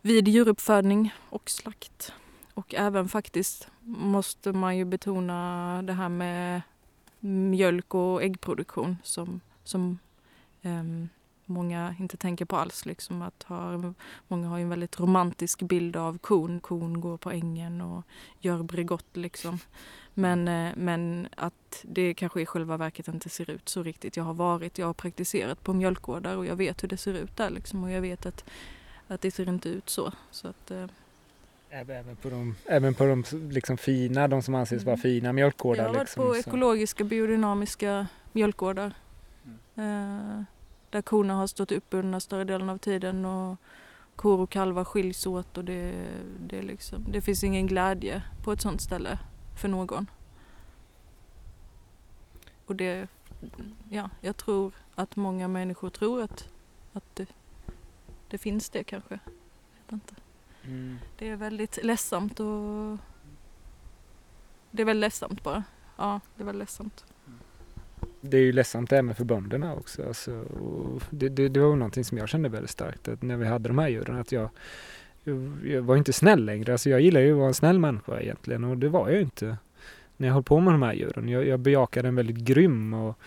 vid 0.00 0.28
djuruppfödning 0.28 1.14
och 1.18 1.50
slakt. 1.50 2.12
Och 2.54 2.74
även 2.74 3.08
faktiskt 3.08 3.68
måste 3.84 4.52
man 4.52 4.76
ju 4.76 4.84
betona 4.84 5.82
det 5.82 5.92
här 5.92 6.08
med 6.08 6.62
mjölk 7.20 7.94
och 7.94 8.22
äggproduktion 8.22 8.96
som, 9.02 9.40
som 9.64 9.98
um, 10.62 11.08
många 11.50 11.94
inte 11.98 12.16
tänker 12.16 12.44
på 12.44 12.56
alls. 12.56 12.86
Liksom 12.86 13.22
att 13.22 13.42
ha, 13.42 13.92
många 14.28 14.48
har 14.48 14.58
ju 14.58 14.62
en 14.62 14.68
väldigt 14.68 15.00
romantisk 15.00 15.62
bild 15.62 15.96
av 15.96 16.18
kon. 16.18 16.60
Kon 16.60 17.00
går 17.00 17.16
på 17.16 17.30
ängen 17.30 17.80
och 17.80 18.02
gör 18.38 18.62
Bregott 18.62 19.16
liksom. 19.16 19.58
Men, 20.14 20.48
eh, 20.48 20.72
men 20.76 21.28
att 21.36 21.84
det 21.88 22.14
kanske 22.14 22.40
i 22.40 22.46
själva 22.46 22.76
verket 22.76 23.08
inte 23.08 23.28
ser 23.28 23.50
ut 23.50 23.68
så 23.68 23.82
riktigt. 23.82 24.16
Jag 24.16 24.24
har 24.24 24.34
varit, 24.34 24.78
jag 24.78 24.86
har 24.86 24.94
praktiserat 24.94 25.64
på 25.64 25.74
mjölkgårdar 25.74 26.36
och 26.36 26.46
jag 26.46 26.56
vet 26.56 26.82
hur 26.82 26.88
det 26.88 26.96
ser 26.96 27.14
ut 27.14 27.36
där 27.36 27.50
liksom. 27.50 27.84
Och 27.84 27.90
jag 27.90 28.00
vet 28.00 28.26
att, 28.26 28.44
att 29.08 29.20
det 29.20 29.30
ser 29.30 29.48
inte 29.48 29.68
ut 29.68 29.88
så. 29.88 30.12
så 30.30 30.48
att, 30.48 30.70
eh, 30.70 30.86
Även 31.70 32.16
på 32.16 32.30
de, 32.30 32.54
även 32.66 32.94
på 32.94 33.04
de 33.04 33.24
liksom 33.50 33.76
fina, 33.76 34.28
de 34.28 34.42
som 34.42 34.54
anses 34.54 34.84
vara 34.84 34.94
Mm. 34.94 35.02
fina 35.02 35.28
jag 35.28 35.34
mjölkgårdar. 35.34 35.82
har 35.86 35.88
varit 35.94 36.00
liksom, 36.00 36.24
på 36.26 36.34
så- 36.34 36.40
ekologiska 36.40 37.04
biodynamiska 37.04 38.06
mjölkgårdar. 38.32 38.94
Eh, 39.76 40.42
där 40.90 41.02
korna 41.02 41.34
har 41.34 41.46
stått 41.46 41.72
uppbundna 41.72 42.20
större 42.20 42.44
delen 42.44 42.68
av 42.70 42.78
tiden 42.78 43.24
och 43.24 43.56
kor 44.16 44.40
och 44.40 44.50
kalvar 44.50 44.84
skiljs 44.84 45.26
åt 45.26 45.58
och 45.58 45.64
det, 45.64 45.94
det, 46.46 46.62
liksom, 46.62 47.04
det 47.12 47.20
finns 47.20 47.44
ingen 47.44 47.66
glädje 47.66 48.22
på 48.44 48.52
ett 48.52 48.60
sånt 48.60 48.80
ställe 48.80 49.18
för 49.60 49.68
någon. 49.68 50.06
Och 52.66 52.76
det, 52.76 53.08
ja, 53.90 54.10
jag 54.20 54.36
tror 54.36 54.72
att 54.94 55.16
många 55.16 55.48
människor 55.48 55.90
tror 55.90 56.22
att, 56.22 56.48
att 56.92 57.04
det, 57.14 57.26
det 58.28 58.38
finns 58.38 58.70
det 58.70 58.84
kanske. 58.84 59.14
Jag 59.24 59.32
vet 59.86 59.92
inte. 59.92 60.14
Mm. 60.64 60.98
Det 61.18 61.28
är 61.28 61.36
väldigt 61.36 61.84
ledsamt 61.84 62.40
och 62.40 62.98
det 64.70 64.82
är 64.82 64.86
väldigt 64.86 65.00
ledsamt 65.00 65.42
bara. 65.42 65.64
Ja, 65.96 66.20
det 66.36 66.42
är 66.42 66.46
väldigt 66.46 66.60
ledsamt. 66.60 67.04
Det 68.20 68.36
är 68.36 68.42
ju 68.42 68.52
ledsamt 68.52 68.92
även 68.92 69.14
för 69.14 69.24
bönderna 69.24 69.74
också. 69.74 70.06
Alltså, 70.06 70.32
och 70.40 71.02
det, 71.10 71.28
det, 71.28 71.48
det 71.48 71.60
var 71.60 71.76
någonting 71.76 72.04
som 72.04 72.18
jag 72.18 72.28
kände 72.28 72.48
väldigt 72.48 72.70
starkt 72.70 73.08
att 73.08 73.22
när 73.22 73.36
vi 73.36 73.46
hade 73.46 73.68
de 73.68 73.78
här 73.78 73.88
djuren. 73.88 74.16
Att 74.16 74.32
jag, 74.32 74.50
jag, 75.24 75.52
jag 75.66 75.82
var 75.82 75.96
inte 75.96 76.12
snäll 76.12 76.44
längre. 76.44 76.72
Alltså, 76.72 76.90
jag 76.90 77.00
gillar 77.00 77.20
ju 77.20 77.32
att 77.32 77.38
vara 77.38 77.48
en 77.48 77.54
snäll 77.54 77.78
människa 77.78 78.20
egentligen 78.20 78.64
och 78.64 78.78
det 78.78 78.88
var 78.88 79.08
jag 79.08 79.20
inte 79.20 79.56
när 80.16 80.28
jag 80.28 80.34
höll 80.34 80.42
på 80.42 80.60
med 80.60 80.74
de 80.74 80.82
här 80.82 80.92
djuren. 80.92 81.28
Jag, 81.28 81.46
jag 81.46 81.60
bejakade 81.60 82.08
en 82.08 82.14
väldigt 82.14 82.36
grym 82.36 82.94
och 82.94 83.18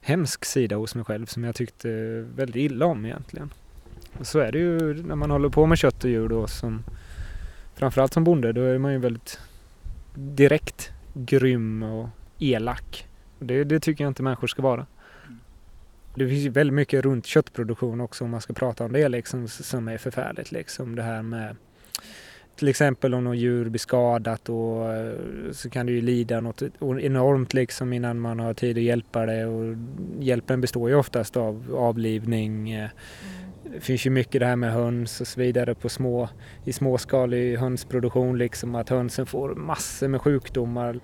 hemsk 0.00 0.44
sida 0.44 0.76
hos 0.76 0.94
mig 0.94 1.04
själv 1.04 1.26
som 1.26 1.44
jag 1.44 1.54
tyckte 1.54 1.88
väldigt 2.36 2.56
illa 2.56 2.86
om 2.86 3.04
egentligen. 3.04 3.50
Och 4.18 4.26
så 4.26 4.38
är 4.38 4.52
det 4.52 4.58
ju 4.58 5.02
när 5.02 5.16
man 5.16 5.30
håller 5.30 5.48
på 5.48 5.66
med 5.66 5.78
kött 5.78 6.04
och 6.04 6.10
djur 6.10 6.28
då 6.28 6.46
som 6.46 6.84
framförallt 7.74 8.12
som 8.12 8.24
bonde 8.24 8.52
då 8.52 8.62
är 8.62 8.78
man 8.78 8.92
ju 8.92 8.98
väldigt 8.98 9.38
direkt 10.14 10.92
grym 11.14 11.82
och 11.82 12.08
elak. 12.38 13.08
Det, 13.38 13.64
det 13.64 13.80
tycker 13.80 14.04
jag 14.04 14.10
inte 14.10 14.22
människor 14.22 14.46
ska 14.46 14.62
vara. 14.62 14.86
Det 16.14 16.28
finns 16.28 16.44
ju 16.44 16.48
väldigt 16.48 16.74
mycket 16.74 17.04
runt 17.04 17.26
köttproduktion 17.26 18.00
också 18.00 18.24
om 18.24 18.30
man 18.30 18.40
ska 18.40 18.52
prata 18.52 18.84
om 18.84 18.92
det 18.92 19.08
liksom 19.08 19.48
som 19.48 19.88
är 19.88 19.98
förfärligt 19.98 20.52
liksom 20.52 20.96
det 20.96 21.02
här 21.02 21.22
med 21.22 21.56
till 22.56 22.68
exempel 22.68 23.14
om 23.14 23.24
något 23.24 23.36
djur 23.36 23.68
blir 23.68 23.78
skadat 23.78 24.48
och 24.48 24.94
eh, 24.94 25.12
så 25.52 25.70
kan 25.70 25.86
det 25.86 25.92
ju 25.92 26.00
lida 26.00 26.40
något 26.40 26.62
enormt 26.80 27.54
liksom 27.54 27.92
innan 27.92 28.20
man 28.20 28.38
har 28.38 28.54
tid 28.54 28.76
att 28.76 28.82
hjälpa 28.82 29.26
det 29.26 29.46
och 29.46 29.76
hjälpen 30.20 30.60
består 30.60 30.90
ju 30.90 30.96
oftast 30.96 31.36
av 31.36 31.74
avlivning. 31.76 32.70
eh, 32.70 32.90
Det 33.74 33.80
finns 33.80 34.06
ju 34.06 34.10
mycket 34.10 34.40
det 34.40 34.46
här 34.46 34.56
med 34.56 34.72
höns 34.72 35.20
och 35.20 35.26
så 35.26 35.40
vidare 35.40 35.74
på 35.74 35.88
små, 35.88 36.28
i 36.64 36.72
småskalig 36.72 37.56
hönsproduktion 37.56 38.38
liksom 38.38 38.74
att 38.74 38.88
hönsen 38.88 39.26
får 39.26 39.54
massor 39.54 40.08
med 40.08 40.20
sjukdomar. 40.20 41.00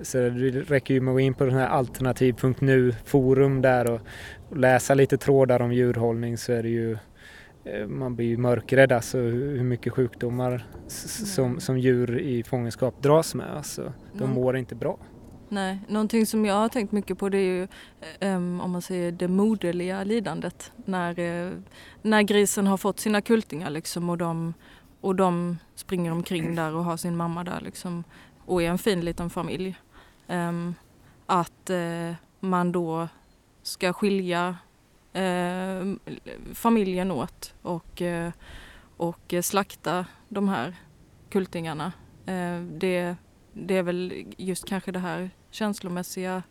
Så 0.00 0.18
det 0.18 0.30
räcker 0.50 0.94
ju 0.94 1.00
med 1.00 1.12
att 1.12 1.14
gå 1.14 1.20
in 1.20 1.34
på 1.34 1.44
den 1.44 1.54
här 1.54 1.66
alternativ.nu 1.68 2.92
forum 3.04 3.62
där 3.62 3.90
och, 3.90 4.00
och 4.50 4.56
läsa 4.56 4.94
lite 4.94 5.16
trådar 5.16 5.60
om 5.62 5.72
djurhållning 5.72 6.38
så 6.38 6.52
är 6.52 6.62
det 6.62 6.68
ju 6.68 6.92
eh, 7.64 7.86
man 7.86 8.16
blir 8.16 8.26
ju 8.26 8.36
mörkrädd 8.36 8.92
alltså 8.92 9.18
hur 9.18 9.62
mycket 9.64 9.92
sjukdomar 9.92 10.66
som, 10.86 11.44
Mm. 11.44 11.60
som 11.60 11.78
djur 11.78 12.18
i 12.18 12.42
fångenskap 12.42 13.02
dras 13.02 13.34
med. 13.34 13.56
Alltså, 13.56 13.92
de 14.12 14.24
Mm. 14.24 14.34
mår 14.34 14.56
inte 14.56 14.74
bra. 14.74 14.98
Nej, 15.52 15.78
någonting 15.88 16.26
som 16.26 16.44
jag 16.44 16.54
har 16.54 16.68
tänkt 16.68 16.92
mycket 16.92 17.18
på 17.18 17.28
det 17.28 17.38
är 17.38 17.42
ju 17.42 17.68
um, 18.20 18.60
om 18.60 18.70
man 18.70 18.82
säger 18.82 19.12
det 19.12 19.28
moderliga 19.28 20.04
lidandet. 20.04 20.72
När, 20.84 21.18
uh, 21.18 21.58
när 22.02 22.22
grisen 22.22 22.66
har 22.66 22.76
fått 22.76 23.00
sina 23.00 23.20
kultingar 23.20 23.70
liksom 23.70 24.10
och 24.10 24.18
de, 24.18 24.54
och 25.00 25.16
de 25.16 25.58
springer 25.74 26.12
omkring 26.12 26.54
där 26.54 26.74
och 26.74 26.84
har 26.84 26.96
sin 26.96 27.16
mamma 27.16 27.44
där 27.44 27.60
liksom 27.60 28.04
och 28.46 28.62
är 28.62 28.70
en 28.70 28.78
fin 28.78 29.00
liten 29.00 29.30
familj. 29.30 29.76
Um, 30.26 30.74
att 31.26 31.70
uh, 31.70 32.14
man 32.40 32.72
då 32.72 33.08
ska 33.62 33.92
skilja 33.92 34.56
uh, 35.16 35.94
familjen 36.54 37.10
åt 37.10 37.54
och, 37.62 38.02
och 38.96 39.34
slakta 39.42 40.06
de 40.28 40.48
här 40.48 40.76
kultingarna. 41.30 41.92
Det, 42.78 43.16
det 43.52 43.76
är 43.76 43.82
väl 43.82 44.24
just 44.36 44.64
kanske 44.64 44.92
det 44.92 44.98
här 44.98 45.30
känslomässiga 45.50 46.42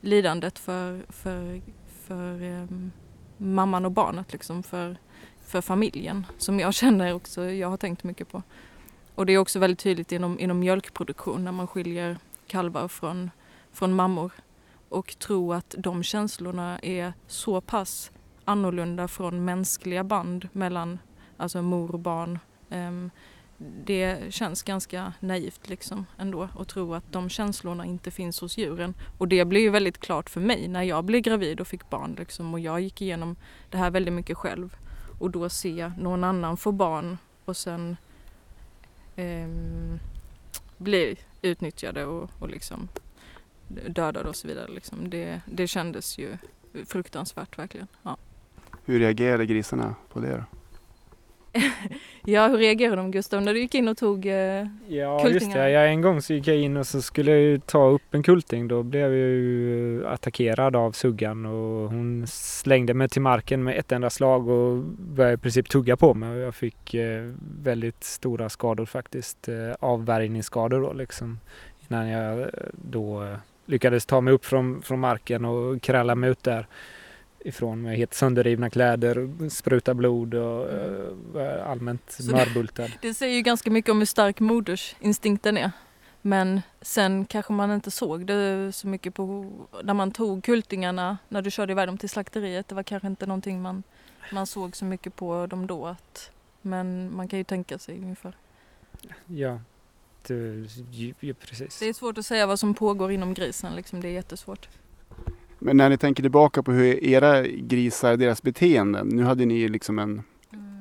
lidandet 0.00 0.58
för, 0.58 1.04
för, 1.08 1.60
för 2.06 2.42
em, 2.42 2.92
mamman 3.36 3.84
och 3.84 3.92
barnet, 3.92 4.32
liksom 4.32 4.62
för, 4.62 4.96
för 5.44 5.60
familjen 5.60 6.26
som 6.38 6.60
jag 6.60 6.74
känner 6.82 7.14
också, 7.14 7.44
jag 7.44 7.68
har 7.68 7.76
tänkt 7.76 8.04
mycket 8.04 8.28
på. 8.28 8.42
Och 9.14 9.26
det 9.26 9.32
är 9.32 9.38
också 9.38 9.58
väldigt 9.58 9.78
tydligt 9.78 10.12
inom, 10.12 10.40
inom 10.40 10.58
mjölkproduktion 10.58 11.44
när 11.44 11.52
man 11.52 11.66
skiljer 11.66 12.18
kalvar 12.46 12.88
från, 12.88 13.30
från 13.72 13.94
mammor 13.94 14.32
och 14.88 15.18
tro 15.18 15.52
att 15.52 15.74
de 15.78 16.02
känslorna 16.02 16.78
är 16.78 17.12
så 17.26 17.60
pass 17.60 18.10
annorlunda 18.44 19.08
från 19.08 19.44
mänskliga 19.44 20.04
band 20.04 20.48
mellan 20.52 20.98
alltså 21.36 21.62
mor 21.62 21.92
och 21.92 21.98
barn. 21.98 22.38
Em, 22.70 23.10
det 23.84 24.34
känns 24.34 24.62
ganska 24.62 25.12
naivt 25.20 25.68
liksom 25.68 26.06
ändå 26.18 26.48
att 26.58 26.68
tro 26.68 26.94
att 26.94 27.12
de 27.12 27.28
känslorna 27.28 27.86
inte 27.86 28.10
finns 28.10 28.40
hos 28.40 28.58
djuren. 28.58 28.94
Och 29.18 29.28
det 29.28 29.44
blev 29.44 29.62
ju 29.62 29.70
väldigt 29.70 29.98
klart 29.98 30.30
för 30.30 30.40
mig 30.40 30.68
när 30.68 30.82
jag 30.82 31.04
blev 31.04 31.20
gravid 31.20 31.60
och 31.60 31.66
fick 31.66 31.90
barn 31.90 32.14
liksom, 32.18 32.54
och 32.54 32.60
jag 32.60 32.80
gick 32.80 33.02
igenom 33.02 33.36
det 33.70 33.78
här 33.78 33.90
väldigt 33.90 34.14
mycket 34.14 34.36
själv. 34.36 34.76
Och 35.20 35.30
då 35.30 35.48
se 35.48 35.92
någon 35.98 36.24
annan 36.24 36.56
få 36.56 36.72
barn 36.72 37.18
och 37.44 37.56
sen 37.56 37.96
eh, 39.16 39.48
bli 40.78 41.16
utnyttjade 41.42 42.06
och, 42.06 42.30
och 42.38 42.48
liksom 42.48 42.88
dödade 43.88 44.28
och 44.28 44.36
så 44.36 44.48
vidare. 44.48 44.68
Liksom. 44.68 45.10
Det, 45.10 45.40
det 45.46 45.66
kändes 45.66 46.18
ju 46.18 46.36
fruktansvärt 46.86 47.58
verkligen. 47.58 47.86
Ja. 48.02 48.16
Hur 48.84 48.98
reagerade 48.98 49.46
grisarna 49.46 49.94
på 50.12 50.20
det 50.20 50.36
då? 50.36 50.44
Ja, 52.24 52.48
hur 52.48 52.58
reagerade 52.58 52.96
de 52.96 53.10
Gustav 53.10 53.42
när 53.42 53.54
du 53.54 53.60
gick 53.60 53.74
in 53.74 53.88
och 53.88 53.96
tog 53.96 54.26
eh, 54.26 54.32
Ja, 54.88 55.20
just 55.20 55.22
kultingar? 55.22 55.58
det. 55.58 55.70
Ja, 55.70 55.80
en 55.80 56.00
gång 56.00 56.22
så 56.22 56.34
gick 56.34 56.46
jag 56.46 56.56
in 56.56 56.76
och 56.76 56.86
så 56.86 57.02
skulle 57.02 57.38
jag 57.40 57.66
ta 57.66 57.88
upp 57.88 58.14
en 58.14 58.22
kulting. 58.22 58.68
Då 58.68 58.82
blev 58.82 59.02
jag 59.02 59.28
ju 59.28 60.06
attackerad 60.06 60.76
av 60.76 60.92
suggan 60.92 61.46
och 61.46 61.90
hon 61.90 62.24
slängde 62.26 62.94
mig 62.94 63.08
till 63.08 63.22
marken 63.22 63.64
med 63.64 63.78
ett 63.78 63.92
enda 63.92 64.10
slag 64.10 64.48
och 64.48 64.76
började 64.98 65.34
i 65.34 65.36
princip 65.36 65.68
tugga 65.68 65.96
på 65.96 66.14
mig. 66.14 66.38
Jag 66.38 66.54
fick 66.54 66.94
eh, 66.94 67.30
väldigt 67.62 68.04
stora 68.04 68.48
skador 68.48 68.86
faktiskt. 68.86 69.48
Eh, 69.48 69.54
avvärjningsskador 69.80 70.80
då 70.80 70.92
liksom. 70.92 71.38
Innan 71.88 72.08
jag 72.08 72.40
eh, 72.40 72.46
då 72.72 73.22
eh, 73.22 73.36
lyckades 73.66 74.06
ta 74.06 74.20
mig 74.20 74.34
upp 74.34 74.44
från, 74.44 74.82
från 74.82 75.00
marken 75.00 75.44
och 75.44 75.82
kräla 75.82 76.14
mig 76.14 76.30
ut 76.30 76.42
där 76.42 76.66
ifrån 77.44 77.82
med 77.82 77.96
helt 77.96 78.14
sönderrivna 78.14 78.70
kläder, 78.70 79.48
spruta 79.50 79.94
blod 79.94 80.34
och 80.34 80.70
eh, 80.70 81.08
var 81.32 81.42
allmänt 81.58 82.10
Så 82.10 82.22
det- 82.22 82.32
mörbultad. 82.32 82.88
Det 83.02 83.14
säger 83.14 83.34
ju 83.36 83.42
ganska 83.42 83.70
mycket 83.70 83.90
om 83.90 83.98
hur 83.98 84.06
stark 84.06 84.40
modersinstinkten 84.40 85.56
är. 85.58 85.70
Men 86.24 86.60
sen 86.80 87.24
kanske 87.24 87.52
man 87.52 87.72
inte 87.72 87.90
såg 87.90 88.26
det 88.26 88.72
så 88.72 88.88
mycket 88.88 89.14
på 89.14 89.52
när 89.84 89.94
man 89.94 90.10
tog 90.10 90.44
kultingarna, 90.44 91.18
när 91.28 91.42
du 91.42 91.50
körde 91.50 91.72
iväg 91.72 91.88
dem 91.88 91.98
till 91.98 92.08
slakteriet. 92.08 92.68
Det 92.68 92.74
var 92.74 92.82
kanske 92.82 93.06
inte 93.08 93.26
någonting 93.26 93.62
man, 93.62 93.82
man 94.32 94.46
såg 94.46 94.76
så 94.76 94.84
mycket 94.84 95.16
på 95.16 95.46
dem 95.46 95.66
då. 95.66 95.86
Att, 95.86 96.30
men 96.62 97.16
man 97.16 97.28
kan 97.28 97.38
ju 97.38 97.44
tänka 97.44 97.78
sig 97.78 97.98
ungefär. 97.98 98.36
Ja, 99.26 99.60
det, 100.26 100.34
ju, 100.90 101.14
ju, 101.20 101.34
precis. 101.34 101.78
Det 101.78 101.88
är 101.88 101.92
svårt 101.92 102.18
att 102.18 102.26
säga 102.26 102.46
vad 102.46 102.58
som 102.60 102.74
pågår 102.74 103.12
inom 103.12 103.34
grisen, 103.34 103.76
liksom. 103.76 104.00
det 104.00 104.08
är 104.08 104.12
jättesvårt. 104.12 104.68
Men 105.64 105.76
när 105.76 105.88
ni 105.88 105.98
tänker 105.98 106.22
tillbaka 106.22 106.62
på 106.62 106.72
hur 106.72 107.04
era 107.04 107.42
grisar, 107.46 108.16
deras 108.16 108.42
beteenden. 108.42 109.08
Nu 109.08 109.22
hade 109.22 109.44
ni 109.44 109.68
liksom 109.68 109.98
en 109.98 110.22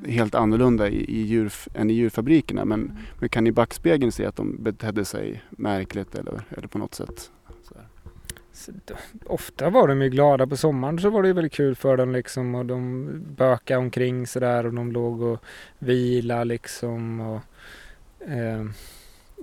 helt 0.08 0.36
annorlunda 0.36 0.90
i, 0.90 1.04
i 1.04 1.22
djur, 1.22 1.54
än 1.74 1.90
i 1.90 1.94
djurfabrikerna. 1.94 2.66
Men, 2.66 2.98
men 3.20 3.30
kan 3.30 3.44
ni 3.44 3.50
i 3.50 3.54
backspegeln 3.54 4.12
se 4.12 4.26
att 4.26 4.36
de 4.36 4.64
betedde 4.64 5.06
sig 5.06 5.44
märkligt 5.50 6.16
eller, 6.16 6.42
eller 6.50 6.68
på 6.68 6.78
något 6.78 6.96
sätt? 6.96 7.32
Så 8.54 8.72
ofta 9.26 9.70
var 9.70 9.88
de 9.88 10.02
ju 10.02 10.10
glada 10.10 10.48
på 10.48 10.58
sommaren 10.58 11.00
så 11.00 11.10
var 11.10 11.22
det 11.22 11.28
ju 11.28 11.34
väldigt 11.34 11.54
kul 11.54 11.76
för 11.76 11.98
dem 11.98 12.12
liksom 12.12 12.56
och 12.56 12.66
de 12.66 13.08
bökade 13.38 13.80
omkring 13.80 14.28
sådär 14.28 14.66
och 14.66 14.74
de 14.74 14.92
låg 14.92 15.22
och 15.22 15.44
vila 15.80 16.44
liksom 16.44 17.20
och 17.20 17.42
eh, 18.30 18.66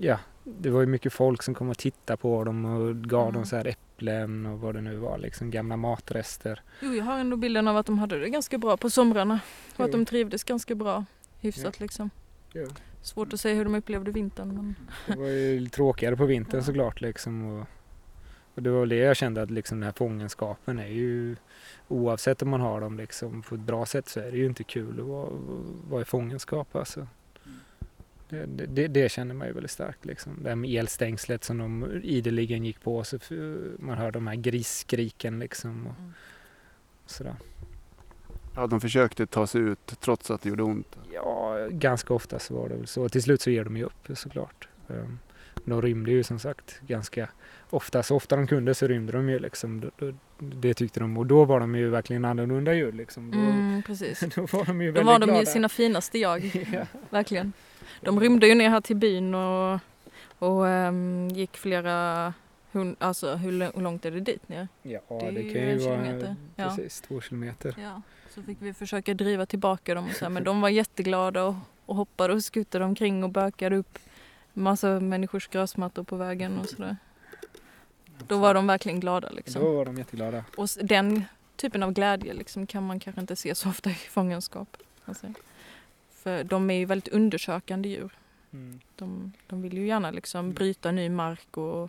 ja, 0.00 0.18
det 0.60 0.70
var 0.70 0.80
ju 0.80 0.86
mycket 0.86 1.12
folk 1.12 1.42
som 1.42 1.54
kom 1.54 1.68
och 1.68 1.78
tittade 1.78 2.16
på 2.16 2.44
dem 2.44 2.64
och 2.64 2.96
gav 2.96 3.22
Mm. 3.22 3.34
dem 3.34 3.44
så 3.46 3.56
här 3.56 3.66
äpplen 3.66 4.46
och 4.46 4.60
vad 4.60 4.74
det 4.74 4.80
nu 4.80 4.96
var 4.96 5.18
liksom 5.18 5.50
gamla 5.50 5.76
matrester. 5.76 6.60
Jo, 6.82 6.92
jag 6.94 7.04
har 7.04 7.18
ändå 7.18 7.36
bilden 7.36 7.68
av 7.68 7.76
att 7.76 7.86
de 7.86 7.98
hade 7.98 8.18
det 8.18 8.28
ganska 8.28 8.58
bra 8.58 8.76
på 8.76 8.90
somrarna. 8.90 9.40
Och 9.76 9.84
att 9.84 9.92
de 9.92 10.04
trivdes 10.04 10.44
ganska 10.44 10.74
bra. 10.74 11.04
Hyfsat 11.40 11.80
liksom. 11.80 12.10
Jo. 12.52 12.66
Svårt 13.02 13.32
att 13.32 13.40
säga 13.40 13.54
hur 13.54 13.64
de 13.64 13.74
upplevde 13.74 14.10
vintern. 14.10 14.48
Men... 14.54 14.74
Det 15.06 15.16
var 15.22 15.26
ju 15.28 15.66
tråkigare 15.66 16.16
på 16.16 16.26
vintern 16.26 16.60
Ja. 16.60 16.64
såklart 16.66 17.00
liksom. 17.00 17.44
Och, 17.46 17.66
och 18.54 18.62
det 18.62 18.70
var 18.70 18.80
väl 18.80 18.88
det 18.88 18.96
jag 18.96 19.16
kände 19.16 19.42
att 19.42 19.50
liksom 19.50 19.78
den 19.80 19.84
här 19.84 19.92
fångenskapen 19.96 20.78
är 20.78 20.86
ju 20.88 21.36
oavsett 21.88 22.42
om 22.42 22.48
man 22.48 22.60
har 22.60 22.80
dem 22.80 22.96
liksom 22.96 23.42
på 23.42 23.54
ett 23.54 23.60
bra 23.60 23.86
sätt 23.86 24.08
så 24.08 24.20
är 24.20 24.30
det 24.30 24.36
ju 24.38 24.46
inte 24.46 24.64
kul 24.64 25.00
att 25.00 25.06
vara, 25.06 25.28
vara 25.90 26.02
i 26.02 26.04
fångenskap 26.04 26.76
alltså. 26.76 27.06
Det, 28.28 28.46
det, 28.66 28.88
det 28.88 29.12
känner 29.12 29.34
man 29.34 29.46
ju 29.46 29.52
väldigt 29.52 29.70
starkt 29.70 30.04
liksom. 30.04 30.32
Det 30.42 30.48
här 30.48 30.56
med 30.56 30.70
elstängslet 30.70 31.44
som 31.44 31.58
de 31.58 32.00
ideligen 32.02 32.64
gick 32.64 32.80
på 32.80 33.04
så 33.04 33.18
man 33.78 33.98
hör 33.98 34.10
de 34.10 34.26
här 34.26 34.34
grisskriken 34.34 35.38
liksom 35.38 35.86
och 35.86 35.94
Mm. 35.98 36.12
sådär. 37.06 37.34
Ja, 38.54 38.66
de 38.66 38.80
försökte 38.80 39.26
ta 39.26 39.46
sig 39.46 39.60
ut 39.60 39.94
trots 40.00 40.30
att 40.30 40.42
det 40.42 40.48
gjorde 40.48 40.62
ont. 40.62 40.98
Ja, 41.14 41.56
ganska 41.70 42.14
ofta 42.14 42.38
så 42.38 42.54
var 42.54 42.68
det 42.68 42.74
väl 42.74 42.86
så. 42.86 43.08
Till 43.08 43.22
slut 43.22 43.40
så 43.42 43.50
ger 43.50 43.64
de 43.64 43.76
ju 43.76 43.84
upp 43.84 44.08
såklart. 44.14 44.68
Ehm, 44.88 45.18
De 45.64 45.82
rymde 45.82 46.10
ju 46.10 46.22
som 46.22 46.38
sagt 46.38 46.80
ganska 46.86 47.28
ofta. 47.70 48.02
Så 48.02 48.16
ofta 48.16 48.36
de 48.36 48.46
kunde 48.46 48.74
så 48.74 48.86
rymde 48.86 49.12
de 49.12 49.28
ju 49.28 49.38
liksom. 49.38 49.80
Då- 49.80 49.90
då- 49.98 50.12
Det 50.38 50.74
tyckte 50.74 51.00
de 51.00 51.18
och 51.18 51.26
då 51.26 51.44
var 51.44 51.60
de 51.60 51.74
ju 51.74 51.88
verkligen 51.88 52.24
annorlunda 52.24 52.74
djur 52.74 52.92
liksom. 52.92 53.30
Då, 53.30 53.38
Mm, 53.38 53.82
precis. 53.82 54.20
då 54.34 54.46
var 54.46 54.64
de 54.64 54.80
ju 54.80 54.88
Då 54.88 54.92
väldigt 54.92 55.06
var 55.06 55.18
de 55.18 55.24
glada. 55.26 55.40
ju 55.40 55.46
sina 55.46 55.68
finaste 55.68 56.18
jag. 56.18 56.44
ja. 56.72 56.86
Verkligen. 57.10 57.52
De 58.00 58.20
rymde 58.20 58.46
ju 58.48 58.54
ner 58.54 58.68
här 58.70 58.80
till 58.80 58.96
byn 58.96 59.34
och, 59.34 59.80
och 60.38 60.68
ehm, 60.68 61.28
gick 61.28 61.56
flera 61.56 62.34
hund, 62.72 62.96
alltså 62.98 63.34
hur, 63.34 63.52
lång- 63.52 63.70
hur 63.74 63.82
långt 63.82 64.04
är 64.04 64.10
det 64.10 64.20
dit 64.20 64.48
ner? 64.48 64.68
ja, 64.82 65.00
Det 65.08 65.14
är 65.26 65.32
det, 65.32 65.40
ju 65.40 65.52
kan 65.52 65.62
ju 65.62 65.78
vara 65.78 66.04
kilometer. 66.04 66.36
Ja. 66.56 66.64
precis 66.68 67.00
två 67.00 67.20
kilometer. 67.20 67.74
Ja. 67.82 68.02
Så 68.34 68.42
fick 68.42 68.56
vi 68.60 68.74
försöka 68.74 69.14
driva 69.14 69.46
tillbaka 69.46 69.94
dem 69.94 70.04
och 70.08 70.12
så 70.16 70.24
här, 70.24 70.30
men 70.30 70.44
de 70.44 70.60
var 70.60 70.68
jätteglada 70.68 71.44
och, 71.44 71.54
och 71.86 71.96
hoppade 71.96 72.34
och 72.34 72.44
skuttade 72.44 72.84
omkring 72.84 73.24
och 73.24 73.30
bökade 73.30 73.76
upp 73.76 73.98
massa 74.52 75.00
människors 75.00 75.48
gräsmattor 75.48 76.02
på 76.02 76.16
vägen 76.16 76.58
och 76.58 76.68
sådär. 76.68 76.96
Då 78.26 78.38
var 78.38 78.54
de 78.54 78.66
verkligen 78.66 79.00
glada 79.00 79.30
liksom. 79.30 79.62
Då 79.64 79.72
var 79.76 79.84
de 79.84 79.98
jätteglada. 79.98 80.44
Och 80.56 80.68
den 80.82 81.24
typen 81.56 81.82
av 81.82 81.92
glädje 81.92 82.34
liksom 82.34 82.66
kan 82.66 82.86
man 82.86 83.00
kanske 83.00 83.20
inte 83.20 83.36
se 83.36 83.54
så 83.54 83.68
ofta 83.68 83.90
i 83.90 83.94
fångenskap. 83.94 84.76
Alltså. 85.04 85.26
För 86.28 86.44
de 86.44 86.70
är 86.70 86.74
ju 86.74 86.84
väldigt 86.84 87.08
undersökande 87.08 87.88
djur. 87.88 88.12
Mm. 88.52 88.80
De, 88.96 89.32
de 89.46 89.62
vill 89.62 89.78
ju 89.78 89.86
gärna 89.86 90.10
liksom 90.10 90.52
bryta 90.52 90.92
ny 90.92 91.08
mark 91.08 91.56
och, 91.56 91.82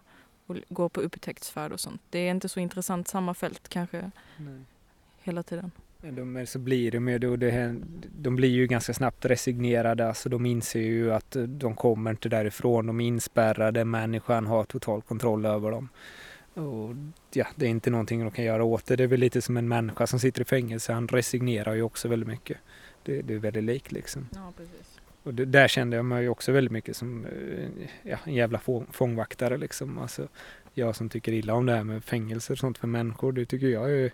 och 0.45 0.57
gå 0.69 0.89
på 0.89 1.01
upptäcktsfärd 1.01 1.71
och 1.71 1.79
sånt. 1.79 2.01
Det 2.09 2.19
är 2.19 2.31
inte 2.31 2.49
så 2.49 2.59
intressant 2.59 3.07
samma 3.07 3.33
fält 3.33 3.69
kanske 3.69 4.11
Nej. 4.37 4.59
hela 5.21 5.43
tiden. 5.43 5.71
De, 6.01 6.45
så 6.47 6.59
blir 6.59 6.91
de 6.91 7.07
ju, 7.07 7.37
det, 7.37 7.75
de 8.17 8.35
blir 8.35 8.49
ju 8.49 8.67
ganska 8.67 8.93
snabbt 8.93 9.25
resignerade, 9.25 10.07
alltså 10.07 10.29
de 10.29 10.45
inser 10.45 10.79
ju 10.79 11.13
att 11.13 11.35
eh, 11.35 11.43
de 11.43 11.75
kommer 11.75 12.11
inte 12.11 12.29
därifrån, 12.29 12.87
de 12.87 13.01
är 13.01 13.07
inspärrade, 13.07 13.85
människan 13.85 14.47
har 14.47 14.63
total 14.63 15.01
kontroll 15.01 15.45
över 15.45 15.71
dem. 15.71 15.89
Och 16.53 16.95
ja, 17.33 17.47
det 17.55 17.65
är 17.65 17.69
inte 17.69 17.89
någonting 17.89 18.19
de 18.19 18.31
kan 18.31 18.45
göra 18.45 18.63
åt 18.63 18.85
det. 18.85 18.95
Det 18.95 19.03
är 19.03 19.07
väl 19.07 19.19
lite 19.19 19.41
som 19.41 19.57
en 19.57 19.67
människa 19.67 20.07
som 20.07 20.19
sitter 20.19 20.41
i 20.41 20.45
fängelse, 20.45 20.93
han 20.93 21.07
resignerar 21.07 21.73
ju 21.73 21.81
också 21.81 22.07
väldigt 22.07 22.29
mycket. 22.29 22.57
Det, 23.03 23.21
det 23.21 23.33
är 23.33 23.37
väldigt 23.37 23.63
likt 23.63 23.91
liksom. 23.91 24.29
Ja, 24.35 24.53
precis. 24.57 24.99
Och 25.23 25.33
det, 25.33 25.45
där 25.45 25.67
kände 25.67 25.95
jag 25.95 26.05
mig 26.05 26.29
också 26.29 26.51
väldigt 26.51 26.71
mycket 26.71 26.97
som 26.97 27.25
eh, 27.25 27.87
ja, 28.03 28.17
en 28.23 28.33
jävla 28.33 28.59
få, 28.59 28.85
fångvaktare 28.91 29.57
liksom. 29.57 29.97
Alltså, 29.97 30.27
jag 30.73 30.95
som 30.95 31.09
tycker 31.09 31.31
illa 31.31 31.53
om 31.53 31.65
det 31.65 31.73
här 31.73 31.83
med 31.83 32.03
fängelser 32.03 32.53
och 32.53 32.57
sånt 32.57 32.77
för 32.77 32.87
människor, 32.87 33.31
det 33.31 33.45
tycker 33.45 33.67
jag 33.67 33.91
är 33.91 34.11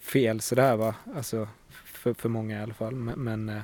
fel 0.00 0.40
sådär 0.40 0.76
va. 0.76 0.94
Alltså 1.14 1.48
för, 1.84 2.14
för 2.14 2.28
många 2.28 2.58
i 2.58 2.62
alla 2.62 2.74
fall. 2.74 2.94
Men, 2.94 3.18
men, 3.18 3.48
eh, 3.48 3.62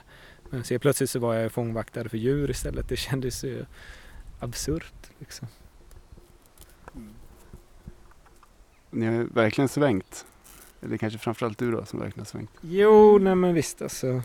men 0.51 0.65
så 0.65 0.79
plötsligt 0.79 1.11
så 1.11 1.19
var 1.19 1.35
jag 1.35 1.53
fångvaktare 1.53 2.09
för 2.09 2.19
djur 2.19 2.51
istället. 2.51 2.89
Det 2.89 2.97
kändes 2.97 3.45
ju 3.45 3.65
absurt 4.41 5.11
liksom. 5.19 5.49
Ni 8.91 9.07
har 9.07 9.13
ju 9.13 9.25
verkligen 9.25 9.69
svängt. 9.69 10.27
Eller 10.81 10.97
kanske 10.97 11.19
framförallt 11.19 11.59
du 11.59 11.71
då 11.71 11.85
som 11.85 12.01
verkligen 12.01 12.21
har 12.21 12.25
svängt. 12.25 12.51
Jo, 12.61 13.19
nej 13.19 13.35
men 13.35 13.55
visst 13.55 13.83
alltså. 13.83 14.23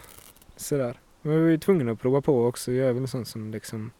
Sådär. 0.57 0.99
Men 1.21 1.33
jag 1.33 1.41
var 1.41 1.49
ju 1.49 1.57
tvungen 1.57 1.89
att 1.89 2.01
prova 2.01 2.21
på 2.21 2.45
också. 2.45 2.71
Jag 2.71 2.89
är 2.89 2.93
väl 2.93 3.01
en 3.01 3.07
sån 3.07 3.25
som 3.25 3.51
liksom, 3.51 3.91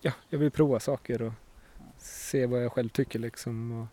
ja, 0.00 0.12
jag 0.28 0.38
vill 0.38 0.50
prova 0.50 0.80
saker 0.80 1.22
och 1.22 1.32
se 1.98 2.46
vad 2.46 2.64
jag 2.64 2.72
själv 2.72 2.88
tycker 2.88 3.18
liksom. 3.18 3.80
Och 3.80 3.86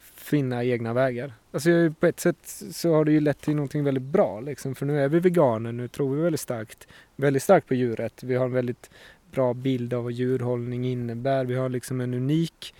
finna 0.00 0.64
egna 0.64 0.92
vägar. 0.92 1.32
Alltså 1.52 1.70
jag, 1.70 2.00
på 2.00 2.06
ett 2.06 2.20
sätt 2.20 2.36
så 2.72 2.94
har 2.94 3.04
det 3.04 3.12
ju 3.12 3.20
lett 3.20 3.40
till 3.40 3.56
någonting 3.56 3.84
väldigt 3.84 4.02
bra 4.02 4.40
liksom. 4.40 4.74
För 4.74 4.86
nu 4.86 5.00
är 5.00 5.08
vi 5.08 5.20
veganer, 5.20 5.72
nu 5.72 5.88
tror 5.88 6.14
vi 6.14 6.22
väldigt 6.22 6.40
starkt, 6.40 6.88
väldigt 7.16 7.42
starkt 7.42 7.68
på 7.68 7.74
djuret. 7.74 8.22
Vi 8.22 8.34
har 8.34 8.44
en 8.44 8.52
väldigt 8.52 8.90
bra 9.30 9.54
bild 9.54 9.94
av 9.94 10.04
vad 10.04 10.12
djurhållning 10.12 10.84
innebär. 10.84 11.44
Vi 11.44 11.54
har 11.54 11.68
liksom 11.68 12.00
en 12.00 12.14
unik 12.14 12.74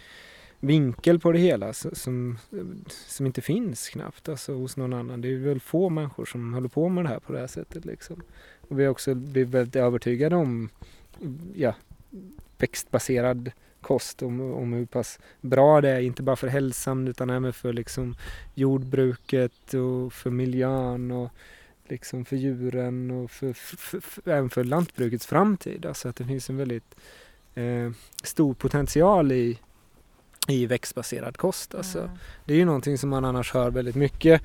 vinkel 0.60 1.20
på 1.20 1.32
det 1.32 1.38
hela 1.38 1.72
som, 1.72 2.38
som 2.86 3.26
inte 3.26 3.40
finns 3.40 3.88
knappt 3.88 4.28
alltså, 4.28 4.54
hos 4.54 4.76
någon 4.76 4.92
annan. 4.92 5.20
Det 5.20 5.28
är 5.28 5.36
väl 5.36 5.60
få 5.60 5.88
människor 5.88 6.24
som 6.24 6.54
håller 6.54 6.68
på 6.68 6.88
med 6.88 7.04
det 7.04 7.08
här 7.08 7.18
på 7.18 7.32
det 7.32 7.38
här 7.38 7.46
sättet. 7.46 7.84
Liksom. 7.84 8.22
Och 8.68 8.80
vi 8.80 8.84
har 8.84 8.90
också 8.90 9.14
blivit 9.14 9.54
väldigt 9.54 9.76
övertygade 9.76 10.36
om 10.36 10.68
ja, 11.54 11.74
växtbaserad 12.58 13.50
kost, 13.80 14.22
om, 14.22 14.40
om 14.40 14.72
hur 14.72 14.86
pass 14.86 15.18
bra 15.40 15.80
det 15.80 15.88
är, 15.88 16.00
inte 16.00 16.22
bara 16.22 16.36
för 16.36 16.48
hälsan 16.48 17.08
utan 17.08 17.30
även 17.30 17.52
för 17.52 17.72
liksom, 17.72 18.16
jordbruket 18.54 19.74
och 19.74 20.12
för 20.12 20.30
miljön 20.30 21.10
och 21.10 21.30
liksom 21.88 22.24
för 22.24 22.36
djuren 22.36 23.10
och 23.10 23.30
för, 23.30 23.52
för, 23.52 23.76
för, 23.76 24.00
för, 24.00 24.30
även 24.30 24.50
för 24.50 24.64
lantbrukets 24.64 25.26
framtid. 25.26 25.86
Alltså 25.86 26.08
att 26.08 26.16
det 26.16 26.24
finns 26.24 26.50
en 26.50 26.56
väldigt 26.56 26.94
eh, 27.54 27.90
stor 28.22 28.54
potential 28.54 29.32
i, 29.32 29.58
i 30.48 30.66
växtbaserad 30.66 31.36
kost. 31.36 31.74
Alltså. 31.74 31.98
Mm. 31.98 32.10
Det 32.44 32.54
är 32.54 32.58
ju 32.58 32.64
någonting 32.64 32.98
som 32.98 33.10
man 33.10 33.24
annars 33.24 33.52
hör 33.54 33.70
väldigt 33.70 33.94
mycket 33.94 34.42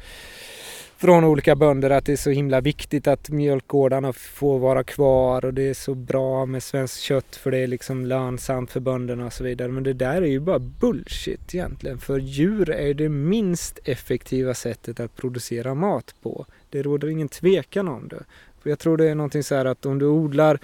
från 1.01 1.23
olika 1.23 1.55
bönder 1.55 1.89
att 1.89 2.05
det 2.05 2.11
är 2.11 2.17
så 2.17 2.29
himla 2.29 2.61
viktigt 2.61 3.07
att 3.07 3.29
mjölkgårdarna 3.29 4.13
får 4.13 4.59
vara 4.59 4.83
kvar 4.83 5.45
och 5.45 5.53
det 5.53 5.69
är 5.69 5.73
så 5.73 5.95
bra 5.95 6.45
med 6.45 6.63
svenskt 6.63 6.99
kött 6.99 7.35
för 7.35 7.51
det 7.51 7.57
är 7.57 7.67
liksom 7.67 8.05
lönsamt 8.05 8.71
för 8.71 8.79
bönderna 8.79 9.25
och 9.25 9.33
så 9.33 9.43
vidare. 9.43 9.71
Men 9.71 9.83
det 9.83 9.93
där 9.93 10.21
är 10.21 10.27
ju 10.27 10.39
bara 10.39 10.59
bullshit 10.59 11.55
egentligen. 11.55 11.97
För 11.97 12.19
djur 12.19 12.69
är 12.69 12.93
det 12.93 13.09
minst 13.09 13.79
effektiva 13.83 14.53
sättet 14.53 14.99
att 14.99 15.15
producera 15.15 15.75
mat 15.75 16.15
på. 16.21 16.45
Det 16.69 16.81
råder 16.81 17.07
ingen 17.07 17.29
tvekan 17.29 17.87
om 17.87 18.07
det. 18.07 18.23
Jag 18.63 18.79
tror 18.79 18.97
det 18.97 19.09
är 19.09 19.15
någonting 19.15 19.43
så 19.43 19.55
här 19.55 19.65
att 19.65 19.85
om 19.85 19.99
du 19.99 20.05
odlar 20.05 20.59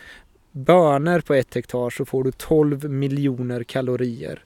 bönor 0.52 1.20
på 1.20 1.34
ett 1.34 1.56
hektar 1.56 1.90
så 1.90 2.06
får 2.06 2.24
du 2.24 2.32
12 2.32 2.90
miljoner 2.90 3.64
kalorier 3.64 4.44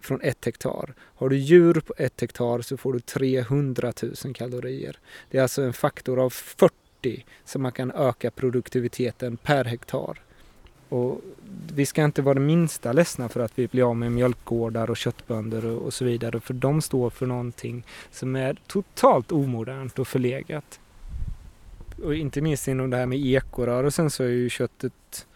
från 0.00 0.20
ett 0.20 0.44
hektar. 0.44 0.94
Har 0.98 1.28
du 1.28 1.36
djur 1.36 1.80
på 1.86 1.94
ett 1.96 2.20
hektar 2.20 2.60
så 2.60 2.76
får 2.76 2.92
du 2.92 3.00
300 3.00 3.92
000 4.24 4.34
kalorier. 4.34 4.96
Det 5.30 5.38
är 5.38 5.42
alltså 5.42 5.62
en 5.62 5.72
faktor 5.72 6.18
av 6.18 6.30
40 6.30 7.24
som 7.44 7.62
man 7.62 7.72
kan 7.72 7.90
öka 7.90 8.30
produktiviteten 8.30 9.36
per 9.36 9.64
hektar. 9.64 10.20
Och 10.88 11.20
vi 11.74 11.86
ska 11.86 12.04
inte 12.04 12.22
vara 12.22 12.34
det 12.34 12.40
minsta 12.40 12.92
ledsna 12.92 13.28
för 13.28 13.40
att 13.40 13.58
vi 13.58 13.68
blir 13.68 13.90
av 13.90 13.96
med 13.96 14.12
mjölkgårdar 14.12 14.90
och 14.90 14.96
köttbönder 14.96 15.64
och, 15.64 15.94
så 15.94 16.04
vidare. 16.04 16.40
För 16.40 16.54
de 16.54 16.82
står 16.82 17.10
för 17.10 17.26
någonting 17.26 17.84
som 18.10 18.36
är 18.36 18.56
totalt 18.66 19.32
omodernt 19.32 19.98
och 19.98 20.08
förlegat. 20.08 20.80
Och 22.02 22.14
inte 22.14 22.40
minst 22.40 22.68
inom 22.68 22.90
det 22.90 22.96
här 22.96 23.06
med 23.06 23.18
ekorörelsen 23.18 24.10
så 24.10 24.24
är 24.24 24.28
ju 24.28 24.48
köttet 24.48 25.26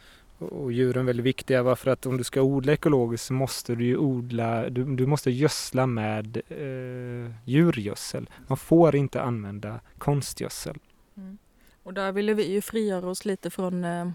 och 0.51 0.73
djuren 0.73 1.07
väldigt 1.07 1.27
viktiga. 1.27 1.63
Varför 1.63 1.91
att 1.91 2.07
om 2.07 2.17
du 2.17 2.25
ska 2.25 2.43
odla 2.43 2.73
ekologiskt 2.73 3.27
så 3.27 3.33
måste 3.33 3.75
du 3.75 3.85
ju 3.85 3.97
odla, 3.97 4.71
du, 4.71 4.97
du 4.97 5.07
måste 5.07 5.31
gödsla 5.31 5.87
med 5.87 6.37
eh, 6.49 7.35
djurgödsel. 7.45 8.31
Man 8.47 8.59
får 8.59 8.97
inte 8.97 9.23
använda 9.23 9.81
konstgödsel. 9.99 10.79
Mm. 11.17 11.39
Och 11.83 11.95
där 11.95 12.13
ville 12.13 12.35
vi 12.35 12.53
ju 12.53 12.61
frigöra 12.61 13.07
oss 13.07 13.25
lite 13.25 13.51
från 13.51 13.85
eh, 13.85 14.11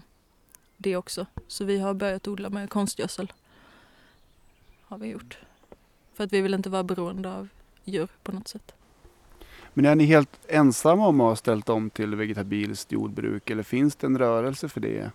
det 0.76 0.96
också. 0.96 1.26
Så 1.46 1.64
vi 1.64 1.78
har 1.78 1.94
börjat 1.94 2.28
odla 2.28 2.50
med 2.50 2.70
konstgödsel. 2.70 3.32
Har 4.82 4.98
vi 4.98 5.08
gjort. 5.08 5.38
För 6.14 6.24
att 6.24 6.32
vi 6.32 6.40
vill 6.40 6.54
inte 6.54 6.70
vara 6.70 6.82
beroende 6.82 7.32
av 7.32 7.48
djur 7.84 8.08
på 8.22 8.32
något 8.32 8.48
sätt. 8.48 8.74
Men 9.74 9.84
är 9.84 9.94
ni 9.94 10.04
helt 10.04 10.40
ensamma 10.48 11.06
om 11.06 11.20
att 11.20 11.26
ha 11.26 11.36
ställt 11.36 11.68
om 11.68 11.90
till 11.90 12.14
vegetabilskt 12.14 12.92
jordbruk 12.92 13.50
eller 13.50 13.62
finns 13.62 13.96
det 13.96 14.06
en 14.06 14.18
rörelse 14.18 14.68
för 14.68 14.80
det? 14.80 15.10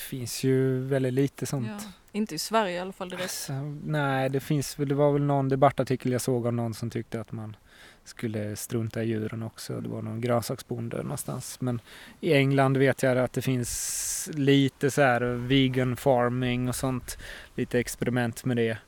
Finns 0.00 0.44
ju 0.44 0.80
väldigt 0.80 1.12
lite 1.12 1.46
sånt. 1.46 1.68
Ja, 1.68 1.92
inte 2.12 2.34
i 2.34 2.38
Sverige 2.38 2.76
i 2.76 2.78
alla 2.78 2.92
fall 2.92 3.08
direkt. 3.08 3.22
Alltså, 3.22 3.52
nej, 3.84 4.28
det 4.28 4.40
finns 4.40 4.74
det 4.74 4.94
var 4.94 5.12
väl 5.12 5.22
någon 5.22 5.48
debattartikel 5.48 6.12
jag 6.12 6.20
såg 6.20 6.46
av 6.46 6.54
någon 6.54 6.74
som 6.74 6.90
tyckte 6.90 7.20
att 7.20 7.32
man 7.32 7.56
skulle 8.04 8.56
strunta 8.56 9.02
i 9.02 9.06
djuren 9.06 9.42
också. 9.42 9.80
Det 9.80 9.88
var 9.88 10.02
någon 10.02 10.20
grönsaksbonde 10.20 11.02
någonstans. 11.02 11.60
Men 11.60 11.80
i 12.20 12.32
England 12.34 12.76
vet 12.76 13.02
jag 13.02 13.18
att 13.18 13.32
det 13.32 13.42
finns 13.42 14.30
lite 14.32 14.90
så 14.90 15.02
här 15.02 15.20
vegan 15.20 15.96
farming 15.96 16.68
och 16.68 16.76
sånt. 16.76 17.18
Lite 17.54 17.78
experiment 17.78 18.44
med 18.44 18.56
det. 18.56 18.78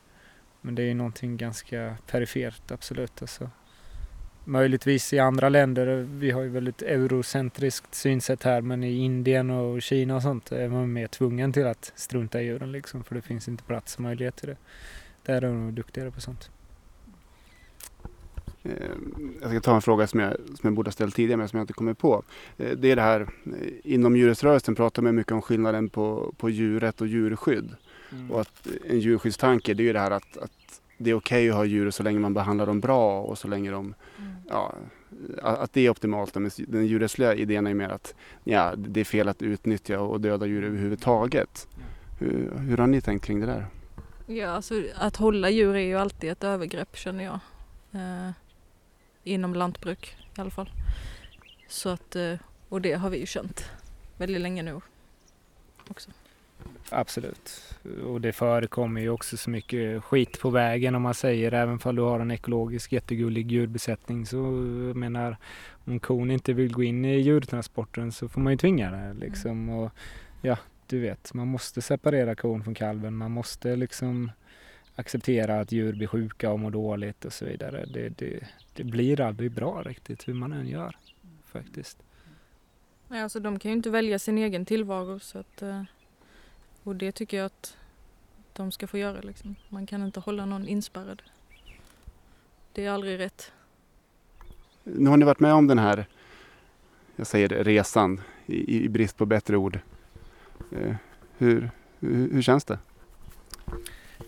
Men 0.61 0.75
det 0.75 0.83
är 0.83 0.95
någonting 0.95 1.37
ganska 1.37 1.97
perifert, 2.07 2.71
absolut. 2.71 3.23
Alltså. 3.23 3.51
Möjligtvis 4.45 5.12
i 5.12 5.18
andra 5.18 5.49
länder, 5.49 6.07
vi 6.11 6.30
har 6.30 6.43
ju 6.43 6.49
väldigt 6.49 6.82
eurocentriskt 6.82 7.95
synsätt 7.95 8.43
här, 8.43 8.61
men 8.61 8.84
i 8.84 8.93
Indien 8.93 9.51
och 9.51 9.82
Kina 9.82 10.16
och 10.16 10.22
sånt 10.22 10.53
är 10.53 10.68
man 10.68 10.93
mer 10.93 11.07
tvungen 11.07 11.53
till 11.53 11.66
att 11.66 11.93
strunta 11.97 12.43
i 12.43 12.45
djuren 12.45 12.72
liksom, 12.72 13.05
för 13.05 13.14
det 13.14 13.20
finns 13.20 13.49
inte 13.49 13.64
plats 13.64 13.95
och 13.95 14.01
möjlighet 14.01 14.36
till 14.36 14.49
det. 14.49 14.57
Där 15.22 15.34
är 15.34 15.40
de 15.40 15.64
nog 15.64 15.74
duktigare 15.74 16.11
på 16.11 16.20
sånt. 16.20 16.51
Eh, 18.62 18.72
jag 19.40 19.51
ska 19.51 19.61
ta 19.61 19.74
en 19.74 19.82
fråga 19.82 20.07
som 20.07 20.20
jag, 20.20 20.34
som 20.34 20.61
jag 20.62 20.72
borde 20.72 20.88
ha 20.88 20.93
ställt 20.93 21.14
tidigare 21.14 21.36
men 21.36 21.49
som 21.49 21.57
jag 21.57 21.62
inte 21.62 21.72
kommer 21.72 21.95
på. 21.95 22.22
Eh, 22.57 22.70
det 22.76 22.90
är 22.90 22.97
det 22.97 23.03
här, 23.03 23.20
eh, 23.20 23.26
inom 23.84 24.16
djurrättsrörelsen 24.16 24.74
pratar 24.74 25.03
man 25.03 25.14
mycket 25.14 25.32
om 25.32 25.43
skillnaden 25.43 25.88
på, 25.88 26.34
på 26.38 26.51
djurrätt 26.51 27.01
och 27.01 27.07
djurskydd. 27.07 27.76
Mm. 28.12 28.30
Och 28.30 28.40
att 28.40 28.68
en 28.84 29.01
djurskyddstanke 29.01 29.74
det 29.74 29.82
är 29.82 29.84
ju 29.84 29.93
det 29.93 30.01
här 30.01 30.11
att, 30.11 30.36
att 30.36 30.53
det 31.03 31.11
är 31.11 31.14
okej 31.14 31.18
okay 31.18 31.50
att 31.50 31.57
ha 31.57 31.64
djur 31.64 31.90
så 31.90 32.03
länge 32.03 32.18
man 32.18 32.34
behandlar 32.34 32.66
dem 32.66 32.80
bra 32.80 33.20
och 33.20 33.38
så 33.38 33.48
länge 33.48 33.70
de, 33.70 33.94
mm. 34.18 34.34
ja, 34.48 34.74
att 35.42 35.72
det 35.72 35.80
är 35.80 35.90
optimalt. 35.90 36.34
Men 36.34 36.50
den 36.57 36.86
djurrättsliga 36.86 37.34
idén 37.34 37.66
är 37.66 37.74
mer 37.74 37.88
att 37.88 38.14
ja, 38.44 38.74
det 38.76 39.00
är 39.00 39.05
fel 39.05 39.28
att 39.28 39.42
utnyttja 39.42 40.00
och 40.00 40.20
döda 40.20 40.46
djur 40.46 40.64
överhuvudtaget. 40.64 41.68
Hur, 42.18 42.59
hur 42.59 42.76
har 42.76 42.86
ni 42.86 43.00
tänkt 43.00 43.24
kring 43.24 43.40
det 43.40 43.46
där? 43.46 43.66
Ja, 44.26 44.48
alltså 44.48 44.82
att 44.94 45.16
hålla 45.16 45.50
djur 45.50 45.74
är 45.74 45.80
ju 45.80 45.98
alltid 45.98 46.30
ett 46.30 46.44
övergrepp 46.44 46.96
känner 46.96 47.24
jag. 47.24 47.38
Eh, 47.92 48.30
inom 49.24 49.55
lantbruk 49.55 50.16
i 50.36 50.40
alla 50.40 50.50
fall. 50.50 50.70
Så 51.68 51.88
att, 51.88 52.16
eh, 52.16 52.34
och 52.68 52.80
det 52.80 52.92
har 52.92 53.11
vi 53.11 53.18
ju 53.18 53.26
känt 53.26 53.70
väldigt 54.16 54.40
länge 54.40 54.62
nu 54.62 54.80
också. 55.88 56.11
Absolut. 56.91 57.75
Och 58.07 58.21
det 58.21 58.33
förekommer 58.33 59.01
ju 59.01 59.09
också 59.09 59.37
så 59.37 59.51
mycket 59.51 60.05
skit 60.05 60.41
på 60.41 60.51
vägen 60.51 60.95
om 60.95 61.03
man 61.03 61.15
säger, 61.15 61.53
även 61.53 61.79
om 61.85 61.97
du 61.97 62.03
har 62.03 62.21
en 62.21 62.31
ekologisk 62.31 62.93
jättegullig 62.93 63.53
djurbesättning 63.53 64.27
så 64.27 64.37
menar 64.95 65.37
om 65.85 66.01
kon 66.01 66.31
inte 66.31 66.53
vill 66.53 66.73
gå 66.73 66.83
in 66.83 67.05
i 67.05 67.21
djurtransporten 67.21 68.13
så 68.13 68.29
får 68.29 68.41
man 68.41 68.53
ju 68.53 68.57
tvinga 68.57 68.91
det 68.91 69.15
liksom. 69.15 69.51
Mm. 69.51 69.75
Och 69.75 69.93
ja, 70.43 70.59
du 70.87 71.01
vet, 71.01 71.35
man 71.35 71.49
måste 71.49 71.83
separera 71.83 72.35
kon 72.35 72.65
från 72.65 72.75
kalven, 72.75 73.17
man 73.17 73.31
måste 73.31 73.77
liksom 73.77 74.31
acceptera 74.95 75.61
att 75.61 75.73
djur 75.73 75.93
blir 75.93 76.07
sjuka 76.07 76.51
och 76.51 76.61
mår 76.61 76.71
dåligt 76.71 77.25
och 77.25 77.33
så 77.33 77.45
vidare. 77.45 77.85
Det, 77.87 78.09
det, 78.09 78.41
det 78.75 78.85
blir 78.85 79.21
aldrig 79.21 79.51
bra 79.51 79.83
riktigt 79.83 80.29
hur 80.29 80.35
man 80.35 80.53
än 80.53 80.67
gör 80.67 80.97
faktiskt. 81.45 82.03
Nej, 83.09 83.23
alltså 83.23 83.41
de 83.41 83.59
kan 83.59 83.71
ju 83.71 83.77
inte 83.77 83.91
välja 83.91 84.19
sin 84.19 84.39
egen 84.39 84.65
tillvaro 84.65 85.19
så 85.19 85.39
att, 85.39 85.63
eh, 85.63 85.83
och 86.83 86.97
det 86.97 87.12
tycker 87.12 87.37
jag 87.37 87.47
att 87.47 87.76
de 88.53 88.72
ska 88.72 88.87
få 88.87 88.99
göra. 88.99 89.20
Liksom. 89.20 89.57
Man 89.68 89.87
kan 89.87 90.05
inte 90.05 90.20
hålla 90.20 90.47
någon 90.47 90.68
inspärrad. 90.68 91.22
Det 92.72 92.85
är 92.85 92.91
aldrig 92.91 93.18
rätt. 93.18 93.53
Nu 94.85 95.11
har 95.11 95.16
ni 95.16 95.24
varit 95.24 95.41
med 95.41 95.55
om 95.55 95.66
den 95.66 95.78
här, 95.78 96.07
jag 97.16 97.26
säger 97.26 97.49
resan 97.49 98.20
i, 98.47 98.85
i 98.85 98.89
brist 98.89 99.16
på 99.16 99.26
bättre 99.26 99.57
ord. 99.57 99.78
Eh, 100.72 100.95
hur, 101.39 101.70
hur, 101.99 102.33
hur 102.33 102.43
känns 102.43 102.64
det? 102.64 102.78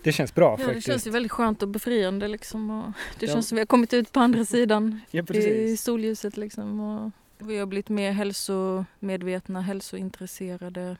Det 0.03 0.11
känns 0.11 0.35
bra 0.35 0.55
ja, 0.59 0.65
faktiskt. 0.65 0.85
Det 0.85 0.91
känns 0.91 1.07
ju 1.07 1.11
väldigt 1.11 1.31
skönt 1.31 1.61
och 1.61 1.67
befriande 1.67 2.27
liksom. 2.27 2.69
Och 2.69 2.91
det 3.19 3.25
ja. 3.25 3.33
känns 3.33 3.47
som 3.47 3.55
vi 3.55 3.61
har 3.61 3.65
kommit 3.65 3.93
ut 3.93 4.11
på 4.11 4.19
andra 4.19 4.45
sidan 4.55 4.99
ja, 5.11 5.23
i 5.33 5.77
solljuset 5.77 6.37
liksom. 6.37 6.79
Och 6.79 7.11
vi 7.37 7.57
har 7.57 7.65
blivit 7.65 7.89
mer 7.89 8.11
hälsomedvetna, 8.11 9.61
hälsointresserade. 9.61 10.97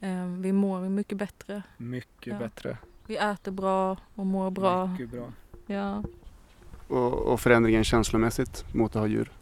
Ehm, 0.00 0.42
vi 0.42 0.52
mår 0.52 0.80
mycket 0.80 1.18
bättre. 1.18 1.62
Mycket 1.76 2.32
ja. 2.32 2.38
bättre. 2.38 2.78
Vi 3.06 3.16
äter 3.16 3.52
bra 3.52 3.96
och 4.14 4.26
mår 4.26 4.50
bra. 4.50 4.86
Mycket 4.86 5.10
bra. 5.10 5.32
Ja. 5.66 6.02
Och, 6.88 7.12
och 7.12 7.40
förändringen 7.40 7.84
känslomässigt 7.84 8.64
mot 8.74 8.96
att 8.96 9.00
ha 9.00 9.06
djur? 9.06 9.32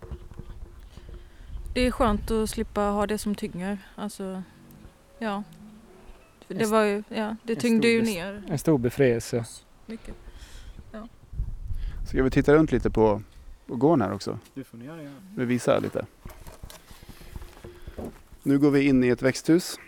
Det 1.75 1.87
är 1.87 1.91
skönt 1.91 2.31
att 2.31 2.51
slippa 2.51 2.81
ha 2.81 3.07
det 3.07 3.19
som 3.19 3.35
tynger. 3.35 3.79
Alltså, 3.95 4.43
ja, 5.19 5.43
det 6.49 6.67
var 6.67 6.83
ju, 6.83 7.03
ja, 7.09 7.37
det 7.43 7.57
tyngde 7.57 7.89
ju 7.89 8.03
ner. 8.03 8.43
En 8.49 8.59
stor 8.59 8.79
befrielse. 8.79 9.45
Mycket. 9.87 10.15
Ja. 10.93 11.09
Ska 12.09 12.23
vi 12.23 12.31
titta 12.31 12.55
runt 12.55 12.73
lite 12.73 12.91
på, 12.91 13.23
på 13.67 13.77
gården 13.77 14.03
här 14.03 14.15
också? 14.15 14.39
Det 14.55 14.65
får 14.65 14.79
ni 14.79 14.85
göra. 14.85 15.03
Ja. 15.03 15.11
Vi 15.37 15.45
visar 15.45 15.81
lite. 15.81 16.07
Nu 18.43 18.59
går 18.59 18.71
vi 18.71 18.89
in 18.89 19.05
i 19.05 19.09
ett 19.09 19.23
växthus. 19.23 19.79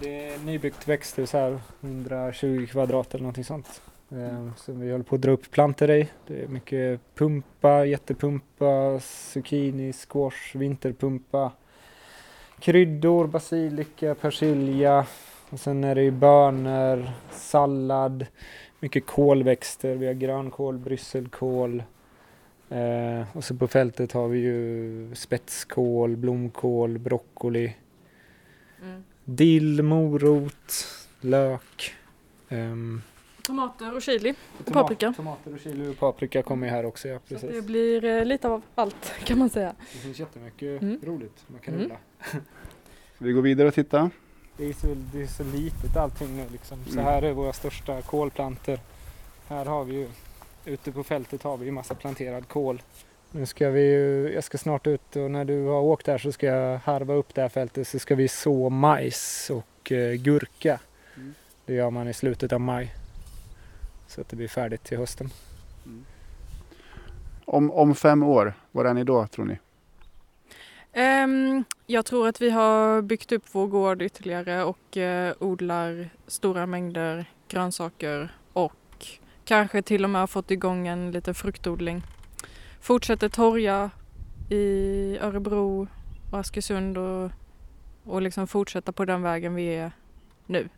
Det 0.00 0.28
är 0.28 0.38
nybyggt 0.38 0.88
växthus 0.88 1.32
här, 1.32 1.58
120 1.80 2.66
kvadrat 2.70 3.14
eller 3.14 3.22
någonting 3.22 3.44
sånt. 3.44 3.82
Eh, 4.10 4.54
som 4.56 4.80
vi 4.80 4.90
håller 4.90 5.04
på 5.04 5.14
att 5.14 5.20
dra 5.22 5.30
upp 5.30 5.50
plantor 5.50 5.90
i. 5.90 6.08
Det 6.26 6.42
är 6.42 6.48
mycket 6.48 7.00
pumpa, 7.14 7.84
jättepumpa, 7.84 9.00
zucchini, 9.00 9.92
squash, 9.92 10.56
vinterpumpa, 10.56 11.52
kryddor, 12.60 13.26
basilika, 13.26 14.14
persilja, 14.14 15.06
och 15.50 15.60
sen 15.60 15.84
är 15.84 15.94
det 15.94 16.02
ju 16.02 16.10
bönor, 16.10 17.10
sallad, 17.30 18.26
mycket 18.80 19.06
kolväxter. 19.06 19.94
Vi 19.94 20.06
har 20.06 20.14
grönkål, 20.14 20.78
brysselkål. 20.78 21.82
Eh, 22.68 23.36
och 23.36 23.44
så 23.44 23.54
på 23.54 23.68
fältet 23.68 24.12
har 24.12 24.28
vi 24.28 24.38
ju 24.38 25.14
spetskål, 25.14 26.16
blomkål, 26.16 26.98
broccoli. 26.98 27.76
Mm. 28.82 29.04
Dill, 29.28 29.82
morot, 29.82 30.86
lök. 31.20 31.94
Um, 32.48 33.02
tomater 33.42 33.94
och 33.94 34.02
chili 34.02 34.34
och 34.58 34.72
paprika. 34.72 35.12
Tomater 35.16 35.54
och 35.54 35.60
chili 35.60 35.88
och 35.88 35.98
paprika 35.98 36.42
kommer 36.42 36.66
ju 36.66 36.72
här 36.72 36.86
också. 36.86 37.08
Ja, 37.08 37.18
precis. 37.28 37.40
Så 37.40 37.56
det 37.56 37.62
blir 37.62 38.04
eh, 38.04 38.24
lite 38.24 38.48
av 38.48 38.62
allt 38.74 39.12
kan 39.24 39.38
man 39.38 39.50
säga. 39.50 39.74
Det 39.92 39.98
finns 39.98 40.18
jättemycket 40.18 40.82
mm. 40.82 41.00
roligt 41.02 41.44
man 41.46 41.60
kan 41.60 41.74
mm. 41.74 41.86
odla. 41.86 41.96
vi 43.18 43.32
går 43.32 43.42
vidare 43.42 43.68
och 43.68 43.74
titta. 43.74 44.10
Det 44.56 44.68
är 44.68 44.72
så, 44.72 44.86
det 45.12 45.22
är 45.22 45.26
så 45.26 45.44
litet 45.44 45.96
allting 45.96 46.36
nu 46.36 46.44
liksom. 46.52 46.84
Så 46.84 46.92
mm. 46.92 47.04
här 47.04 47.22
är 47.22 47.32
våra 47.32 47.52
största 47.52 48.02
kolplanter. 48.02 48.80
Här 49.48 49.64
har 49.64 49.84
vi 49.84 49.94
ju, 49.94 50.08
ute 50.64 50.92
på 50.92 51.04
fältet 51.04 51.42
har 51.42 51.56
vi 51.56 51.64
ju 51.64 51.72
massa 51.72 51.94
planterad 51.94 52.48
kål. 52.48 52.82
Nu 53.36 53.46
ska 53.46 53.70
vi 53.70 53.80
ju, 53.80 54.32
jag 54.34 54.44
ska 54.44 54.58
snart 54.58 54.86
ut 54.86 55.16
och 55.16 55.30
när 55.30 55.44
du 55.44 55.64
har 55.64 55.80
åkt 55.80 56.06
där 56.06 56.18
så 56.18 56.32
ska 56.32 56.46
jag 56.46 56.78
harva 56.78 57.14
upp 57.14 57.34
det 57.34 57.40
här 57.40 57.48
fältet 57.48 57.88
så 57.88 57.98
ska 57.98 58.14
vi 58.14 58.28
så 58.28 58.70
majs 58.70 59.50
och 59.50 59.92
eh, 59.92 60.14
gurka. 60.14 60.80
Mm. 61.16 61.34
Det 61.66 61.74
gör 61.74 61.90
man 61.90 62.08
i 62.08 62.14
slutet 62.14 62.52
av 62.52 62.60
maj. 62.60 62.94
Så 64.06 64.20
att 64.20 64.28
det 64.28 64.36
blir 64.36 64.48
färdigt 64.48 64.84
till 64.84 64.98
hösten. 64.98 65.30
Mm. 65.86 66.04
Om, 67.44 67.70
om 67.70 67.94
fem 67.94 68.22
år, 68.22 68.54
var 68.72 68.84
är 68.84 68.94
ni 68.94 69.04
då 69.04 69.26
tror 69.26 69.44
ni? 69.44 69.58
Ehm, 70.92 71.64
jag 71.86 72.04
tror 72.04 72.28
att 72.28 72.40
vi 72.40 72.50
har 72.50 73.02
byggt 73.02 73.32
upp 73.32 73.44
vår 73.52 73.66
gård 73.66 74.02
ytterligare 74.02 74.64
och 74.64 74.96
eh, 74.96 75.34
odlar 75.38 76.08
stora 76.26 76.66
mängder 76.66 77.24
grönsaker 77.48 78.34
och 78.52 79.06
kanske 79.44 79.82
till 79.82 80.04
och 80.04 80.10
med 80.10 80.22
har 80.22 80.26
fått 80.26 80.50
igång 80.50 80.86
en 80.86 81.10
liten 81.10 81.34
fruktodling. 81.34 82.02
Fortsätter 82.86 83.28
torja 83.28 83.90
i 84.50 85.18
Örebro 85.20 85.88
och 86.30 86.38
Askersund 86.38 86.98
och, 86.98 87.30
och 88.04 88.22
liksom 88.22 88.46
fortsätta 88.46 88.92
på 88.92 89.04
den 89.04 89.22
vägen 89.22 89.54
vi 89.54 89.74
är 89.74 89.92
nu. 90.46 90.68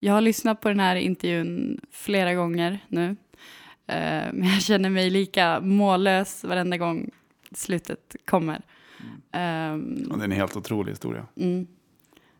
Jag 0.00 0.14
har 0.14 0.20
lyssnat 0.20 0.60
på 0.60 0.68
den 0.68 0.80
här 0.80 0.96
intervjun 0.96 1.80
flera 1.90 2.34
gånger 2.34 2.78
nu. 2.88 3.16
Eh, 3.86 4.32
men 4.32 4.44
jag 4.44 4.62
känner 4.62 4.90
mig 4.90 5.10
lika 5.10 5.60
mållös 5.60 6.44
varenda 6.44 6.76
gång 6.76 7.10
slutet 7.52 8.16
kommer. 8.24 8.62
Um, 9.32 10.08
Och 10.10 10.18
det 10.18 10.22
är 10.22 10.24
en 10.24 10.32
helt 10.32 10.56
otrolig 10.56 10.92
historia. 10.92 11.26
Mm. 11.36 11.66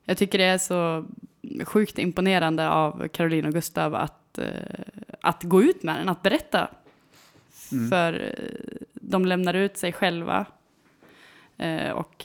Jag 0.04 0.18
tycker 0.18 0.38
det 0.38 0.44
är 0.44 0.58
så 0.58 1.06
sjukt 1.64 1.98
imponerande 1.98 2.68
av 2.68 3.08
Caroline 3.08 3.46
och 3.46 3.52
Gustav 3.52 3.94
att, 3.94 4.19
eh, 4.38 5.14
att 5.20 5.42
gå 5.42 5.62
ut 5.62 5.82
med 5.82 5.96
den, 5.96 6.08
att 6.08 6.22
berätta. 6.22 6.70
Mm. 7.72 7.90
För 7.90 8.12
eh, 8.12 8.86
de 8.94 9.24
lämnar 9.24 9.54
ut 9.54 9.76
sig 9.76 9.92
själva 9.92 10.46
eh, 11.56 11.90
och 11.90 12.24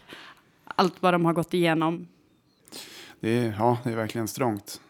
allt 0.65 1.01
vad 1.01 1.13
de 1.13 1.25
har 1.25 1.33
gått 1.33 1.53
igenom. 1.53 2.07
Det 3.19 3.29
är, 3.29 3.55
ja, 3.59 3.77
det 3.83 3.89
är 3.89 3.95
verkligen 3.95 4.27
strångt. 4.27 4.81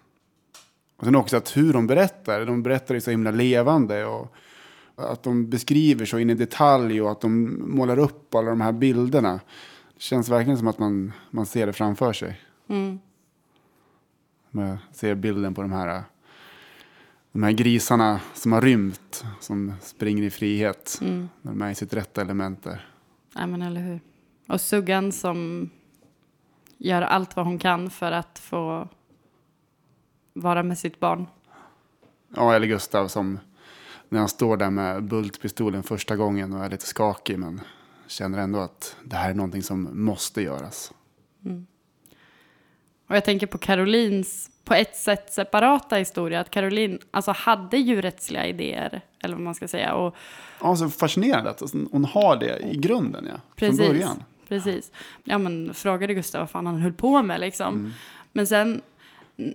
Och 0.98 1.06
sen 1.06 1.16
också 1.16 1.38
att 1.38 1.58
hur 1.58 1.74
de 1.74 1.88
berättar, 1.88 2.46
de 2.46 2.64
berättar 2.64 2.96
ju 2.96 3.02
så 3.02 3.12
himla 3.12 3.32
levande. 3.32 4.06
Och 4.06 4.36
att 4.96 5.24
de 5.24 5.50
beskriver 5.50 6.06
så 6.06 6.20
in 6.20 6.30
i 6.30 6.34
detalj 6.34 7.02
och 7.02 7.12
att 7.12 7.22
de 7.22 7.60
målar 7.76 8.00
upp 8.00 8.36
alla 8.36 8.50
de 8.50 8.62
här 8.62 8.72
bilderna. 8.72 9.40
Det 9.94 10.02
känns 10.02 10.30
verkligen 10.30 10.58
som 10.58 10.68
att 10.68 10.80
man, 10.80 11.14
man 11.32 11.46
ser 11.46 11.66
det 11.68 11.74
framför 11.74 12.14
sig. 12.14 12.42
Mm. 12.68 13.00
Man 14.52 14.78
ser 14.92 15.16
bilden 15.16 15.54
på 15.54 15.62
de 15.62 15.72
här, 15.72 16.04
de 17.36 17.44
här 17.44 17.52
grisarna 17.52 18.22
som 18.34 18.52
har 18.52 18.62
rymt, 18.62 19.26
som 19.40 19.74
springer 19.82 20.24
i 20.24 20.30
frihet. 20.30 20.98
Mm. 21.02 21.30
När 21.42 21.52
de 21.52 21.62
är 21.62 21.72
i 21.72 21.76
sitt 21.76 21.94
rätta 21.94 22.22
element 22.22 22.64
där. 22.64 22.90
Nej, 23.36 23.48
men 23.48 23.62
eller 23.62 23.82
hur. 23.82 24.00
Och 24.48 24.62
Suggan 24.62 25.12
som 25.12 25.70
gör 26.78 27.02
allt 27.02 27.36
vad 27.36 27.46
hon 27.46 27.60
kan 27.60 27.90
för 27.90 28.12
att 28.12 28.40
få 28.40 28.88
vara 30.34 30.64
med 30.64 30.78
sitt 30.78 31.00
barn. 31.00 31.26
Ja, 32.36 32.56
eller 32.56 32.68
Gustav 32.68 33.08
som 33.08 33.40
när 34.10 34.20
han 34.20 34.30
står 34.30 34.58
där 34.58 34.70
med 34.70 35.04
bultpistolen 35.04 35.84
första 35.84 36.16
gången 36.16 36.54
och 36.54 36.66
är 36.66 36.70
lite 36.70 36.86
skakig 36.86 37.40
men 37.40 37.62
känner 38.08 38.38
ändå 38.38 38.60
att 38.60 38.96
det 39.04 39.16
här 39.16 39.30
är 39.30 39.34
någonting 39.34 39.64
som 39.64 40.06
måste 40.06 40.42
göras. 40.42 40.94
Och 43.08 43.16
jag 43.16 43.26
tänker 43.26 43.48
på 43.48 43.58
Carolins 43.58 44.52
på 44.66 44.74
ett 44.74 44.96
sätt 44.96 45.34
separata 45.34 45.96
historia. 45.96 46.40
Att 46.40 46.50
Caroline 46.50 47.00
alltså, 47.12 47.32
hade 47.32 47.78
djurrättsliga 47.78 48.46
idéer, 48.46 49.02
eller 49.24 49.36
vad 49.36 49.44
man 49.44 49.56
ska 49.56 49.68
säga. 49.68 49.94
Och 49.94 50.16
Ja, 50.62 50.76
så 50.76 50.90
fascinerande 50.90 51.50
att 51.50 51.62
hon 51.92 52.06
har 52.06 52.36
det 52.36 52.60
i 52.60 52.78
grunden, 52.78 53.28
ja. 53.32 53.40
Precis. 53.56 53.78
Från 53.78 53.88
början. 53.88 54.24
Precis. 54.48 54.92
Ja, 55.24 55.38
men 55.38 55.74
frågade 55.74 56.14
Gustav 56.14 56.40
vad 56.42 56.50
fan 56.50 56.66
han 56.66 56.82
höll 56.82 56.94
på 56.94 57.22
med 57.22 57.40
liksom. 57.40 57.94
Men 58.32 58.48
sen 58.48 58.82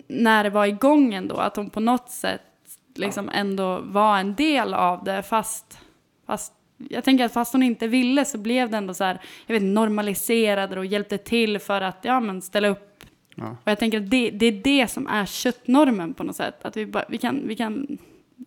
när 0.09 0.45
det 0.45 0.51
var 0.51 0.67
igång 0.67 1.15
ändå, 1.15 1.37
att 1.37 1.57
hon 1.57 1.71
på 1.71 1.81
något 1.81 2.11
sätt 2.11 2.41
liksom 2.95 3.31
ändå 3.33 3.79
var 3.79 4.19
en 4.19 4.35
del 4.35 4.75
av 4.75 5.05
det, 5.05 5.23
fast, 5.23 5.79
fast 6.27 6.53
jag 6.89 7.05
tänker 7.05 7.25
att 7.25 7.33
fast 7.33 7.53
hon 7.53 7.63
inte 7.63 7.87
ville 7.87 8.25
så 8.25 8.39
blev 8.39 8.71
det 8.71 8.77
ändå 8.77 8.95
så 8.95 9.05
här, 9.05 9.21
jag 9.47 9.55
vet 9.55 9.63
normaliserade 9.63 10.79
och 10.79 10.87
hjälpte 10.87 11.19
till 11.19 11.59
för 11.59 11.81
att, 11.81 11.99
ja 12.03 12.21
men 12.21 12.43
ställa 12.43 12.69
upp. 12.69 12.87
Ja. 13.41 13.51
Och 13.51 13.71
jag 13.71 13.79
tänker 13.79 14.01
att 14.01 14.11
det, 14.11 14.31
det 14.31 14.47
är 14.47 14.53
det 14.53 14.91
som 14.91 15.07
är 15.07 15.27
köttnormen 15.27 16.15
på 16.15 16.25
något 16.25 16.37
sätt, 16.37 16.65
att 16.65 16.77
vi, 16.77 16.87
bara, 16.87 17.05
vi, 17.09 17.19
kan, 17.19 17.49
vi 17.49 17.57
kan 17.57 17.99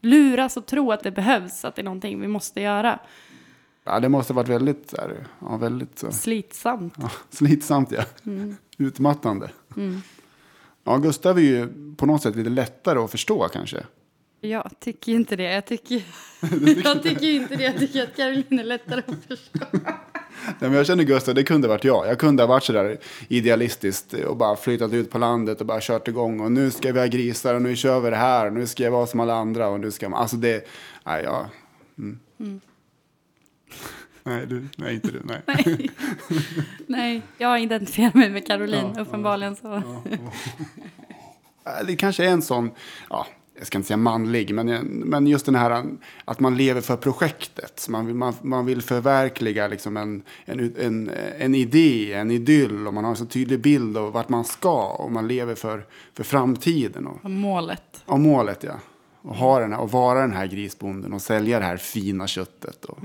luras 0.01 0.57
och 0.57 0.65
tro 0.65 0.91
att 0.91 1.03
det 1.03 1.11
behövs, 1.11 1.65
att 1.65 1.75
det 1.75 1.81
är 1.81 1.83
någonting 1.83 2.21
vi 2.21 2.27
måste 2.27 2.61
göra. 2.61 2.99
Ja, 3.83 3.99
det 3.99 4.09
måste 4.09 4.33
ha 4.33 4.35
varit 4.35 4.49
väldigt, 4.49 4.89
så 4.89 4.97
här, 4.97 5.27
ja, 5.39 5.57
väldigt 5.57 5.99
så, 5.99 6.11
Slitsamt. 6.11 6.93
ja, 7.01 7.11
slitsamt, 7.29 7.91
ja. 7.91 8.03
Utmattande. 8.77 9.49
Ja, 10.83 10.97
Gustav 10.97 11.37
är 11.37 11.41
ju 11.41 11.69
på 11.97 12.05
något 12.05 12.21
sätt 12.21 12.35
lite 12.35 12.49
lättare 12.49 12.99
att 12.99 13.11
förstå 13.11 13.47
kanske. 13.53 13.83
Jag 14.41 14.71
tycker 14.79 15.11
inte 15.11 15.35
det. 15.35 15.43
Jag 15.53 15.65
tycker, 15.65 15.95
jag 16.83 17.03
tycker 17.03 17.31
inte 17.31 17.55
det. 17.55 17.63
Jag 17.63 17.77
tycker 17.77 18.03
att 18.03 18.15
Caroline 18.15 18.59
är 18.59 18.63
lättare 18.63 19.01
att 19.07 19.25
förstå. 19.27 19.59
Nej, 20.45 20.55
men 20.59 20.73
jag 20.73 20.85
känner 20.85 21.03
Gustav, 21.03 21.35
det 21.35 21.43
kunde 21.43 21.67
ha 21.67 21.73
varit 21.73 21.83
jag. 21.83 22.07
Jag 22.07 22.19
kunde 22.19 22.43
ha 22.43 22.47
varit 22.47 22.63
sådär 22.63 22.97
idealistiskt 23.27 24.13
och 24.13 24.37
bara 24.37 24.55
flyttat 24.55 24.93
ut 24.93 25.09
på 25.11 25.17
landet 25.17 25.61
och 25.61 25.67
bara 25.67 25.79
kört 25.81 26.07
igång. 26.07 26.39
Och 26.39 26.51
nu 26.51 26.71
ska 26.71 26.91
vi 26.91 26.99
ha 26.99 27.05
grisar 27.07 27.55
och 27.55 27.61
nu 27.61 27.75
kör 27.75 27.99
vi 27.99 28.09
det 28.09 28.15
här. 28.15 28.47
Och 28.47 28.53
nu 28.53 28.67
ska 28.67 28.83
jag 28.83 28.91
vara 28.91 29.07
som 29.07 29.19
alla 29.19 29.33
andra. 29.35 29.67
Och 29.67 29.79
nu 29.79 29.91
ska 29.91 30.09
man, 30.09 30.21
alltså 30.21 30.35
det, 30.35 30.67
nej, 31.03 31.23
ja. 31.23 31.45
Mm. 31.97 32.19
Nej, 34.23 34.45
du, 34.47 34.67
nej, 34.77 34.93
inte 34.95 35.11
du, 35.11 35.21
nej. 35.23 35.41
Nej. 35.45 35.89
Nej, 36.87 37.21
jag 37.37 37.61
identifierar 37.61 38.11
mig 38.17 38.29
med 38.29 38.47
Caroline, 38.47 38.93
Ja, 38.95 39.01
uppenbarligen 39.01 39.55
så. 39.55 39.73
Äh, 41.65 41.85
Det 41.87 41.95
kanske 41.95 42.25
är 42.25 42.29
en 42.29 42.41
sån, 42.41 42.71
ja, 43.09 43.27
jag 43.63 43.67
ska 43.67 43.77
inte 43.77 43.87
säga 43.87 43.97
manlig, 43.97 44.53
men, 44.55 44.67
men 44.85 45.27
just 45.27 45.45
den 45.45 45.55
här 45.55 45.85
att 46.25 46.39
man 46.39 46.57
lever 46.57 46.81
för 46.81 46.97
projektet. 46.97 47.85
Man 47.89 48.05
vill, 48.05 48.15
man, 48.15 48.33
man 48.41 48.65
vill 48.65 48.81
förverkliga 48.81 49.67
liksom 49.67 49.97
en, 49.97 50.23
en, 50.45 50.75
en, 50.79 51.11
en 51.37 51.55
idé, 51.55 52.13
en 52.13 52.31
idyll 52.31 52.87
och 52.87 52.93
man 52.93 53.03
har 53.03 53.11
en 53.11 53.17
så 53.17 53.25
tydlig 53.25 53.61
bild 53.61 53.97
av 53.97 54.11
vart 54.13 54.29
man 54.29 54.43
ska 54.45 54.87
och 54.87 55.11
man 55.11 55.27
lever 55.27 55.55
för, 55.55 55.85
för 56.13 56.23
framtiden 56.23 57.07
och, 57.07 57.25
Och 57.25 57.31
målet. 57.31 58.03
och 58.05 58.19
målet. 58.19 58.63
Ja. 58.63 58.79
Och, 59.21 59.35
ha 59.35 59.59
den 59.59 59.71
här, 59.73 59.79
och 59.79 59.91
vara 59.91 60.21
den 60.21 60.33
här 60.33 60.47
grisbonden 60.47 61.13
och 61.13 61.21
sälja 61.21 61.59
det 61.59 61.65
här 61.65 61.77
fina 61.77 62.27
köttet 62.27 62.85
och 62.85 62.99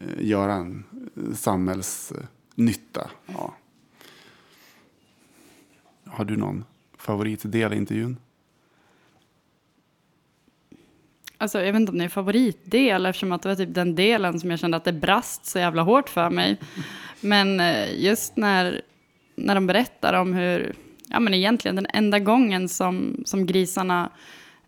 eh, 0.00 0.06
göra 0.18 0.54
en 0.54 0.84
eh, 1.16 1.34
samhällsnytta. 1.34 3.10
Ja. 3.26 3.54
Har 6.06 6.24
du 6.24 6.36
någon 6.36 6.64
favoritdel 6.96 7.72
i 7.72 7.76
intervjun? 7.76 8.16
Alltså, 11.38 11.58
jag 11.58 11.72
vet 11.72 11.80
inte 11.80 11.92
om 11.92 11.98
det 11.98 12.04
är 12.04 12.08
favoritdel 12.08 13.06
eftersom 13.06 13.32
att 13.32 13.42
det 13.42 13.48
var 13.48 13.56
typ 13.56 13.74
den 13.74 13.94
delen 13.94 14.40
som 14.40 14.50
jag 14.50 14.60
kände 14.60 14.76
att 14.76 14.84
det 14.84 14.92
brast 14.92 15.46
så 15.46 15.58
jävla 15.58 15.82
hårt 15.82 16.08
för 16.08 16.30
mig. 16.30 16.56
Men 17.20 17.60
eh, 17.60 18.00
just 18.00 18.36
när, 18.36 18.82
när 19.36 19.54
de 19.54 19.66
berättar 19.66 20.12
om 20.12 20.34
hur, 20.34 20.74
ja 21.08 21.20
men 21.20 21.34
egentligen 21.34 21.76
den 21.76 21.86
enda 21.92 22.18
gången 22.18 22.68
som, 22.68 23.22
som 23.24 23.46
grisarna 23.46 24.10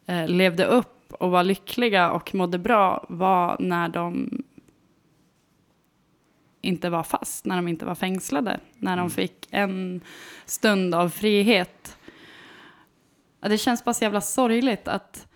eh, 0.06 0.28
levde 0.28 0.64
upp 0.64 1.12
och 1.12 1.30
var 1.30 1.44
lyckliga 1.44 2.10
och 2.10 2.34
mådde 2.34 2.58
bra 2.58 3.06
var 3.08 3.56
när 3.60 3.88
de 3.88 4.42
inte 6.60 6.90
var 6.90 7.02
fast, 7.02 7.46
när 7.46 7.56
de 7.56 7.68
inte 7.68 7.84
var 7.84 7.94
fängslade, 7.94 8.60
när 8.78 8.96
de 8.96 9.10
fick 9.10 9.48
en 9.50 10.00
stund 10.46 10.94
av 10.94 11.08
frihet. 11.08 11.96
Det 13.40 13.58
känns 13.58 13.84
bara 13.84 13.94
så 13.94 14.04
jävla 14.04 14.20
sorgligt 14.20 14.88
att 14.88 15.28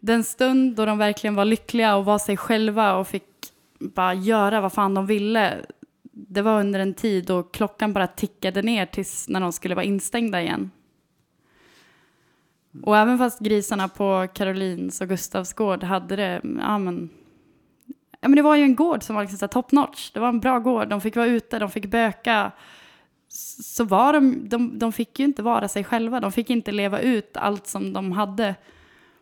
den 0.00 0.24
stund 0.24 0.76
då 0.76 0.86
de 0.86 0.98
verkligen 0.98 1.34
var 1.34 1.44
lyckliga 1.44 1.96
och 1.96 2.04
var 2.04 2.18
sig 2.18 2.36
själva 2.36 2.94
och 2.94 3.08
fick 3.08 3.24
bara 3.78 4.14
göra 4.14 4.60
vad 4.60 4.72
fan 4.72 4.94
de 4.94 5.06
ville, 5.06 5.64
det 6.12 6.42
var 6.42 6.60
under 6.60 6.80
en 6.80 6.94
tid 6.94 7.26
då 7.26 7.42
klockan 7.42 7.92
bara 7.92 8.06
tickade 8.06 8.62
ner 8.62 8.86
tills 8.86 9.28
när 9.28 9.40
de 9.40 9.52
skulle 9.52 9.74
vara 9.74 9.84
instängda 9.84 10.42
igen. 10.42 10.70
Och 12.82 12.96
även 12.96 13.18
fast 13.18 13.40
grisarna 13.40 13.88
på 13.88 14.26
Karolins 14.34 15.00
och 15.00 15.08
Gustavs 15.08 15.52
gård 15.52 15.84
hade 15.84 16.16
det, 16.16 16.40
ja 16.58 16.78
men, 16.78 17.10
ja 18.20 18.28
men 18.28 18.36
det 18.36 18.42
var 18.42 18.56
ju 18.56 18.62
en 18.62 18.76
gård 18.76 19.02
som 19.02 19.16
var 19.16 19.22
liksom 19.22 19.38
så 19.38 19.48
top 19.48 19.72
notch. 19.72 20.10
Det 20.10 20.20
var 20.20 20.28
en 20.28 20.40
bra 20.40 20.58
gård, 20.58 20.88
de 20.88 21.00
fick 21.00 21.16
vara 21.16 21.26
ute, 21.26 21.58
de 21.58 21.70
fick 21.70 21.86
böka. 21.86 22.52
Så 23.28 23.84
var 23.84 24.12
de, 24.12 24.48
de, 24.48 24.78
de 24.78 24.92
fick 24.92 25.18
ju 25.18 25.24
inte 25.24 25.42
vara 25.42 25.68
sig 25.68 25.84
själva, 25.84 26.20
de 26.20 26.32
fick 26.32 26.50
inte 26.50 26.72
leva 26.72 27.00
ut 27.00 27.36
allt 27.36 27.66
som 27.66 27.92
de 27.92 28.12
hade. 28.12 28.54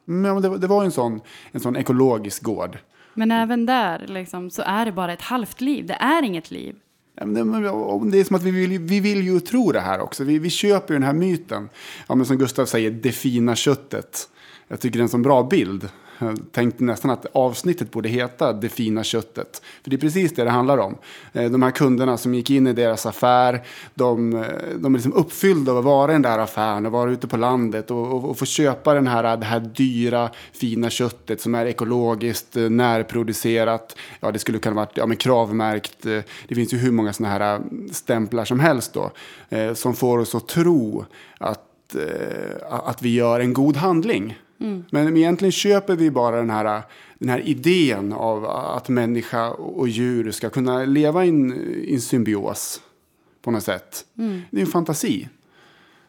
Men 0.08 0.42
det, 0.42 0.48
var- 0.48 0.58
det 0.58 0.66
var 0.66 0.84
en 0.84 0.90
sån, 0.92 1.20
en 1.52 1.60
sån 1.60 1.76
ekologisk 1.76 2.42
gård. 2.42 2.78
Men 3.14 3.30
även 3.30 3.66
där 3.66 4.04
liksom, 4.08 4.50
så 4.50 4.62
är 4.66 4.84
det 4.84 4.92
bara 4.92 5.12
ett 5.12 5.22
halvt 5.22 5.60
liv, 5.60 5.86
det 5.86 5.94
är 5.94 6.22
inget 6.22 6.50
liv. 6.50 6.76
Det, 7.14 8.20
är 8.20 8.24
som 8.24 8.36
att 8.36 8.42
vi 8.42 8.50
vill, 8.50 8.78
vi 8.78 9.00
vill 9.00 9.22
ju 9.26 9.40
tro 9.40 9.72
det 9.72 9.80
här 9.80 10.00
också. 10.00 10.24
Vi, 10.24 10.38
vi 10.38 10.50
köper 10.50 10.94
ju 10.94 10.98
den 11.00 11.06
här 11.06 11.12
myten. 11.12 11.68
Ja, 12.08 12.14
men 12.14 12.26
som 12.26 12.36
Gustav 12.38 12.66
säger, 12.66 12.90
det 12.90 13.12
fina 13.12 13.56
köttet. 13.56 14.28
Jag 14.68 14.80
tycker 14.80 14.98
det 14.98 15.00
är 15.00 15.02
en 15.02 15.08
sån 15.08 15.22
bra 15.22 15.42
bild. 15.42 15.88
Jag 16.18 16.38
tänkte 16.52 16.84
nästan 16.84 17.10
att 17.10 17.26
avsnittet 17.32 17.90
borde 17.90 18.08
heta 18.08 18.52
Det 18.52 18.68
fina 18.68 19.04
köttet. 19.04 19.62
För 19.82 19.90
det 19.90 19.96
är 19.96 20.00
precis 20.00 20.34
det 20.34 20.44
det 20.44 20.50
handlar 20.50 20.78
om. 20.78 20.98
Eh, 21.32 21.50
de 21.50 21.62
här 21.62 21.70
kunderna 21.70 22.16
som 22.16 22.34
gick 22.34 22.50
in 22.50 22.66
i 22.66 22.72
deras 22.72 23.06
affär, 23.06 23.62
de, 23.94 24.34
eh, 24.34 24.44
de 24.78 24.94
är 24.94 24.98
liksom 24.98 25.12
uppfyllda 25.12 25.72
av 25.72 25.78
att 25.78 25.84
vara 25.84 26.12
i 26.12 26.14
den 26.14 26.22
där 26.22 26.38
affären 26.38 26.86
och 26.86 26.92
vara 26.92 27.10
ute 27.10 27.28
på 27.28 27.36
landet 27.36 27.90
och, 27.90 28.12
och, 28.12 28.30
och 28.30 28.38
få 28.38 28.44
köpa 28.44 28.94
den 28.94 29.06
här, 29.06 29.36
det 29.36 29.46
här 29.46 29.60
dyra, 29.60 30.30
fina 30.52 30.90
köttet 30.90 31.40
som 31.40 31.54
är 31.54 31.66
ekologiskt, 31.66 32.56
eh, 32.56 32.70
närproducerat. 32.70 33.96
Ja, 34.20 34.32
det 34.32 34.38
skulle 34.38 34.58
kunna 34.58 34.76
vara 34.76 34.88
ja, 34.94 35.06
men 35.06 35.16
kravmärkt. 35.16 36.02
Det 36.48 36.54
finns 36.54 36.74
ju 36.74 36.78
hur 36.78 36.92
många 36.92 37.12
sådana 37.12 37.38
här 37.38 37.60
stämplar 37.92 38.44
som 38.44 38.60
helst 38.60 38.92
då. 38.92 39.10
Som 39.74 39.94
får 39.94 40.18
oss 40.18 40.34
att 40.34 40.48
tro 40.48 41.04
att, 41.38 41.96
att 42.68 43.02
vi 43.02 43.14
gör 43.14 43.40
en 43.40 43.52
god 43.52 43.76
handling. 43.76 44.36
Mm. 44.60 44.84
Men 44.90 45.16
egentligen 45.16 45.52
köper 45.52 45.96
vi 45.96 46.10
bara 46.10 46.36
den 46.36 46.50
här, 46.50 46.82
den 47.18 47.28
här 47.28 47.48
idén 47.48 48.12
av 48.12 48.46
att 48.46 48.88
människa 48.88 49.50
och 49.50 49.88
djur 49.88 50.30
ska 50.30 50.50
kunna 50.50 50.84
leva 50.84 51.24
i 51.24 51.28
en, 51.28 52.00
symbios 52.00 52.80
på 53.42 53.50
något 53.50 53.62
sätt. 53.62 54.04
Mm. 54.18 54.42
Det 54.50 54.56
är 54.56 54.60
en 54.60 54.66
fantasi. 54.66 55.28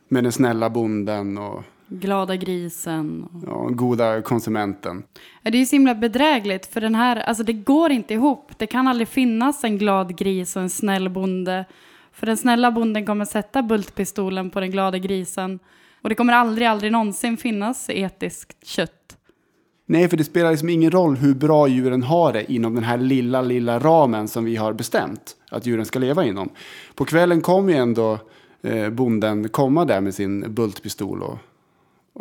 Med 0.08 0.24
den 0.24 0.32
snälla 0.32 0.70
bonden 0.70 1.38
och 1.38 1.64
Glada 1.90 2.36
grisen. 2.36 3.24
Och... 3.24 3.44
Ja, 3.48 3.70
goda 3.72 4.22
konsumenten. 4.22 5.04
Det 5.44 5.58
är 5.58 5.66
så 5.66 5.76
himla 5.76 5.96
bedrägligt 5.96 6.66
för 6.66 6.82
den 6.82 6.96
här, 6.96 7.16
alltså 7.16 7.44
det 7.44 7.54
går 7.54 7.92
inte 7.92 8.14
ihop. 8.14 8.52
Det 8.58 8.68
kan 8.68 8.88
aldrig 8.88 9.08
finnas 9.08 9.64
en 9.64 9.78
glad 9.78 10.18
gris 10.18 10.56
och 10.56 10.62
en 10.62 10.70
snäll 10.70 11.10
bonde. 11.10 11.66
För 12.12 12.26
den 12.26 12.38
snälla 12.38 12.72
bonden 12.72 13.06
kommer 13.06 13.26
sätta 13.26 13.62
bultpistolen 13.62 14.50
på 14.50 14.60
den 14.60 14.72
glada 14.72 14.98
grisen 14.98 15.60
och 16.02 16.10
det 16.10 16.16
kommer 16.16 16.34
aldrig, 16.34 16.68
aldrig 16.68 16.92
någonsin 16.92 17.38
finnas 17.38 17.90
etiskt 17.90 18.66
kött. 18.66 19.18
Nej, 19.86 20.10
för 20.10 20.18
det 20.18 20.24
spelar 20.24 20.52
liksom 20.52 20.70
ingen 20.70 20.92
roll 20.92 21.16
hur 21.16 21.36
bra 21.36 21.68
djuren 21.68 22.04
har 22.04 22.34
det 22.34 22.52
inom 22.52 22.76
den 22.76 22.84
här 22.84 22.98
lilla, 22.98 23.42
lilla 23.42 23.80
ramen 23.80 24.28
som 24.28 24.46
vi 24.46 24.56
har 24.56 24.74
bestämt 24.74 25.36
att 25.50 25.66
djuren 25.66 25.86
ska 25.86 26.00
leva 26.00 26.26
inom. 26.26 26.50
På 26.96 27.06
kvällen 27.06 27.42
kommer 27.42 27.74
ju 27.74 27.80
ändå 27.80 28.20
eh, 28.62 28.90
bonden 28.90 29.50
komma 29.50 29.86
där 29.86 30.02
med 30.02 30.14
sin 30.14 30.54
bultpistol 30.54 31.24
och, 31.24 31.38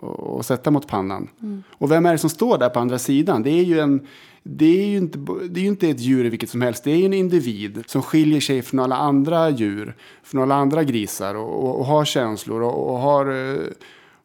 och, 0.02 0.36
och 0.36 0.46
sätta 0.46 0.70
mot 0.70 0.86
pannan. 0.86 1.28
Mm. 1.42 1.62
Och 1.70 1.90
vem 1.90 2.06
är 2.06 2.12
det 2.12 2.18
som 2.18 2.30
står 2.30 2.58
där 2.58 2.68
på 2.68 2.80
andra 2.80 2.98
sidan? 2.98 3.42
Det 3.42 3.50
är 3.50 3.64
ju 3.64 3.80
en 3.80 4.06
det 4.48 4.82
är 4.82 4.86
ju 4.86 4.96
inte, 4.96 5.18
det 5.50 5.60
är 5.60 5.62
ju 5.62 5.68
inte 5.68 5.88
ett 5.88 6.00
djur 6.00 6.30
vilket 6.30 6.50
som 6.50 6.62
helst. 6.62 6.84
Det 6.84 6.90
är 6.90 6.96
ju 6.96 7.06
en 7.06 7.12
individ 7.12 7.84
som 7.86 8.02
skiljer 8.02 8.40
sig 8.40 8.62
från 8.62 8.80
alla 8.80 8.96
andra 8.96 9.50
djur, 9.50 9.94
från 10.22 10.42
alla 10.42 10.54
andra 10.54 10.84
grisar 10.84 11.34
och, 11.34 11.64
och, 11.64 11.78
och 11.78 11.86
har 11.86 12.04
känslor 12.04 12.62
och, 12.62 12.92
och 12.92 12.98
har, 12.98 13.26
eh, 13.26 13.60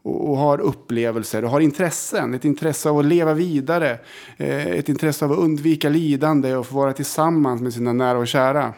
och, 0.01 0.38
har 0.38 0.61
upplevelser 0.61 1.43
och 1.43 1.49
har 1.49 1.59
intressen. 1.59 2.34
Ett 2.34 2.45
intresse 2.45 2.89
av 2.89 2.99
att 2.99 3.05
leva 3.05 3.34
vidare, 3.34 3.99
eh, 4.38 4.67
ett 4.67 4.89
intresse 4.89 5.26
av 5.26 5.32
att 5.32 5.38
undvika 5.38 5.89
lidande 5.89 6.55
och 6.55 6.67
få 6.67 6.76
vara 6.76 6.93
tillsammans 6.93 7.61
med 7.61 7.74
sina 7.74 7.93
nära 7.93 8.17
och 8.17 8.28
kära. 8.28 8.74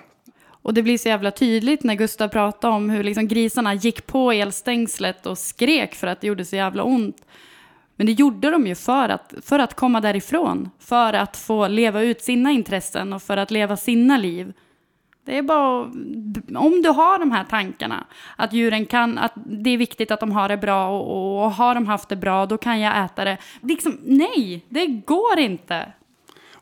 Och 0.64 0.74
det 0.74 0.84
blir 0.84 0.97
så 0.97 1.07
jävla 1.07 1.32
tydligt 1.32 1.84
när 1.84 1.95
Gustav 1.95 2.28
pratar 2.28 2.70
om 2.70 2.89
hur 2.89 3.03
liksom 3.03 3.28
grisarna 3.28 3.74
gick 3.74 4.07
på 4.07 4.32
elstängslet 4.32 5.26
och 5.26 5.38
skrek 5.38 5.95
för 5.95 6.07
att 6.07 6.22
det 6.22 6.28
gjorde 6.28 6.45
så 6.45 6.55
jävla 6.55 6.84
ont. 6.84 7.26
Men 7.95 8.05
det 8.05 8.11
gjorde 8.11 8.51
de 8.51 8.68
ju 8.68 8.76
för 8.76 9.09
att, 9.09 9.34
för 9.41 9.59
att 9.59 9.74
komma 9.74 10.01
därifrån, 10.01 10.70
för 10.80 11.14
att 11.14 11.38
få 11.38 11.68
leva 11.68 12.01
ut 12.01 12.22
sina 12.22 12.51
intressen 12.51 13.14
och 13.14 13.22
för 13.22 13.38
att 13.38 13.51
leva 13.51 13.78
sina 13.78 14.18
liv. 14.18 14.53
Det 15.26 15.38
är 15.38 15.41
bara 15.41 15.82
om 16.59 16.82
du 16.84 16.89
har 16.89 17.20
de 17.20 17.32
här 17.32 17.43
tankarna, 17.43 18.07
att 18.36 18.53
djuren 18.53 18.86
kan, 18.86 19.18
att 19.18 19.34
det 19.36 19.70
är 19.70 19.78
viktigt 19.78 20.11
att 20.11 20.20
de 20.20 20.32
har 20.32 20.49
det 20.49 20.57
bra 20.57 20.99
och, 20.99 21.43
och 21.43 21.51
har 21.51 21.76
de 21.76 21.88
haft 21.88 22.09
det 22.09 22.16
bra, 22.16 22.45
då 22.45 22.57
kan 22.57 22.80
jag 22.80 23.05
äta 23.05 23.26
det. 23.26 23.38
Liksom, 23.61 23.97
nej, 24.03 24.66
det 24.70 24.88
går 24.88 25.39
inte. 25.39 25.93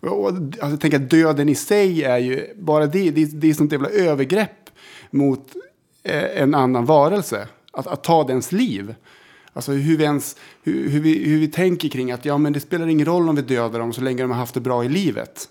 Och, 0.02 0.28
alltså, 0.28 0.70
jag 0.70 0.80
tänker 0.80 0.97
att 0.97 1.10
döden 1.10 1.49
i 1.49 1.56
sig 1.56 2.04
är 2.04 2.18
ju, 2.18 2.54
bara 2.56 2.88
det, 2.88 3.12
det, 3.12 3.26
det 3.26 3.49
är 3.49 3.54
sånt 3.54 3.72
jävla 3.72 3.89
övergrepp 3.89 4.70
mot 5.12 5.56
eh, 6.04 6.41
en 6.41 6.56
annan 6.56 6.86
varelse. 6.86 7.47
Att, 7.74 7.88
att 7.88 8.04
ta 8.04 8.24
dens 8.24 8.52
liv. 8.52 8.95
Alltså 9.54 9.72
hur 9.72 9.97
vi, 9.97 10.04
ens, 10.04 10.36
hur, 10.64 10.89
hur, 10.89 10.99
vi, 10.99 11.30
hur 11.30 11.39
vi 11.39 11.47
tänker 11.47 11.89
kring 11.89 12.12
att 12.12 12.26
ja, 12.26 12.38
men 12.38 12.54
det 12.54 12.60
spelar 12.60 12.88
ingen 12.88 13.06
roll 13.06 13.30
om 13.30 13.36
vi 13.36 13.41
dödar 13.41 13.80
dem 13.80 13.93
så 13.93 14.02
länge 14.02 14.22
de 14.22 14.32
har 14.32 14.38
haft 14.38 14.54
det 14.54 14.60
bra 14.60 14.86
i 14.86 14.89
livet. 14.89 15.49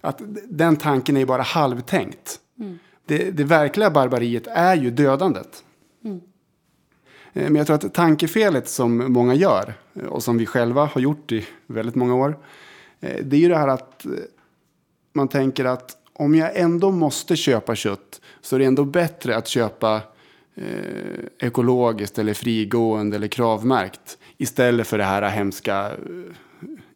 Att 0.00 0.20
den 0.48 0.76
tanken 0.76 1.16
är 1.16 1.26
bara 1.26 1.42
halvtänkt. 1.42 2.40
Mm. 2.58 2.78
Det, 3.06 3.30
det 3.30 3.44
verkliga 3.44 3.90
barbariet 3.90 4.46
är 4.46 4.76
ju 4.76 4.90
dödandet. 4.90 5.64
Mm. 6.04 6.20
Eh, 7.32 7.42
men 7.42 7.56
jag 7.56 7.66
tror 7.66 7.76
att 7.76 7.94
tankefelet 7.94 8.68
som 8.68 9.12
många 9.12 9.34
gör 9.34 9.74
eh, 9.94 10.06
och 10.06 10.22
som 10.22 10.38
vi 10.38 10.46
själva 10.46 10.84
har 10.84 11.00
gjort 11.00 11.32
i 11.32 11.46
väldigt 11.66 11.94
många 11.94 12.14
år. 12.14 12.38
Eh, 13.00 13.24
det 13.24 13.36
är 13.36 13.40
ju 13.40 13.48
det 13.48 13.56
här 13.56 13.68
att 13.68 14.06
man 15.12 15.28
tänker 15.28 15.64
att 15.64 15.96
om 16.12 16.34
jag 16.34 16.56
ändå 16.56 16.90
måste 16.90 17.36
köpa 17.36 17.74
kött 17.74 18.20
så 18.40 18.56
är 18.56 18.60
det 18.60 18.64
ändå 18.64 18.84
bättre 18.84 19.36
att 19.36 19.48
köpa 19.48 20.00
eh, 20.54 21.46
ekologiskt 21.46 22.18
eller 22.18 22.34
frigående 22.34 23.16
eller 23.16 23.28
kravmärkt 23.28 24.18
istället 24.36 24.86
för 24.86 24.98
det 24.98 25.04
här 25.04 25.22
hemska 25.22 25.86
eh, 25.86 25.92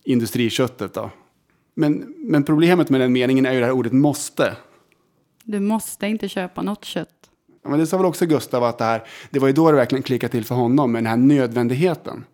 industriköttet. 0.04 0.94
Då. 0.94 1.10
Men, 1.74 2.14
men 2.18 2.44
problemet 2.44 2.90
med 2.90 3.00
den 3.00 3.12
meningen 3.12 3.46
är 3.46 3.52
ju 3.52 3.60
det 3.60 3.66
här 3.66 3.72
ordet 3.72 3.92
måste. 3.92 4.56
Du 5.44 5.60
måste 5.60 6.06
inte 6.06 6.28
köpa 6.28 6.62
något 6.62 6.84
kött. 6.84 7.08
Men 7.64 7.78
det 7.78 7.86
sa 7.86 7.96
väl 7.96 8.06
också 8.06 8.26
Gustav 8.26 8.64
att 8.64 8.78
det 8.78 8.84
här, 8.84 9.02
det 9.30 9.38
var 9.38 9.48
ju 9.48 9.54
då 9.54 9.70
det 9.70 9.76
verkligen 9.76 10.02
klickade 10.02 10.30
till 10.30 10.44
för 10.44 10.54
honom 10.54 10.92
med 10.92 11.02
den 11.02 11.10
här 11.10 11.16
nödvändigheten. 11.16 12.24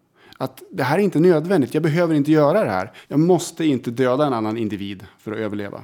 Att 0.41 0.63
det 0.71 0.83
här 0.83 0.99
är 0.99 1.03
inte 1.03 1.21
nödvändigt, 1.21 1.75
jag 1.75 1.83
behöver 1.83 2.15
inte 2.15 2.33
göra 2.33 2.65
det 2.65 2.71
här. 2.71 2.93
Jag 3.09 3.21
måste 3.21 3.65
inte 3.65 3.91
döda 3.91 4.27
en 4.27 4.33
annan 4.33 4.57
individ 4.57 5.07
för 5.19 5.33
att 5.33 5.39
överleva. 5.39 5.83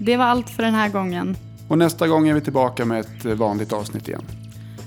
Det 0.00 0.16
var 0.16 0.24
allt 0.24 0.50
för 0.50 0.62
den 0.62 0.74
här 0.74 0.88
gången. 0.88 1.36
Och 1.68 1.78
nästa 1.78 2.08
gång 2.08 2.28
är 2.28 2.34
vi 2.34 2.40
tillbaka 2.40 2.84
med 2.84 3.00
ett 3.00 3.24
vanligt 3.24 3.72
avsnitt 3.72 4.08
igen. 4.08 4.22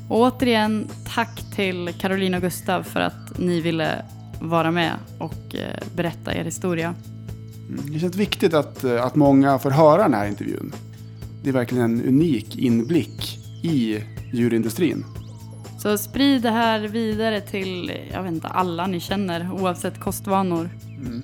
Och 0.09 0.19
återigen, 0.19 0.87
tack 1.15 1.55
till 1.55 1.93
Caroline 1.99 2.33
och 2.33 2.41
Gustav 2.41 2.83
för 2.83 2.99
att 2.99 3.39
ni 3.39 3.61
ville 3.61 4.05
vara 4.41 4.71
med 4.71 4.93
och 5.19 5.55
eh, 5.55 5.87
berätta 5.95 6.35
er 6.35 6.43
historia. 6.43 6.95
Mm, 7.69 7.93
det 7.93 7.99
känns 7.99 8.15
viktigt 8.15 8.53
att, 8.53 8.83
eh, 8.83 9.05
att 9.05 9.15
många 9.15 9.59
får 9.59 9.71
höra 9.71 10.03
den 10.03 10.13
här 10.13 10.27
intervjun. 10.27 10.73
Det 11.43 11.49
är 11.49 11.53
verkligen 11.53 11.83
en 11.83 12.05
unik 12.05 12.57
inblick 12.57 13.39
i 13.63 14.03
djurindustrin. 14.33 15.05
Så 15.87 15.97
sprid 15.97 16.41
det 16.41 16.49
här 16.49 16.79
vidare 16.79 17.41
till, 17.41 17.91
jag 18.11 18.23
vet 18.23 18.31
inte, 18.31 18.47
alla 18.47 18.87
ni 18.87 18.99
känner 18.99 19.51
oavsett 19.51 19.99
kostvanor. 19.99 20.69
Mm. 20.85 21.23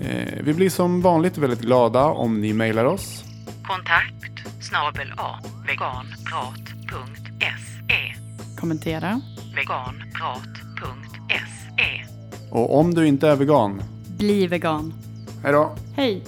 Eh, 0.00 0.42
vi 0.42 0.54
blir 0.54 0.70
som 0.70 1.02
vanligt 1.02 1.38
väldigt 1.38 1.60
glada 1.60 2.04
om 2.04 2.40
ni 2.40 2.52
mejlar 2.52 2.84
oss. 2.84 3.24
Kontakt 3.62 4.46
snabel 4.60 5.12
a 5.16 5.40
veganprat.se 5.66 8.14
Kommentera. 8.60 9.20
veganprat.se 9.56 12.04
Och 12.50 12.78
om 12.78 12.94
du 12.94 13.06
inte 13.06 13.28
är 13.28 13.36
vegan, 13.36 13.82
bli 14.18 14.46
vegan. 14.46 14.94
Hej 15.42 15.52
då. 15.52 15.74
Hej. 15.96 16.22